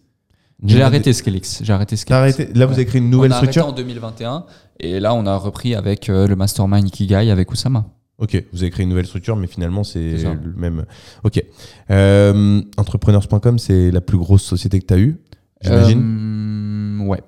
[0.63, 1.63] J'ai arrêté Scalix.
[1.63, 2.39] J'ai arrêté Scalix.
[2.39, 2.55] Arrêté.
[2.55, 4.47] Là, vous avez créé une nouvelle on a structure arrêté en 2021.
[4.81, 7.87] Et là, on a repris avec euh, le mastermind Ikigai avec Oussama.
[8.19, 10.85] Ok, vous avez créé une nouvelle structure, mais finalement, c'est le même.
[11.25, 11.43] Ok.
[11.91, 15.21] Euh, entrepreneurs.com, c'est la plus grosse société que tu as eue,
[15.61, 17.21] j'imagine euh, Ouais.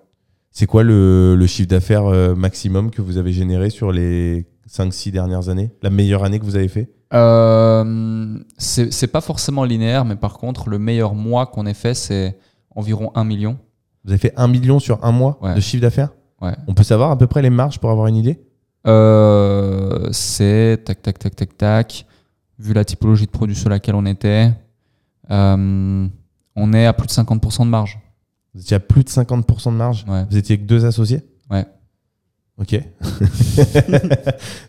[0.52, 2.04] C'est quoi le, le chiffre d'affaires
[2.36, 6.56] maximum que vous avez généré sur les 5-6 dernières années La meilleure année que vous
[6.56, 6.90] avez fait?
[7.14, 12.38] Euh, c'est pas forcément linéaire, mais par contre, le meilleur mois qu'on ait fait, c'est
[12.74, 13.58] environ 1 million.
[14.04, 16.10] Vous avez fait 1 million sur un mois de chiffre d'affaires?
[16.40, 16.54] Ouais.
[16.66, 18.40] On peut savoir à peu près les marges pour avoir une idée?
[18.86, 22.06] Euh, C'est tac, tac, tac, tac, tac.
[22.58, 24.50] Vu la typologie de produits sur laquelle on était,
[25.30, 26.06] euh,
[26.56, 27.98] on est à plus de 50% de marge.
[28.54, 30.06] Vous étiez à plus de 50% de marge?
[30.30, 31.20] Vous étiez avec deux associés?
[31.50, 31.66] Ouais.
[32.58, 32.80] Ok.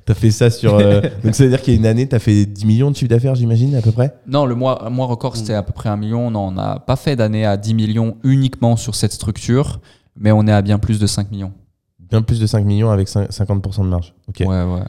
[0.05, 0.75] t'as fait ça sur.
[0.75, 2.95] Euh, donc ça veut dire qu'il y a une année, t'as fait 10 millions de
[2.97, 4.13] chiffre d'affaires, j'imagine, à peu près?
[4.27, 6.29] Non, le mois, mois record, c'était à peu près 1 million.
[6.29, 9.79] Non, on n'a pas fait d'année à 10 millions uniquement sur cette structure,
[10.17, 11.53] mais on est à bien plus de 5 millions.
[11.99, 14.13] Bien plus de 5 millions avec 50% de marge.
[14.27, 14.41] Ok.
[14.41, 14.83] Ouais, ouais.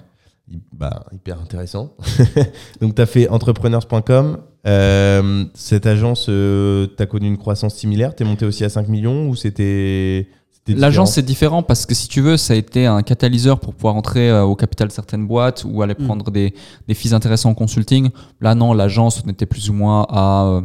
[0.73, 1.95] Bah, hyper intéressant.
[2.81, 4.39] donc t'as fait entrepreneurs.com.
[4.67, 8.15] Euh, cette agence, euh, t'as connu une croissance similaire?
[8.15, 10.29] T'es monté aussi à 5 millions ou c'était
[10.69, 13.97] L'agence, c'est différent parce que si tu veux, ça a été un catalyseur pour pouvoir
[13.97, 16.05] entrer au capital de certaines boîtes ou aller mm.
[16.05, 16.55] prendre des,
[16.87, 18.11] des fees intéressants en consulting.
[18.41, 20.61] Là, non, l'agence, on était plus ou moins à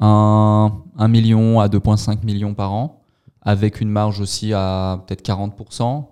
[0.00, 3.00] 1, 1 million à 2,5 millions par an,
[3.42, 6.04] avec une marge aussi à peut-être 40%,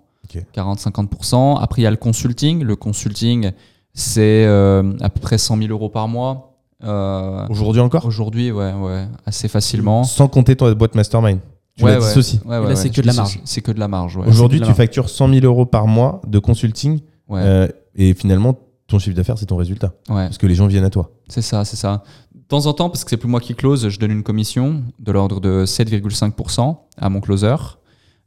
[0.55, 1.59] 40-50%.
[1.61, 2.63] Après, il y a le consulting.
[2.63, 3.51] Le consulting,
[3.93, 6.49] c'est euh, à peu près 100 000 euros par mois.
[6.83, 8.05] Euh, aujourd'hui encore?
[8.05, 10.03] Aujourd'hui, ouais, ouais, assez facilement.
[10.03, 11.39] Sans compter ton boîte mastermind.
[11.77, 13.39] Tu ouais, ouais, là, c'est que de la marge.
[13.45, 14.17] C'est que de la marge.
[14.17, 16.99] Aujourd'hui, tu factures 100 000 euros par mois de consulting.
[17.31, 19.93] Euh, et finalement, ton chiffre d'affaires, c'est ton résultat.
[20.07, 21.11] Parce que les gens viennent à toi.
[21.27, 22.03] C'est ça, c'est ça.
[22.33, 24.83] De temps en temps, parce que c'est plus moi qui close, je donne une commission
[24.99, 27.55] de l'ordre de 7,5% à mon closer.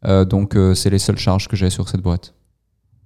[0.05, 2.35] Euh, donc, euh, c'est les seules charges que j'ai sur cette boîte.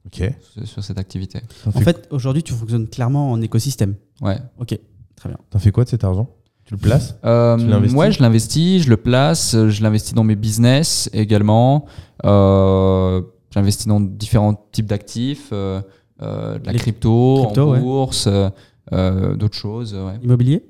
[0.06, 0.22] Ok.
[0.64, 1.40] Sur, cette activité.
[1.66, 3.96] En fait, aujourd'hui, tu fonctionnes clairement en écosystème.
[4.22, 4.38] Ouais.
[4.58, 4.78] Ok,
[5.16, 5.38] très bien.
[5.50, 6.30] T'en fais quoi de cet argent?
[6.70, 7.16] Tu le places?
[7.24, 7.56] Euh,
[7.94, 11.84] Ouais, je l'investis, je le place, je l'investis dans mes business également.
[13.52, 15.82] J'investis dans différents types d'actifs, de
[16.20, 18.28] la crypto, en bourse,
[18.92, 19.96] d'autres choses.
[20.22, 20.64] Immobilier?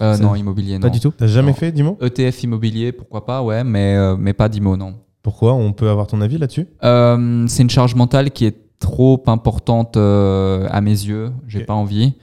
[0.00, 0.80] Non, immobilier, non.
[0.80, 1.12] Pas du tout.
[1.16, 4.94] T'as jamais fait d'IMO ETF immobilier, pourquoi pas, ouais, mais, mais pas d'IMO, non.
[5.22, 5.54] Pourquoi?
[5.54, 6.66] On peut avoir ton avis là-dessus?
[6.82, 11.30] Euh, C'est une charge mentale qui est trop importante euh, à mes yeux.
[11.46, 12.14] J'ai pas envie.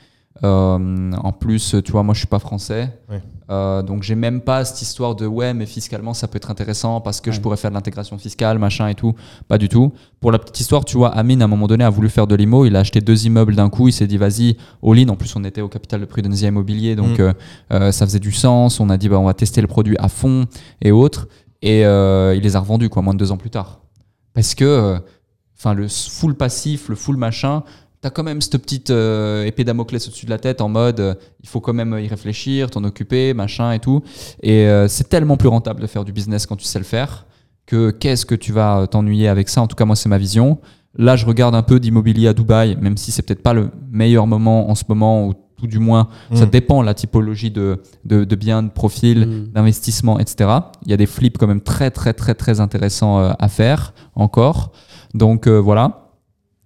[0.43, 2.89] Euh, en plus, tu vois, moi, je suis pas français.
[3.49, 7.21] donc, j'ai même pas cette histoire de ouais, mais fiscalement, ça peut être intéressant parce
[7.21, 9.13] que je pourrais faire de l'intégration fiscale, machin et tout.
[9.47, 9.91] Pas du tout.
[10.19, 12.35] Pour la petite histoire, tu vois, Amine, à un moment donné, a voulu faire de
[12.35, 12.65] l'IMO.
[12.65, 13.87] Il a acheté deux immeubles d'un coup.
[13.87, 15.09] Il s'est dit, vas-y, all-in.
[15.09, 16.95] En plus, on était au capital de Prudentia Immobilier.
[16.95, 17.91] Donc, mm.
[17.91, 18.79] ça faisait du sens.
[18.79, 20.45] On a dit, bah, on va tester le produit à fond
[20.81, 21.27] et autres.
[21.61, 23.81] Et euh, il les a revendus, quoi, moins de deux ans plus tard.
[24.33, 24.99] Parce que, euh,
[25.57, 27.63] enfin, le full passif, le full machin,
[28.01, 31.47] t'as quand même cette petite euh, épée Damoclès au-dessus de la tête en mode il
[31.47, 34.03] faut quand même y réfléchir, t'en occuper, machin et tout.
[34.43, 37.25] Et c'est tellement plus rentable de faire du business quand tu sais le faire
[37.65, 39.61] que qu'est-ce que tu vas t'ennuyer avec ça.
[39.61, 40.59] En tout cas, moi, c'est ma vision.
[40.97, 44.27] Là, je regarde un peu d'immobilier à Dubaï, même si c'est peut-être pas le meilleur
[44.27, 46.49] moment en ce moment où tout du moins, ça mm.
[46.49, 49.47] dépend la typologie de, de, de biens, de profil, mm.
[49.53, 50.49] d'investissement, etc.
[50.85, 53.93] Il y a des flips quand même très, très, très, très intéressants euh, à faire
[54.15, 54.71] encore.
[55.13, 55.59] Donc euh,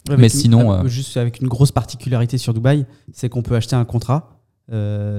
[0.10, 0.72] Mais sinon.
[0.72, 4.32] Euh, juste avec une grosse particularité sur Dubaï, c'est qu'on peut acheter un contrat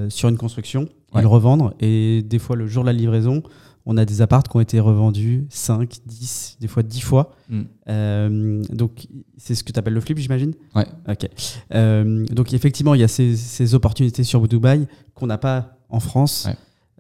[0.09, 3.43] sur une construction, et le revendre, et des fois, le jour de la livraison,
[3.87, 7.31] on a des appartes qui ont été revendus 5, 10, des fois 10 fois.
[7.49, 7.63] Mm.
[7.89, 9.07] Euh, donc,
[9.39, 10.55] c'est ce que tu appelles le flip, j'imagine?
[10.75, 10.87] Ouais.
[11.09, 11.29] Ok.
[11.73, 16.49] Euh, donc, effectivement, il y a ces, opportunités sur Dubaï qu'on n'a pas en France,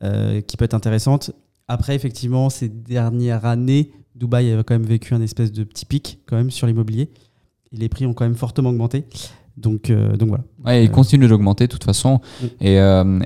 [0.05, 1.33] euh, qui peut être intéressantes.
[1.67, 6.21] Après, effectivement, ces dernières années, Dubaï a quand même vécu un espèce de petit pic
[6.27, 7.11] quand même sur l'immobilier.
[7.73, 9.05] Les prix ont quand même fortement augmenté.
[9.57, 10.45] Donc, donc voilà.
[10.65, 12.21] Ouais, ils continuent d'augmenter de toute façon.
[12.43, 12.47] Mm.
[12.61, 12.77] Et,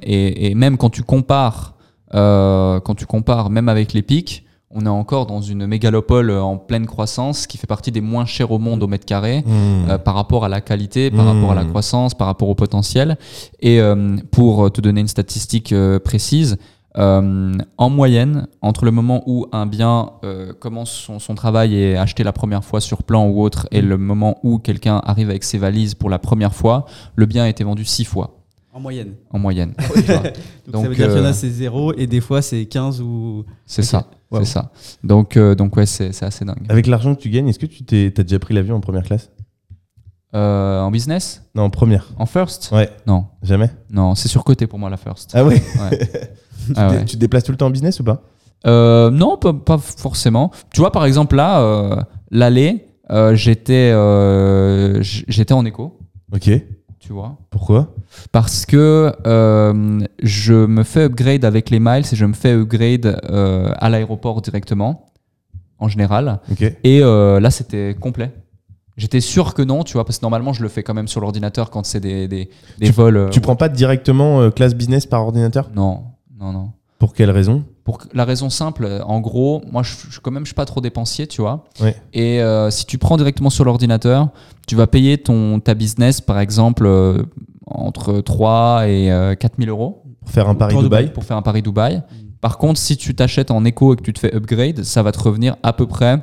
[0.03, 1.75] et, et, même quand tu compares
[2.15, 6.57] euh, quand tu compares même avec les pics, on est encore dans une mégalopole en
[6.57, 9.91] pleine croissance qui fait partie des moins chers au monde au mètre carré mmh.
[9.91, 11.69] euh, par rapport à la qualité, par rapport à la mmh.
[11.69, 13.19] croissance, par rapport au potentiel.
[13.61, 16.57] Et euh, pour te donner une statistique précise,
[16.97, 20.11] en moyenne, entre le moment où un bien
[20.59, 23.81] commence son, son, travail et est acheté la première fois sur plan ou autre, et
[23.81, 27.49] le moment où quelqu'un arrive avec ses valises pour la première fois, le bien a
[27.49, 28.41] été vendu six fois.
[28.73, 29.15] En moyenne.
[29.31, 29.75] En moyenne.
[30.69, 32.67] donc, ça veut dire qu'il y en a euh, c'est 0 et des fois c'est
[32.67, 33.45] 15 ou.
[33.67, 34.07] C'est ça.
[34.33, 34.71] C'est ça.
[35.03, 36.65] Donc, euh, donc ouais, c'est assez dingue.
[36.69, 39.03] Avec l'argent que tu gagnes, est-ce que tu t'es, as déjà pris l'avion en première
[39.03, 39.31] classe?
[40.35, 41.43] Euh, En business?
[41.57, 42.11] Non, en première.
[42.17, 42.71] En first?
[42.71, 42.89] Ouais.
[43.09, 43.27] Non.
[43.43, 43.71] Jamais?
[43.91, 45.33] Non, c'est surcoté pour moi la first.
[45.35, 45.57] Ah oui
[46.66, 47.05] tu, ah ouais.
[47.05, 48.23] tu, te déplaces tout le temps en business ou pas
[48.65, 50.51] Non, pas, pas, forcément.
[50.73, 52.87] Tu vois, par exemple, là, l'aller,
[53.32, 53.93] j'étais,
[55.03, 55.99] j'étais en écho.
[56.32, 56.51] Ok
[57.01, 57.39] tu vois.
[57.51, 57.95] Pourquoi
[58.31, 63.20] Parce que euh, je me fais upgrade avec les miles et je me fais upgrade
[63.31, 65.07] euh, à l'aéroport directement,
[65.78, 66.41] en général.
[66.85, 68.31] Et euh, là, c'était complet.
[68.97, 71.23] J'étais sûr que non, tu vois, parce que normalement, je le fais quand même sur
[71.23, 73.31] l'ordinateur quand c'est des, des, des vols.
[73.32, 75.70] Tu prends pas directement classe business par ordinateur?
[75.74, 76.05] Non,
[76.41, 76.73] non, non.
[76.99, 80.51] Pour quelle raison pour la raison simple, en gros, moi, je, je, quand même, je
[80.51, 81.65] suis pas trop dépensier, tu vois.
[82.12, 84.29] Et euh, si tu prends directement sur l'ordinateur,
[84.69, 87.25] tu vas payer ton, ta business, par exemple, euh,
[87.67, 89.07] entre 3 et
[89.41, 90.05] 4 euh, 000 euros.
[90.21, 91.97] Pour faire un Paris-Dubaï Pour faire un Paris-Dubaï.
[91.97, 92.03] Mm.
[92.41, 95.11] Par contre, si tu t'achètes en éco et que tu te fais upgrade, ça va
[95.11, 96.21] te revenir à peu près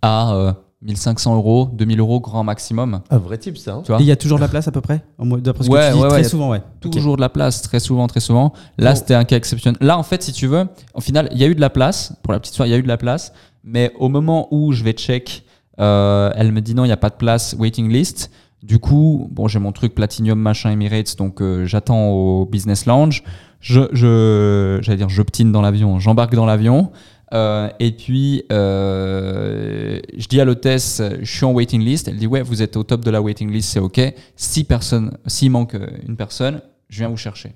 [0.00, 3.02] à 1500 euros, 2000 euros grand maximum.
[3.10, 3.82] Un vrai type ça.
[3.86, 3.96] Hein.
[4.00, 6.08] il y a toujours de la place à peu près D'après ce que tu dis,
[6.08, 6.62] très souvent, ouais.
[6.80, 8.52] Toujours de la place, très souvent, très souvent.
[8.78, 9.78] Là, c'était un cas exceptionnel.
[9.82, 12.14] Là, en fait, si tu veux, au final, il y a eu de la place.
[12.22, 13.32] Pour la petite histoire, il y a eu de la place.
[13.62, 15.44] Mais au moment où je vais check,
[15.80, 18.30] euh, elle me dit non, il n'y a pas de place, waiting list.
[18.62, 23.22] Du coup, bon, j'ai mon truc Platinum machin Emirates, donc euh, j'attends au business lounge.
[23.60, 26.90] Je, je, j'allais dire, j'optine dans l'avion, j'embarque dans l'avion.
[27.32, 32.08] Et puis, je dis à l'hôtesse, je suis en waiting list.
[32.08, 34.00] Elle dit, ouais, vous êtes au top de la waiting list, c'est OK.
[34.36, 35.76] Si personne, s'il manque
[36.06, 37.52] une personne, je viens vous chercher.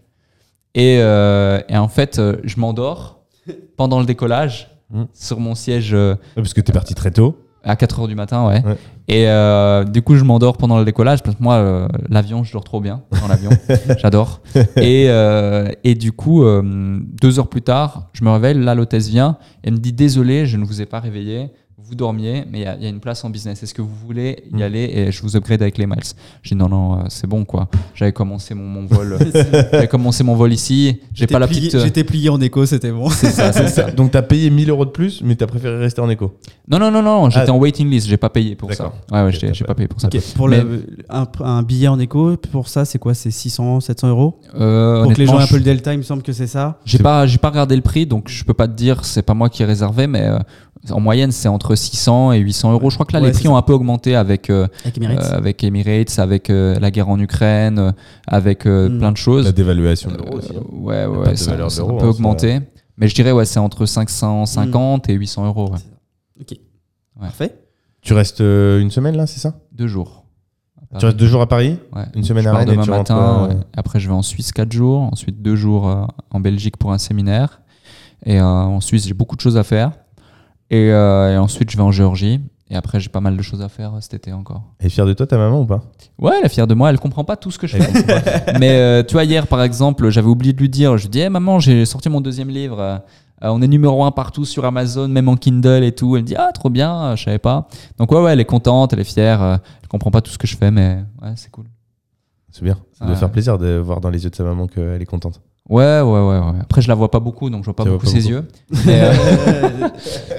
[0.75, 3.25] Et, et en fait, je m'endors
[3.77, 5.05] pendant le décollage hmm.
[5.13, 5.97] sur mon siège.
[6.35, 7.41] parce que tu es parti très tôt.
[7.63, 8.63] À 4 heures du matin, ouais.
[9.07, 12.53] Et euh, du coup, je m'endors pendant le décollage parce que moi, euh, l'avion, je
[12.53, 13.51] dors trop bien dans l'avion.
[13.99, 14.41] J'adore.
[14.77, 18.55] Et, euh, et du coup, deux heures plus tard, je me réveille.
[18.55, 19.37] Là, l'hôtesse vient.
[19.63, 22.87] Et me dit Désolé, je ne vous ai pas réveillé vous dormiez, mais il y,
[22.87, 23.63] a une place en business.
[23.63, 24.63] Est-ce que vous voulez y mm.
[24.63, 25.99] aller et je vous upgrade avec les miles
[26.43, 27.69] J'ai dit non, non, euh, c'est bon quoi.
[27.95, 29.19] J'avais commencé mon, vol,
[29.73, 31.01] j'avais commencé mon vol ici.
[31.13, 31.75] J'ai pas la petite.
[31.75, 33.11] Euh, j'étais plié en éco, c'était bon.
[33.11, 33.91] C'est ça, c'est ça.
[33.97, 36.39] Donc t'as payé 1000 euros de plus, mais t'as préféré rester en éco
[36.69, 37.29] Non, non, non, non.
[37.29, 37.55] J'étais ah.
[37.55, 38.07] en waiting list.
[38.07, 38.93] J'ai pas payé pour ça.
[39.11, 40.09] Ouais, ouais, j'ai pas payé pour ça.
[40.37, 43.15] Pour le, un, billet en éco, pour ça, c'est quoi?
[43.15, 44.39] C'est 600, 700 euros?
[44.55, 46.47] Euh, Pour que les gens aient un peu le delta, il me semble que c'est
[46.47, 46.79] ça.
[46.85, 49.05] J'ai pas, j'ai pas regardé le prix, donc je peux pas te dire.
[49.05, 50.31] C'est pas moi qui ai réservé, mais
[50.91, 52.91] en moyenne, c'est entre 600 et 800 euros.
[52.91, 56.51] Je crois que là, les prix ont un peu augmenté avec, euh, avec Emirates, avec,
[56.51, 57.95] euh, la guerre en Ukraine,
[58.27, 58.99] avec euh, hmm.
[58.99, 59.47] plein de choses.
[59.47, 60.53] La dévaluation de l'euro aussi.
[60.55, 60.63] Hein.
[60.73, 62.61] ouais, ouais, ça, a un peu augmenté.
[62.97, 65.75] Mais je dirais, ouais, c'est entre 550 et 800 euros.
[66.41, 66.57] Ok.
[67.19, 67.55] Parfait.
[68.03, 69.55] Tu restes une semaine là, c'est ça?
[69.73, 70.27] Deux jours.
[70.99, 71.79] Tu restes deux jours à Paris?
[71.97, 72.05] Ouais.
[72.15, 75.01] Une semaine je à Rennes et tu matin, Après, je vais en Suisse quatre jours.
[75.01, 77.63] Ensuite, deux jours en Belgique pour un séminaire.
[78.27, 79.93] Et en Suisse, j'ai beaucoup de choses à faire.
[80.73, 82.41] Euh, et, ensuite, je vais en Géorgie.
[82.71, 84.63] Et après, j'ai pas mal de choses à faire cet été encore.
[84.79, 85.83] Elle est fière de toi, ta maman ou pas?
[86.19, 86.91] Ouais, elle est fière de moi.
[86.91, 88.59] Elle comprend pas tout ce que je fais.
[88.59, 90.97] Mais euh, tu vois, hier, par exemple, j'avais oublié de lui dire.
[90.97, 92.81] Je lui dis, hey, maman, j'ai sorti mon deuxième livre.
[92.81, 92.99] Euh,
[93.43, 96.17] on est numéro un partout sur Amazon, même en Kindle et tout.
[96.17, 97.69] Elle me dit, ah, trop bien, je savais pas.
[97.99, 99.61] Donc, ouais, ouais, elle est contente, elle est fière.
[99.83, 101.67] Elle comprend pas tout ce que je fais, mais ouais, c'est cool.
[102.55, 102.79] C'est bien.
[102.93, 105.41] Ça doit faire plaisir de voir dans les yeux de sa maman qu'elle est contente.
[105.69, 106.61] Ouais, ouais, ouais, ouais.
[106.61, 108.45] Après, je la vois pas beaucoup, donc je vois pas beaucoup ses yeux.
[108.87, 109.13] Mais, euh,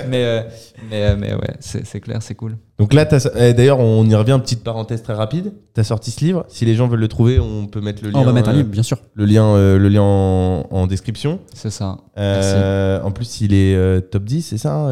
[0.07, 0.41] mais, euh,
[0.89, 2.57] mais, euh, mais, ouais, c'est clair, c'est cool.
[2.77, 3.05] Donc là,
[3.35, 5.51] eh, d'ailleurs, on y revient, petite parenthèse très rapide.
[5.73, 6.45] Tu as sorti ce livre.
[6.47, 8.19] Si les gens veulent le trouver, on peut mettre le lien.
[8.19, 8.99] on va mettre un livre, bien sûr.
[9.15, 11.39] Le lien, le lien en, description.
[11.53, 11.97] C'est ça.
[12.15, 14.85] en plus, il est top 10, c'est ça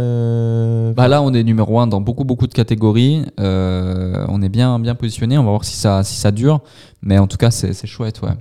[0.94, 3.24] bah Là, on est numéro 1 dans beaucoup, beaucoup de catégories.
[3.38, 5.38] on est bien, bien positionné.
[5.38, 6.62] On va voir si ça, si ça dure.
[7.04, 8.32] Mais en tout cas, c'est chouette, ouais.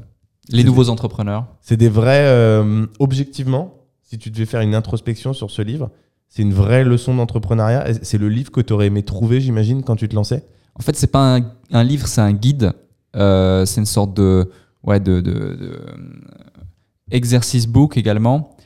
[0.48, 1.46] Les nouveaux entrepreneurs.
[1.60, 5.90] C'est des vrais, euh, objectivement, si tu devais faire une introspection sur ce livre,
[6.28, 7.92] c'est une vraie leçon d'entrepreneuriat.
[8.02, 10.44] C'est le livre que tu aurais aimé trouver, j'imagine, quand tu te lançais?
[10.74, 11.38] En fait, c'est pas
[11.70, 12.72] un, livre, c'est un guide.
[13.16, 14.50] Euh, c'est une sorte de,
[14.84, 15.84] ouais, de, de,
[17.10, 18.56] exercice book également.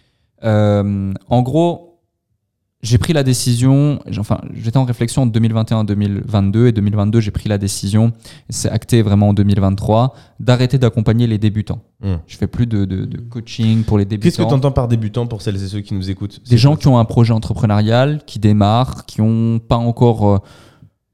[0.44, 1.85] Euh, en gros,
[2.82, 7.58] j'ai pris la décision, enfin, j'étais en réflexion en 2021-2022 et 2022, j'ai pris la
[7.58, 8.12] décision,
[8.50, 11.80] c'est acté vraiment en 2023, d'arrêter d'accompagner les débutants.
[12.00, 12.16] Hmm.
[12.26, 14.24] Je fais plus de, de, coaching pour les débutants.
[14.24, 16.76] Qu'est-ce que tu entends par débutant pour celles et ceux qui nous écoutent Des gens
[16.76, 20.38] qui ont un projet entrepreneurial, qui démarrent, qui n'ont pas encore euh,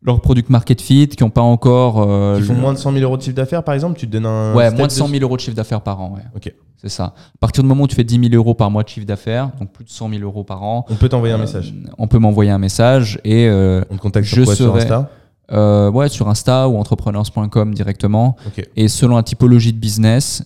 [0.02, 2.02] leur product market fit, qui n'ont pas encore.
[2.02, 4.12] Euh, qui font moins de 100 000 euros de chiffre d'affaires, par exemple Tu te
[4.12, 4.54] donnes un.
[4.54, 6.14] Ouais, moins de 100 000 euros de chiffre d'affaires par an.
[6.16, 6.22] Ouais.
[6.34, 6.52] Ok.
[6.82, 7.04] C'est ça.
[7.04, 9.50] À partir du moment où tu fais 10 000 euros par mois de chiffre d'affaires,
[9.60, 10.84] donc plus de 100 000 euros par an.
[10.90, 11.72] On peut t'envoyer un euh, message.
[11.96, 13.46] On peut m'envoyer un message et.
[13.46, 15.08] Euh, on te contacte sur, quoi, sur Insta?
[15.52, 18.36] Euh, ouais, sur Insta ou entrepreneurs.com directement.
[18.74, 20.44] Et selon la typologie de business,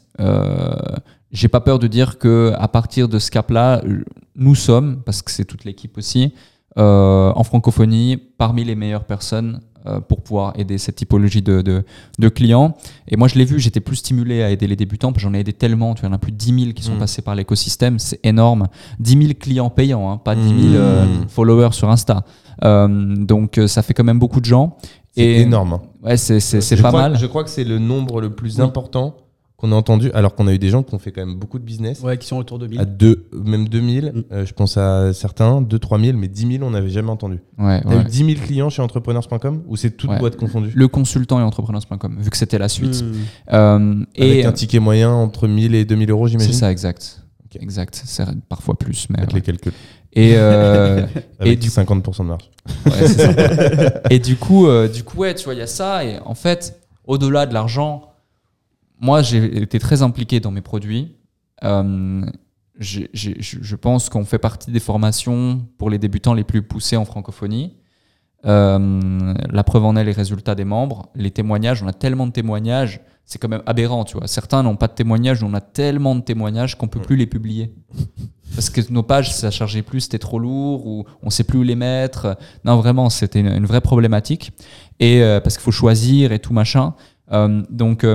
[1.33, 3.83] j'ai pas peur de dire que à partir de ce cap-là,
[4.35, 6.35] nous sommes, parce que c'est toute l'équipe aussi,
[6.77, 9.61] en francophonie, parmi les meilleures personnes
[10.09, 11.63] pour pouvoir aider cette typologie de,
[12.19, 12.77] de, clients.
[13.09, 15.35] Et moi, je l'ai vu, j'étais plus stimulé à aider les débutants, parce que j'en
[15.35, 16.95] ai aidé tellement, tu vois, il y en a plus de 10 000 qui sont
[16.95, 16.99] mm.
[16.99, 18.69] passés par l'écosystème, c'est énorme.
[19.01, 20.75] 10 000 clients payants, hein, pas 10 000 mm.
[20.75, 22.25] euh, followers sur Insta.
[22.65, 24.77] Euh, donc, ça fait quand même beaucoup de gens.
[25.15, 25.75] C'est énorme.
[25.75, 25.83] Hein.
[26.03, 27.19] Ouais, c'est pas mal.
[27.19, 29.17] Je crois que c'est le nombre le plus important
[29.67, 31.59] qu'on a entendu, alors qu'on a eu des gens qui ont fait quand même beaucoup
[31.59, 32.01] de business.
[32.01, 32.81] Ouais, qui sont autour de 1000.
[32.81, 34.25] À deux, même 2000, mm.
[34.33, 37.41] euh, je pense à certains, 2 3000, mais 10 000, on n'avait jamais entendu.
[37.59, 41.41] Ouais, T'as eu 10 000 clients chez entrepreneurs.com ou c'est toute boîte confondue Le consultant
[41.41, 43.03] et entrepreneurs.com, vu que c'était la suite.
[43.03, 43.15] Mm.
[43.53, 47.23] Euh, Avec un ticket moyen entre 1000 et 2000 euros, j'imagine C'est ça, exact.
[47.59, 49.07] Exact, c'est parfois plus.
[49.11, 49.73] Mais Avec les calculs.
[50.13, 51.07] Et, euh,
[51.41, 52.51] Avec et du 50% de marge.
[52.85, 54.03] Ouais, c'est ça.
[54.11, 56.05] et du coup, euh, du coup, ouais, tu vois, il y a ça.
[56.05, 58.13] Et en fait, au-delà de l'argent,
[59.01, 61.17] moi, j'ai été très impliqué dans mes produits.
[61.65, 62.25] Euh,
[62.79, 67.77] je pense qu'on fait partie des formations pour les débutants les plus poussées en francophonie.
[68.45, 71.83] Euh, la preuve en est les résultats des membres, les témoignages.
[71.83, 74.29] On a tellement de témoignages, c'est quand même aberrant, tu vois.
[74.29, 77.75] Certains n'ont pas de témoignages, on a tellement de témoignages qu'on peut plus les publier
[78.55, 81.63] parce que nos pages ça chargeait plus, c'était trop lourd ou on sait plus où
[81.63, 82.37] les mettre.
[82.65, 84.53] Non, vraiment, c'était une, vraie problématique
[85.01, 86.95] et euh, parce qu'il faut choisir et tout machin.
[87.71, 88.07] donc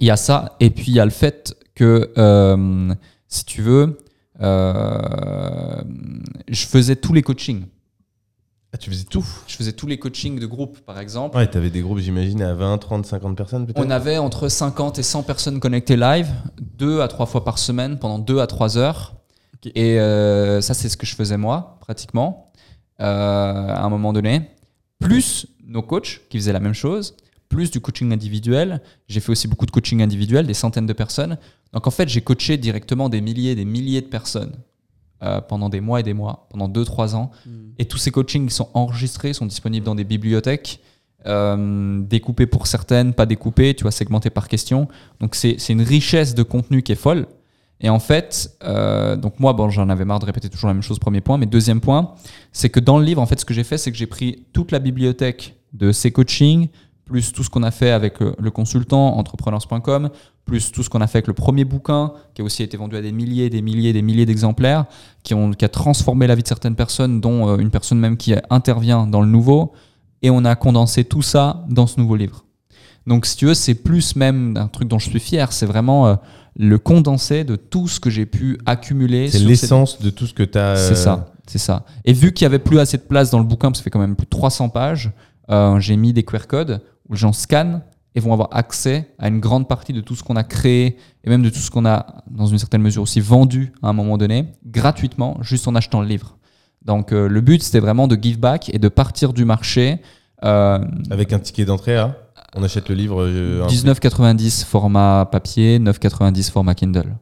[0.00, 2.94] il y a ça, et puis il y a le fait que, euh,
[3.28, 3.98] si tu veux,
[4.40, 7.66] je faisais tous les coachings.
[8.76, 9.24] Ah, tu faisais tout?
[9.46, 11.36] Je faisais tous les coachings de groupe, par exemple.
[11.36, 13.82] Ouais, tu avais des groupes, j'imagine, à 20, 30, 50 personnes peut-être?
[13.82, 16.28] On avait entre 50 et 100 personnes connectées live,
[16.60, 19.14] deux à trois fois par semaine, pendant deux à trois heures.
[19.74, 22.52] Et euh, ça, c'est ce que je faisais moi, pratiquement,
[23.00, 24.50] euh, à un moment donné.
[24.98, 27.16] Plus nos coachs qui faisaient la même chose,
[27.48, 28.80] plus du coaching individuel.
[29.08, 31.38] J'ai fait aussi beaucoup de coaching individuel, des centaines de personnes.
[31.72, 34.52] Donc en fait, j'ai coaché directement des milliers et des milliers de personnes
[35.22, 37.30] euh, pendant des mois et des mois, pendant 2-3 ans.
[37.46, 37.70] Hmm.
[37.78, 40.80] Et tous ces coachings sont enregistrés, sont disponibles dans des bibliothèques,
[41.26, 44.88] euh, découpés pour certaines, pas découpés, tu vois, segmentés par question.
[45.20, 47.26] Donc c'est une richesse de contenu qui est folle.
[47.80, 50.82] Et en fait, euh, donc moi, bon, j'en avais marre de répéter toujours la même
[50.82, 51.36] chose, premier point.
[51.36, 52.14] Mais deuxième point,
[52.52, 54.44] c'est que dans le livre, en fait, ce que j'ai fait, c'est que j'ai pris
[54.52, 56.68] toute la bibliothèque de ces coachings,
[57.06, 60.10] plus tout ce qu'on a fait avec le consultant, entrepreneurs.com,
[60.46, 62.96] plus tout ce qu'on a fait avec le premier bouquin, qui a aussi été vendu
[62.96, 64.86] à des milliers, des milliers, des milliers d'exemplaires,
[65.22, 68.16] qui, ont, qui a transformé la vie de certaines personnes, dont euh, une personne même
[68.16, 69.72] qui intervient dans le nouveau.
[70.22, 72.44] Et on a condensé tout ça dans ce nouveau livre.
[73.06, 75.52] Donc, si tu veux, c'est plus même un truc dont je suis fier.
[75.52, 76.14] C'est vraiment euh,
[76.56, 79.28] le condensé de tout ce que j'ai pu accumuler.
[79.28, 80.76] C'est l'essence de tout ce que tu as.
[80.76, 81.84] C'est ça, euh, c'est ça.
[82.04, 83.84] Et vu qu'il n'y avait plus assez de place dans le bouquin, parce que ça
[83.84, 85.10] fait quand même plus de 300 pages,
[85.78, 87.82] j'ai mis des QR codes où les gens scannent
[88.14, 91.28] et vont avoir accès à une grande partie de tout ce qu'on a créé et
[91.28, 94.16] même de tout ce qu'on a, dans une certaine mesure aussi, vendu à un moment
[94.16, 96.36] donné, gratuitement, juste en achetant le livre.
[96.84, 100.00] Donc euh, le but, c'était vraiment de give back et de partir du marché.
[100.44, 100.78] Euh,
[101.10, 102.16] Avec un ticket d'entrée à
[102.54, 107.16] On achète le livre 19,90 euh, format papier, 9,90 format Kindle.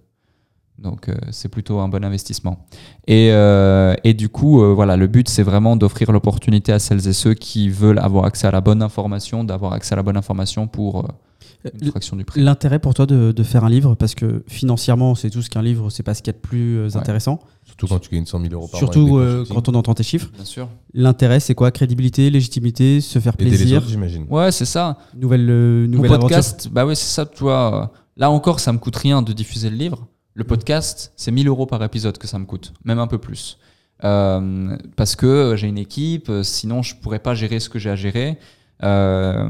[0.78, 2.66] Donc euh, c'est plutôt un bon investissement.
[3.06, 7.06] Et, euh, et du coup, euh, voilà, le but c'est vraiment d'offrir l'opportunité à celles
[7.06, 10.16] et ceux qui veulent avoir accès à la bonne information, d'avoir accès à la bonne
[10.16, 11.06] information pour
[11.80, 12.40] une fraction du prix.
[12.42, 15.62] L'intérêt pour toi de, de, faire un livre, parce que financièrement, c'est tout ce qu'un
[15.62, 17.38] livre, c'est pas ce qu'il y a de plus intéressant.
[17.64, 19.26] Surtout quand tu gagnes 100 000 euros par Surtout mois.
[19.26, 20.30] Surtout quand on entend tes chiffres.
[20.34, 20.68] Bien sûr.
[20.92, 21.70] L'intérêt, c'est quoi?
[21.70, 23.82] Crédibilité, légitimité, se faire plaisir.
[23.86, 24.26] j'imagine.
[24.28, 24.98] Ouais, c'est ça.
[25.16, 25.46] Nouvelle,
[25.86, 27.92] nouvelle Mon podcast, bah ouais, c'est ça, tu vois.
[28.16, 30.08] Là encore, ça me coûte rien de diffuser le livre.
[30.36, 33.56] Le podcast, c'est 1000 euros par épisode que ça me coûte, même un peu plus.
[34.02, 37.94] Euh, parce que j'ai une équipe, sinon je pourrais pas gérer ce que j'ai à
[37.94, 38.38] gérer.
[38.82, 39.48] Euh,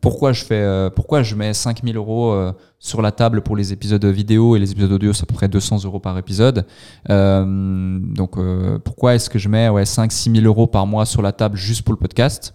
[0.00, 2.36] pourquoi, je fais, euh, pourquoi je mets 5000 euros
[2.80, 5.48] sur la table pour les épisodes vidéo et les épisodes audio, c'est à peu près
[5.48, 6.66] 200 euros par épisode.
[7.08, 8.36] donc
[8.82, 11.82] pourquoi est-ce que je mets ouais, 5-6 000 euros par mois sur la table juste
[11.82, 12.52] pour le podcast?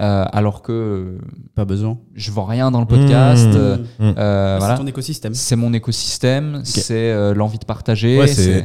[0.00, 1.18] Euh, alors que
[1.54, 1.98] pas besoin.
[2.14, 3.48] Je vois rien dans le podcast.
[3.48, 3.56] Mmh.
[3.56, 4.14] Euh, mmh.
[4.16, 5.34] Euh, c'est ton écosystème.
[5.34, 6.62] C'est mon écosystème.
[6.64, 8.18] C'est l'envie de partager.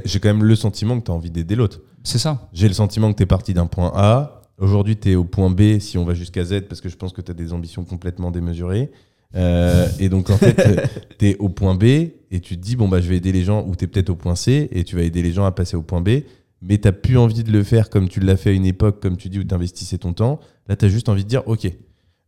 [0.05, 1.81] j'ai quand même le sentiment que tu as envie d'aider l'autre.
[2.03, 2.47] C'est ça.
[2.53, 4.41] J'ai le sentiment que tu es parti d'un point A.
[4.57, 7.11] Aujourd'hui, tu es au point B si on va jusqu'à Z parce que je pense
[7.11, 8.91] que tu as des ambitions complètement démesurées.
[9.35, 10.89] et donc, en fait,
[11.19, 13.43] tu es au point B et tu te dis, bon, bah, je vais aider les
[13.43, 15.51] gens, ou tu es peut-être au point C et tu vas aider les gens à
[15.51, 16.21] passer au point B
[16.61, 19.01] mais tu n'as plus envie de le faire comme tu l'as fait à une époque,
[19.01, 20.39] comme tu dis, où tu investissais ton temps.
[20.67, 21.71] Là, tu as juste envie de dire, OK,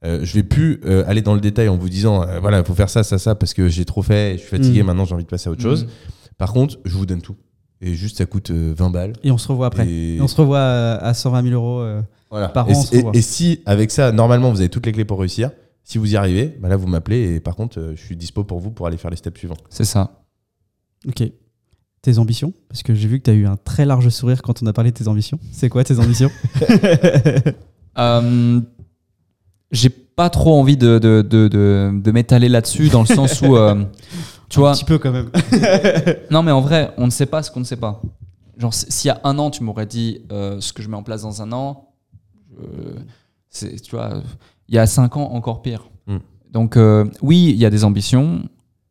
[0.05, 2.65] euh, je vais plus euh, aller dans le détail en vous disant, euh, voilà, il
[2.65, 4.85] faut faire ça, ça, ça, parce que j'ai trop fait, je suis fatigué, mm.
[4.85, 5.85] maintenant j'ai envie de passer à autre chose.
[5.85, 5.89] Mm.
[6.37, 7.35] Par contre, je vous donne tout.
[7.81, 9.13] Et juste, ça coûte 20 balles.
[9.23, 9.87] Et on se revoit après.
[9.87, 10.19] Et...
[10.21, 12.83] on se revoit à 120 000 euros par an.
[13.13, 15.51] Et, si, avec ça, normalement, vous avez toutes les clés pour réussir,
[15.83, 18.59] si vous y arrivez, bah là, vous m'appelez et par contre, je suis dispo pour
[18.59, 19.57] vous pour aller faire les steps suivants.
[19.69, 20.23] C'est ça.
[21.07, 21.23] Ok
[22.07, 22.53] tes ambitions?
[22.69, 24.71] Parce que j'ai vu que tu as eu un très large sourire quand on a
[24.71, 25.39] parlé de tes ambitions.
[25.51, 26.31] C'est quoi tes ambitions?
[27.99, 28.61] Euh,
[29.71, 33.55] J'ai pas trop envie de, de, de, de, m'étaler là-dessus, dans le sens où.
[33.55, 33.85] Euh,
[34.49, 35.31] tu vois, un petit peu quand même.
[36.29, 38.03] non, mais en vrai, on ne sait pas ce qu'on ne sait pas.
[38.59, 41.01] Genre, s'il y a un an, tu m'aurais dit euh, ce que je mets en
[41.01, 41.89] place dans un an,
[43.51, 44.21] tu vois,
[44.69, 45.89] il y a cinq ans, encore pire.
[46.05, 46.19] Hmm.
[46.51, 46.77] Donc,
[47.23, 48.43] oui, il y a des ambitions,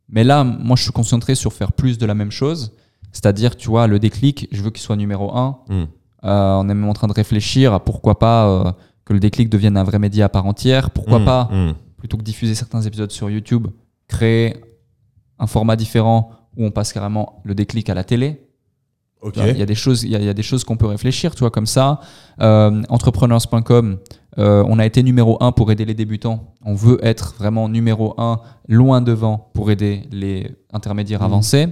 [0.08, 2.72] mais là, moi, je suis concentré sur faire plus de la même chose.
[3.16, 5.56] C'est-à-dire, tu vois, le déclic, je veux qu'il soit numéro un.
[5.70, 5.84] Hmm.
[6.24, 8.72] Euh, on est même en train de réfléchir à pourquoi pas euh,
[9.06, 10.90] que le déclic devienne un vrai média à part entière.
[10.90, 11.24] Pourquoi hmm.
[11.24, 11.72] pas, hmm.
[11.96, 13.68] plutôt que diffuser certains épisodes sur YouTube,
[14.06, 14.56] créer
[15.38, 18.42] un format différent où on passe carrément le déclic à la télé.
[19.34, 21.50] Il y a des choses, il y, a des choses qu'on peut réfléchir, tu vois,
[21.50, 22.00] comme ça.
[22.42, 23.96] Euh, entrepreneurs.com,
[24.36, 26.54] on a été numéro un pour aider les débutants.
[26.62, 31.68] On veut être vraiment numéro un, loin devant, pour aider les intermédiaires avancés.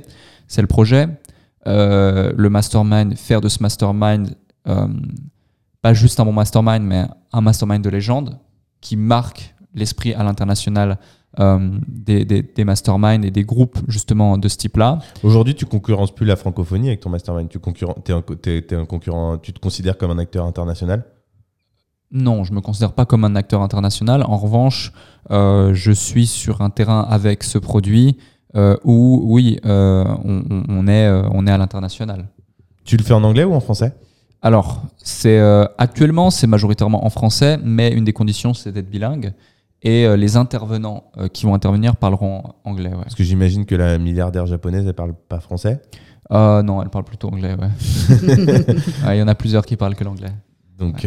[0.48, 1.08] C'est le projet.
[1.66, 4.36] Euh, le mastermind, faire de ce mastermind
[4.68, 4.86] euh,
[5.80, 8.38] pas juste un bon mastermind, mais un mastermind de légende
[8.80, 10.98] qui marque l'esprit à l'international
[11.40, 14.98] euh, des, des, masterminds et des groupes justement de ce type-là.
[15.22, 17.48] Aujourd'hui, tu concurrences plus la francophonie avec ton mastermind.
[17.48, 19.38] Tu es un, un concurrent.
[19.38, 21.04] Tu te considères comme un acteur international?
[22.12, 24.22] Non, je me considère pas comme un acteur international.
[24.22, 24.92] En revanche,
[25.30, 28.16] je suis sur un terrain avec ce produit
[28.54, 32.28] où, oui, on, est, on est à l'international.
[32.84, 33.92] Tu le fais en anglais ou en français?
[34.42, 35.40] Alors, c'est
[35.78, 39.32] actuellement c'est majoritairement en français, mais une des conditions c'est d'être bilingue
[39.84, 42.88] et euh, les intervenants euh, qui vont intervenir parleront anglais.
[42.88, 43.02] Ouais.
[43.02, 45.80] Parce que j'imagine que la milliardaire japonaise, elle parle pas français
[46.32, 47.68] euh, Non, elle parle plutôt anglais, ouais.
[49.14, 50.32] Il y en a plusieurs qui parlent que l'anglais.
[50.78, 51.06] Donc,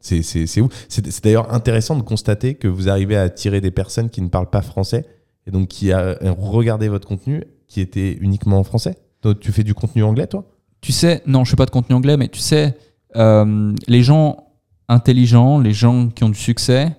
[0.00, 4.28] c'est C'est d'ailleurs intéressant de constater que vous arrivez à attirer des personnes qui ne
[4.28, 5.06] parlent pas français
[5.46, 8.98] et donc qui ont regardé votre contenu qui était uniquement en français.
[9.40, 10.44] Tu fais du contenu anglais, toi?
[10.80, 12.76] Tu sais, non, je fais pas de contenu anglais, mais tu sais,
[13.14, 14.48] les gens
[14.88, 16.94] intelligents, les gens qui ont du succès,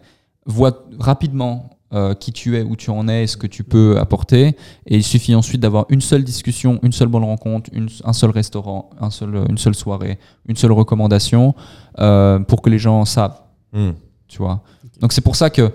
[0.45, 4.55] vois rapidement euh, qui tu es, où tu en es, ce que tu peux apporter.
[4.85, 7.69] Et il suffit ensuite d'avoir une seule discussion, une seule bonne rencontre,
[8.03, 11.55] un seul restaurant, un seul, une seule soirée, une seule recommandation
[11.99, 13.39] euh, pour que les gens savent.
[13.71, 13.91] Hmm.
[14.27, 14.63] Tu vois?
[14.99, 15.71] Donc c'est pour ça que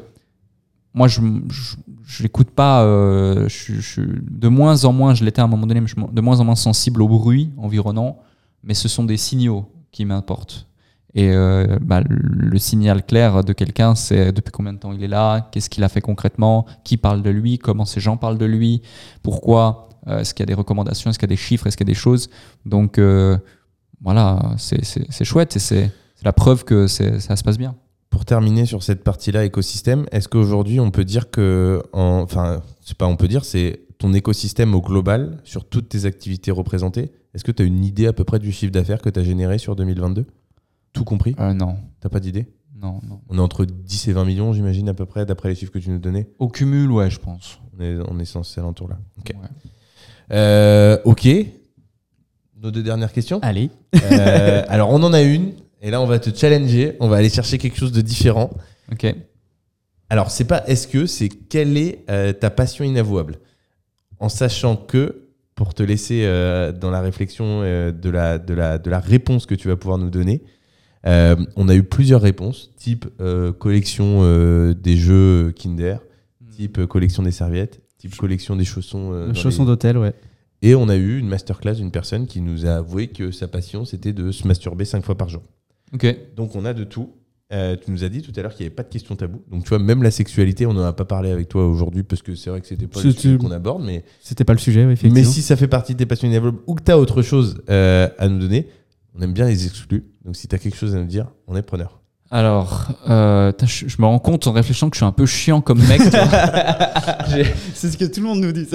[0.92, 1.76] moi je je,
[2.23, 2.82] l'écoute pas.
[2.82, 6.20] Euh, je, de moins en moins, je l'étais à un moment donné, mais je, de
[6.20, 8.19] moins en moins sensible au bruit environnant.
[8.62, 10.66] Mais ce sont des signaux qui m'importent.
[11.15, 15.09] Et euh, bah, le signal clair de quelqu'un, c'est depuis combien de temps il est
[15.09, 18.45] là, qu'est-ce qu'il a fait concrètement, qui parle de lui, comment ces gens parlent de
[18.45, 18.82] lui,
[19.23, 21.77] pourquoi, euh, est-ce qu'il y a des recommandations, est-ce qu'il y a des chiffres, est-ce
[21.77, 22.31] qu'il y a des choses.
[22.65, 23.37] Donc euh,
[24.01, 25.91] voilà, c'est chouette et c'est
[26.23, 27.74] la preuve que ça se passe bien.
[28.11, 33.07] Pour terminer sur cette partie-là, écosystème, est-ce qu'aujourd'hui on peut dire que, enfin, c'est pas
[33.07, 37.53] on peut dire, c'est ton écosystème au global, sur toutes tes activités représentées, est-ce que
[37.53, 39.77] tu as une idée à peu près du chiffre d'affaires que tu as généré sur
[39.77, 40.27] 2022
[40.93, 41.37] tout compris?
[41.39, 41.77] Euh, Non.
[42.01, 42.49] T'as pas d'idée?
[42.74, 43.20] Non, non.
[43.28, 45.78] On est entre 10 et 20 millions, j'imagine, à peu près, d'après les chiffres que
[45.78, 46.28] tu nous donnais?
[46.41, 47.61] Au cumul, ouais, je pense.
[47.78, 48.99] On est, on est censé alentour là.
[49.19, 49.32] Ok.
[50.32, 51.28] Euh, ok.
[52.61, 53.39] Nos deux dernières questions?
[53.43, 53.70] Allez.
[54.03, 55.53] Euh, alors, on en a une.
[55.81, 56.97] Et là, on va te challenger.
[57.01, 58.51] On va aller chercher quelque chose de différent.
[58.93, 59.15] Ok.
[60.09, 62.05] Alors, c'est pas est-ce que, c'est quelle est
[62.40, 63.39] ta passion inavouable?
[64.19, 66.23] En sachant que, pour te laisser
[66.81, 70.11] dans la réflexion de, la, de, la, de la réponse que tu vas pouvoir nous
[70.11, 70.43] donner,
[71.07, 75.97] euh, on a eu plusieurs réponses, type euh, collection euh, des jeux Kinder,
[76.40, 76.51] hmm.
[76.51, 79.32] type collection des serviettes, type collection des chaussons.
[79.35, 80.15] chaussons d'hôtel, ouais.
[80.62, 83.86] Et on a eu une masterclass d'une personne qui nous a avoué que sa passion,
[83.86, 85.43] c'était de se masturber cinq fois par jour.
[85.94, 86.06] Ok.
[86.36, 87.10] Donc on a de tout.
[87.50, 89.42] tu nous as dit tout à l'heure qu'il n'y avait pas de question tabou.
[89.50, 92.22] Donc tu vois, même la sexualité, on n'en a pas parlé avec toi aujourd'hui parce
[92.22, 94.82] que c'est vrai que c'était pas le sujet qu'on aborde, mais c'était pas le sujet,
[94.82, 95.14] effectivement.
[95.14, 96.30] Mais si ça fait partie de tes passions
[96.66, 98.68] ou que tu as autre chose à nous donner,
[99.14, 100.04] on aime bien les exclus.
[100.24, 102.00] Donc si tu as quelque chose à nous dire, on est preneur.
[102.32, 105.80] Alors, euh, je, me rends compte en réfléchissant que je suis un peu chiant comme
[105.80, 106.00] mec.
[107.74, 108.68] C'est ce que tout le monde nous dit.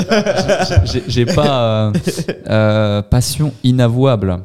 [1.07, 1.93] J'ai pas euh,
[2.49, 4.39] euh, passion inavouable.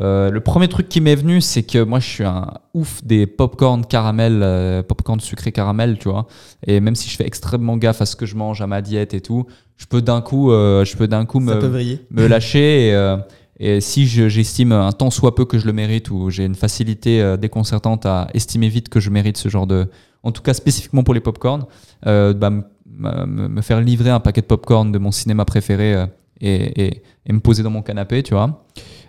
[0.00, 3.84] Le premier truc qui m'est venu, c'est que moi, je suis un ouf des popcorn
[3.84, 6.26] caramel, popcorn sucré caramel, tu vois.
[6.66, 9.14] Et même si je fais extrêmement gaffe à ce que je mange, à ma diète
[9.14, 9.46] et tout,
[9.76, 11.54] je peux d'un coup, je peux d'un coup me,
[12.10, 13.16] me, lâcher et
[13.64, 17.22] et si j'estime un tant soit peu que je le mérite ou j'ai une facilité
[17.22, 19.86] euh, déconcertante à estimer vite que je mérite ce genre de.
[20.24, 21.64] En tout cas, spécifiquement pour les popcorn,
[22.06, 22.50] euh, bah,
[22.86, 26.06] me faire livrer un paquet de popcorn de mon cinéma préféré
[26.42, 28.64] euh, et, et, me poser dans mon canapé, tu vois.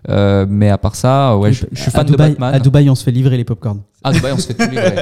[0.10, 2.54] Euh, mais à part ça, ouais, je, suis fan de Batman.
[2.54, 3.82] À Dubaï, on se fait livrer les popcorn.
[4.04, 4.96] À Dubaï, on se fait tout livrer.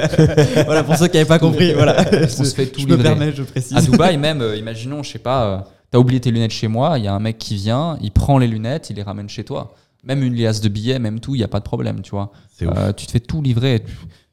[0.64, 2.04] voilà, pour ceux qui n'avaient pas compris, voilà.
[2.38, 2.98] on se fait tout je livrer.
[2.98, 3.76] Me permets, je précise.
[3.76, 7.06] À Dubaï, même, imaginons, je sais pas T'as oublié tes lunettes chez moi, il y
[7.06, 9.74] a un mec qui vient, il prend les lunettes, il les ramène chez toi.
[10.04, 12.32] Même une liasse de billets, même tout, il n'y a pas de problème, tu vois.
[12.62, 13.84] Euh, tu te fais tout livrer.
[13.86, 13.92] Tu,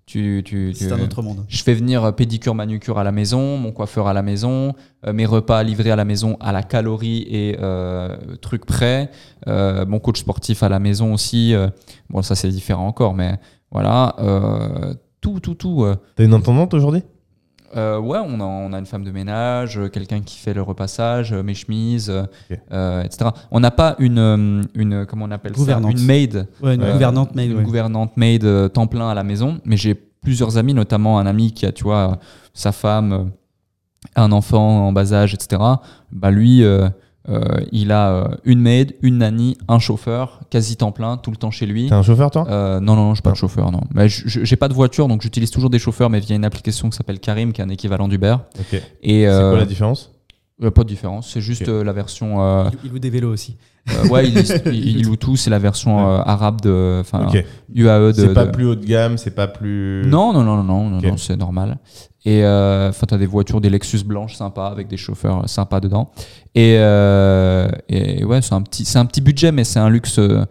[0.10, 1.46] tu, c'est un autre monde.
[1.48, 4.74] Je fais venir pédicure, manucure à la maison, mon coiffeur à la maison,
[5.06, 9.12] euh, mes repas livrés à la maison à la calorie et euh, trucs prêts,
[9.48, 11.54] euh, mon coach sportif à la maison aussi.
[12.10, 13.36] bon, ça c'est différent encore, mais
[13.72, 14.16] voilà,
[15.22, 15.86] tout, tout, tout.
[16.16, 17.04] T'as une intendante aujourd'hui?
[17.76, 20.62] Euh, ouais, on a, on a, une femme de ménage, euh, quelqu'un qui fait le
[20.62, 22.12] repassage, euh, mes chemises,
[22.50, 23.32] etc.
[23.52, 26.48] On n'a pas une, une, comment on appelle ça Une maid.
[26.64, 27.52] une gouvernante maid.
[27.52, 29.60] Une gouvernante maid temps plein à la maison.
[29.66, 32.20] Mais j'ai plusieurs amis, notamment un ami qui a, tu vois,
[32.54, 33.32] sa femme,
[34.16, 35.62] un enfant en bas âge, etc.
[36.12, 36.64] Bah lui
[37.30, 37.42] euh,
[37.72, 41.52] il a euh, une maid, une nanny, un chauffeur, quasi temps plein, tout le temps
[41.52, 41.88] chez lui.
[41.88, 42.46] T'as un chauffeur toi?
[42.50, 43.82] Euh, Non, non, non, je pas de chauffeur, non.
[43.94, 46.98] Mais j'ai pas de voiture, donc j'utilise toujours des chauffeurs, mais via une application qui
[46.98, 48.36] s'appelle Karim, qui est un équivalent d'Uber.
[48.60, 48.82] Ok.
[49.04, 50.12] Et c'est quoi la différence?
[50.60, 52.70] Pas de différence, c'est juste la version.
[52.84, 53.58] Il loue des vélos aussi.
[54.10, 54.28] ouais,
[54.66, 56.98] il, loue tout, c'est la version arabe de.
[57.00, 57.28] Enfin,
[57.74, 58.14] UAE de.
[58.14, 60.04] C'est pas plus haut de gamme, c'est pas plus.
[60.06, 61.78] Non, non, non, non, non, non c'est normal.
[62.26, 65.80] Et euh, enfin, tu as des voitures, des Lexus blanches sympas avec des chauffeurs sympas
[65.80, 66.12] dedans.
[66.54, 70.44] Et, euh, et ouais, c'est un, petit, un petit budget, mais c'est un luxe euh,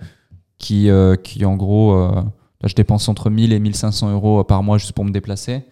[0.59, 0.89] qui,
[1.23, 2.25] qui en gros, là,
[2.65, 5.65] je dépense entre 1000 et 1500 euros par mois juste pour me déplacer,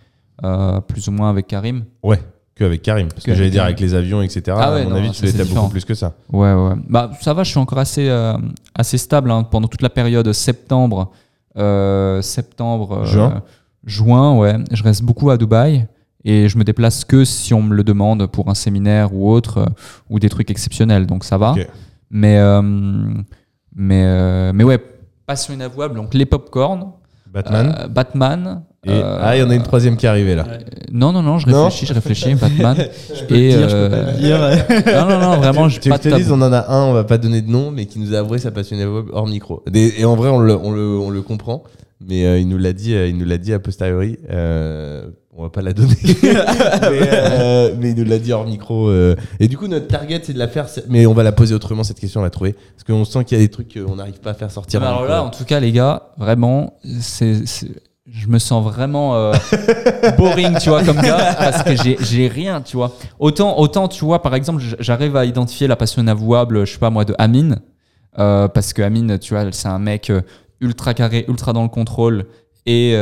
[0.86, 1.84] plus ou moins avec Karim.
[2.02, 2.20] Ouais.
[2.56, 3.08] Qu'avec Karim.
[3.08, 4.56] Parce que, j'allais dire avec les avions, etc.
[4.58, 6.14] Ah à mon avis, tu l'étais beaucoup plus que ça.
[6.32, 6.74] Ouais, ouais.
[6.88, 8.08] Bah, ça va, je suis encore assez,
[8.74, 11.12] assez stable hein, pendant toute la période septembre,
[11.54, 13.42] septembre, juin.
[13.84, 14.56] juin, ouais.
[14.72, 15.86] Je reste beaucoup à Dubaï
[16.26, 19.58] et je me déplace que si on me le demande pour un séminaire ou autre
[19.58, 19.66] euh,
[20.10, 21.54] ou des trucs exceptionnels donc ça va
[22.10, 22.60] mais euh,
[23.74, 24.82] mais euh, mais ouais
[25.24, 26.92] passion inavouable donc les popcorn
[27.32, 30.46] Batman Batman ah il y en a une troisième qui est arrivée là
[30.92, 32.76] non non non je réfléchis je réfléchis Batman
[33.14, 34.38] je peux et dire, je peux pas le dire
[34.86, 37.04] non non non vraiment je tu pas te dis on en a un on va
[37.04, 38.76] pas donner de nom mais qui nous a avoué sa passion
[39.12, 41.62] hors micro et, en vrai on le, on le, on le comprend
[42.00, 44.18] mais il nous l'a dit il nous l'a dit a posteriori
[45.38, 45.94] on va pas la donner,
[46.24, 48.88] euh, mais, il nous l'a dit hors micro.
[48.88, 49.14] Euh.
[49.38, 51.84] Et du coup, notre target, c'est de la faire, mais on va la poser autrement
[51.84, 54.20] cette question, on va trouver, parce qu'on sent qu'il y a des trucs qu'on n'arrive
[54.20, 54.82] pas à faire sortir.
[54.82, 57.44] alors là, en tout cas, les gars, vraiment, c'est,
[58.08, 59.32] je me sens vraiment euh,
[60.16, 62.96] boring, tu vois, comme gars, parce que j'ai, rien, tu vois.
[63.18, 66.90] Autant, autant, tu vois, par exemple, j'arrive à identifier la passion inavouable, je sais pas
[66.90, 67.60] moi, de Amine,
[68.14, 70.12] parce que Amine, tu vois, c'est un mec
[70.60, 72.26] ultra carré, ultra dans le contrôle
[72.64, 72.96] et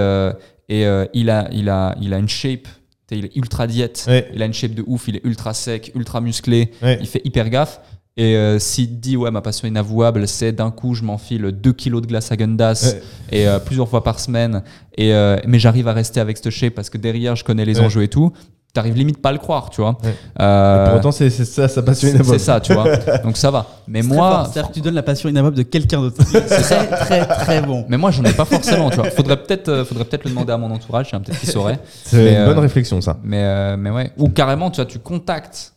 [0.69, 2.69] et euh, il, a, il, a, il a une shape,
[3.11, 6.21] il est ultra diète, il a une shape de ouf, il est ultra sec, ultra
[6.21, 7.81] musclé, il fait hyper gaffe.
[8.17, 12.01] Et euh, s'il dit, ouais, ma passion inavouable, c'est d'un coup, je m'enfile 2 kilos
[12.01, 12.95] de glace à Gundas
[13.33, 14.63] et euh, plusieurs fois par semaine.
[14.97, 15.13] Et,
[15.47, 18.09] mais j'arrive à rester avec ce shape parce que derrière, je connais les enjeux et
[18.09, 18.33] tout
[18.75, 19.97] t'arrives limite pas à le croire, tu vois.
[20.41, 22.39] Euh, pour autant, c'est ça sa passion inavouable.
[22.39, 22.97] C'est ça, tu vois.
[23.25, 23.67] Donc ça va.
[23.87, 26.21] Mais moi, c'est-à-dire que tu donnes la passion inavouable de quelqu'un d'autre.
[26.27, 27.87] c'est très, très, très bon.
[27.89, 29.11] Mais moi, j'en ai pas forcément, tu vois.
[29.11, 31.79] Faudrait peut-être, euh, faudrait peut-être le demander à mon entourage, peut-être qu'il saurait.
[32.05, 33.17] C'est une bonne euh, réflexion, ça.
[33.23, 34.11] Mais, mais ouais.
[34.19, 35.74] Ou carrément, tu vois, tu contactes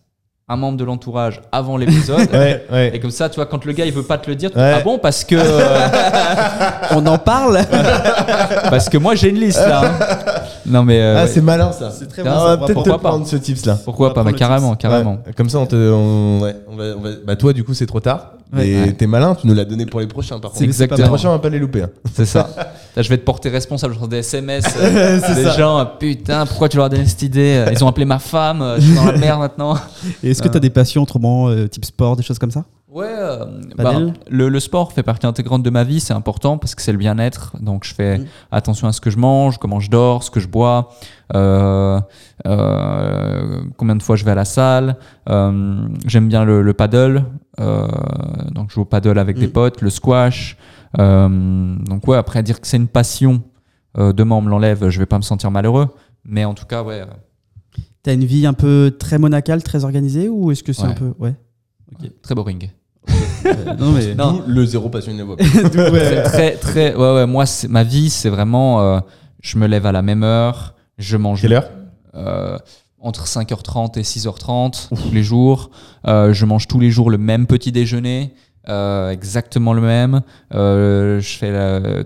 [0.49, 2.29] un membre de l'entourage avant l'épisode.
[2.93, 4.57] Et comme ça, tu vois, quand le gars il veut pas te le dire, tu
[4.57, 5.35] ah bon parce que
[6.95, 7.59] on en parle.
[8.69, 9.81] parce que moi j'ai une liste là.
[9.83, 10.41] Hein.
[10.65, 11.91] Non mais euh, ah c'est malin ça.
[11.91, 12.29] C'est très bon.
[12.29, 13.77] On va peut-être te prendre ce tips là.
[13.83, 15.19] Pourquoi pas Carrément, carrément.
[15.35, 18.36] Comme ça on te, on, va, on va, bah toi du coup c'est trop tard.
[18.59, 20.63] Et t'es malin, tu nous l'as donné pour les prochains par contre.
[20.63, 20.97] Exactement.
[20.97, 21.83] Les prochains on va pas les louper.
[21.83, 21.89] Hein.
[22.13, 22.49] C'est ça.
[22.95, 23.95] Là, je vais te porter responsable.
[24.01, 25.85] Je des SMS euh, des gens.
[25.99, 28.75] Putain, pourquoi tu leur as donné cette idée Ils ont appelé ma femme.
[28.77, 29.77] Je suis dans la merde maintenant.
[30.23, 32.63] Est-ce que tu as des passions autrement, euh, type sport, des choses comme ça?
[32.97, 33.45] Ouais, euh,
[33.77, 33.93] bah,
[34.29, 37.55] le, sport fait partie intégrante de ma vie, c'est important parce que c'est le bien-être.
[37.61, 38.25] Donc je fais mm.
[38.51, 40.89] attention à ce que je mange, comment je dors, ce que je bois,
[41.31, 42.05] combien
[43.95, 44.97] de fois je vais à la salle.
[45.27, 47.25] J'aime bien le, paddle,
[47.59, 49.51] donc je joue au paddle avec des mm.
[49.51, 50.57] potes, le squash.
[50.99, 53.43] Euh, donc ouais, après dire que c'est une passion,
[53.97, 55.87] euh, demain on me l'enlève, je vais pas me sentir malheureux.
[56.23, 57.01] Mais en tout cas, ouais.
[57.01, 57.05] Euh.
[58.03, 61.13] T'as une vie un peu très monacale, très organisée ou est-ce que c'est un peu
[61.19, 61.35] ouais.
[62.21, 62.69] Très boring.
[63.79, 64.15] Non mais
[64.47, 65.43] le zéro passion inavouable.
[65.71, 67.25] très, très, très, ouais ouais.
[67.25, 69.01] Moi, ma vie, c'est vraiment,
[69.41, 71.41] je me lève à la même heure, je mange.
[71.41, 71.69] Quelle heure?
[72.99, 75.71] Entre 5h30 et 6h30 tous les jours.
[76.05, 78.33] je mange tous les jours le même petit déjeuner.
[78.69, 80.21] Euh, exactement le même.
[80.53, 82.05] Euh, je fais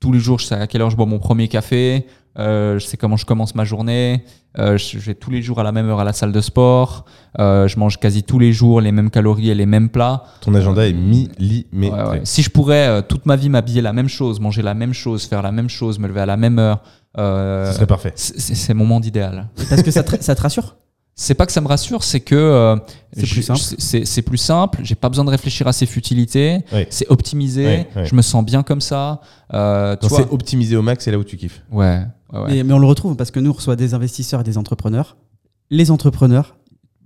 [0.00, 2.06] tous les jours, je sais à quelle heure je bois mon premier café.
[2.38, 4.24] Euh, je sais comment je commence ma journée.
[4.56, 7.04] je vais tous les jours à la même heure à la salle de sport.
[7.38, 10.24] je mange quasi tous les jours les mêmes calories et les mêmes plats.
[10.40, 12.20] Ton agenda est millimétré.
[12.24, 15.42] Si je pourrais toute ma vie m'habiller la même chose, manger la même chose, faire
[15.42, 16.82] la même chose, me lever à la même heure,
[17.16, 18.12] ce serait parfait.
[18.16, 19.48] C'est mon monde idéal.
[19.68, 20.76] Parce que ça ça te rassure?
[21.16, 22.76] C'est pas que ça me rassure, c'est que euh,
[23.12, 23.60] c'est plus simple.
[23.78, 24.80] C'est plus simple.
[24.82, 26.58] J'ai pas besoin de réfléchir à ses futilités.
[26.90, 27.86] C'est optimisé.
[28.02, 29.20] Je me sens bien comme ça.
[29.52, 31.62] Euh, c'est optimisé au max, c'est là où tu kiffes.
[31.70, 32.00] Ouais.
[32.32, 35.16] Mais, on le retrouve parce que nous on reçoit des investisseurs et des entrepreneurs.
[35.70, 36.56] Les entrepreneurs,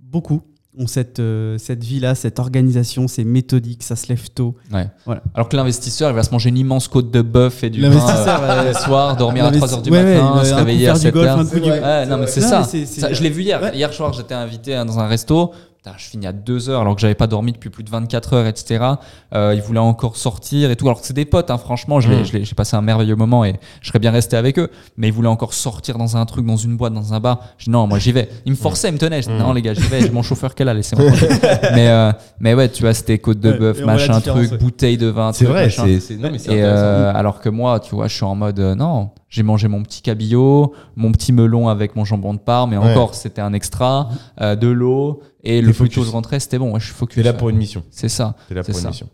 [0.01, 0.41] beaucoup
[0.77, 4.55] ont cette, euh, cette vie-là, cette organisation, c'est méthodique, ça se lève tôt.
[4.71, 4.87] Ouais.
[5.05, 5.21] Voilà.
[5.33, 7.87] Alors que l'investisseur, il va se manger une immense côte de bœuf et du pain
[7.89, 12.07] euh, le soir, dormir à 3h du matin, se réveiller à 7h.
[12.07, 12.67] non, mais c'est ça.
[13.11, 13.73] Je l'ai vu hier.
[13.73, 15.51] Hier soir, j'étais invité dans un resto
[15.97, 18.47] je finis à 2 heures alors que j'avais pas dormi depuis plus de 24 heures,
[18.47, 18.85] etc.
[19.33, 20.87] Euh, ils voulaient encore sortir et tout.
[20.87, 22.25] Alors que c'est des potes, hein, franchement, mm.
[22.25, 24.69] j'ai passé un merveilleux moment et je serais bien resté avec eux.
[24.97, 27.39] Mais ils voulaient encore sortir dans un truc, dans une boîte, dans un bar.
[27.57, 28.29] Je dis non, moi j'y vais.
[28.45, 28.59] Ils me mm.
[28.59, 29.21] forçaient, ils me tenaient.
[29.21, 29.55] Je dis, non, mm.
[29.55, 30.01] les gars, j'y vais.
[30.01, 31.11] J'ai mon chauffeur qu'elle a, laissez-moi.
[31.73, 35.33] mais, euh, mais ouais, tu vois, c'était côte de bœuf, machin, truc, bouteille de vin.
[35.33, 35.93] C'est vrai, c'est.
[35.93, 39.67] Et euh, alors que moi, tu vois, je suis en mode euh, non, j'ai mangé
[39.67, 43.53] mon petit cabillaud, mon petit melon avec mon jambon de Parme, mais encore, c'était un
[43.53, 44.09] extra,
[44.41, 47.15] euh, de l'eau, et le plus tôt je rentrais, c'était bon, je suis focus.
[47.15, 47.83] T'es là pour une mission.
[47.91, 48.35] C'est ça.
[48.47, 49.09] T'es là pour une mission.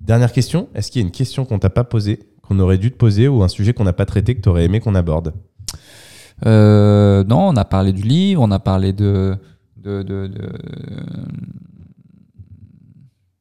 [0.00, 2.92] Dernière question, est-ce qu'il y a une question qu'on t'a pas posée, qu'on aurait dû
[2.92, 5.32] te poser, ou un sujet qu'on n'a pas traité, que tu aurais aimé qu'on aborde?
[6.46, 9.36] Euh, Non, on a parlé du livre, on a parlé de...
[9.76, 10.30] de, de,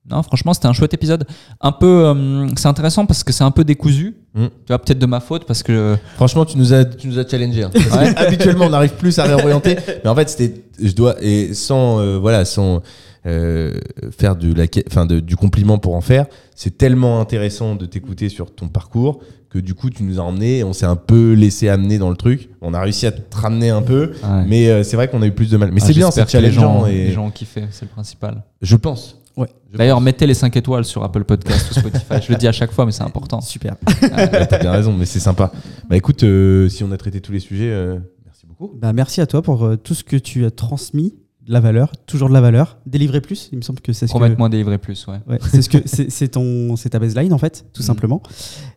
[0.09, 1.27] Non, franchement, c'était un chouette épisode.
[1.61, 4.15] Un peu, euh, c'est intéressant parce que c'est un peu décousu.
[4.37, 4.49] Hmm.
[4.49, 5.97] Tu vois, peut-être de ma faute parce que.
[6.15, 7.63] Franchement, tu nous as, tu nous as challengé.
[7.63, 7.71] Hein.
[8.15, 9.77] Habituellement, on n'arrive plus à réorienter.
[10.03, 10.61] mais en fait, c'était.
[10.79, 11.15] Je dois.
[11.21, 11.99] Et sans.
[11.99, 12.81] Euh, voilà, sans.
[13.25, 13.73] Euh,
[14.17, 16.27] faire de la, enfin de, du compliment pour en faire.
[16.55, 19.19] C'est tellement intéressant de t'écouter sur ton parcours
[19.49, 22.15] que du coup tu nous as emmené, on s'est un peu laissé amener dans le
[22.15, 22.49] truc.
[22.61, 24.13] On a réussi à te ramener un peu,
[24.45, 25.71] mais euh, c'est vrai qu'on a eu plus de mal.
[25.73, 26.85] Mais c'est bien, c'est challengeant.
[26.85, 27.07] Les gens, et...
[27.07, 28.43] les gens ont kiffé, c'est le principal.
[28.61, 29.17] Je pense.
[29.37, 29.47] Ouais.
[29.71, 32.15] D'ailleurs, mettez les 5 étoiles sur Apple Podcast ou Spotify.
[32.21, 33.39] Je le dis à chaque fois, mais c'est important.
[33.39, 33.75] Super.
[34.11, 35.51] Ah, T'as bien raison, mais c'est sympa.
[35.89, 38.71] Bah écoute, euh, si on a traité tous les sujets, euh, merci beaucoup.
[38.75, 41.15] Bah, merci à toi pour euh, tout ce que tu as transmis.
[41.45, 42.77] De la valeur, toujours de la valeur.
[42.85, 44.37] Délivrer plus, il me semble que c'est ce que.
[44.37, 45.19] moins délivrer plus, ouais.
[45.29, 47.85] ouais c'est ce que c'est ton c'est ta baseline en fait, tout mm.
[47.85, 48.21] simplement.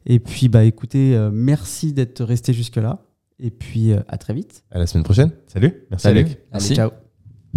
[0.07, 3.01] Et puis bah écoutez, merci d'être resté jusque là.
[3.41, 4.63] Et puis à très vite.
[4.71, 5.33] À la semaine prochaine.
[5.49, 5.85] Salut.
[5.91, 6.05] Merci.
[6.05, 6.27] Salut.
[6.53, 6.91] Allez, ciao.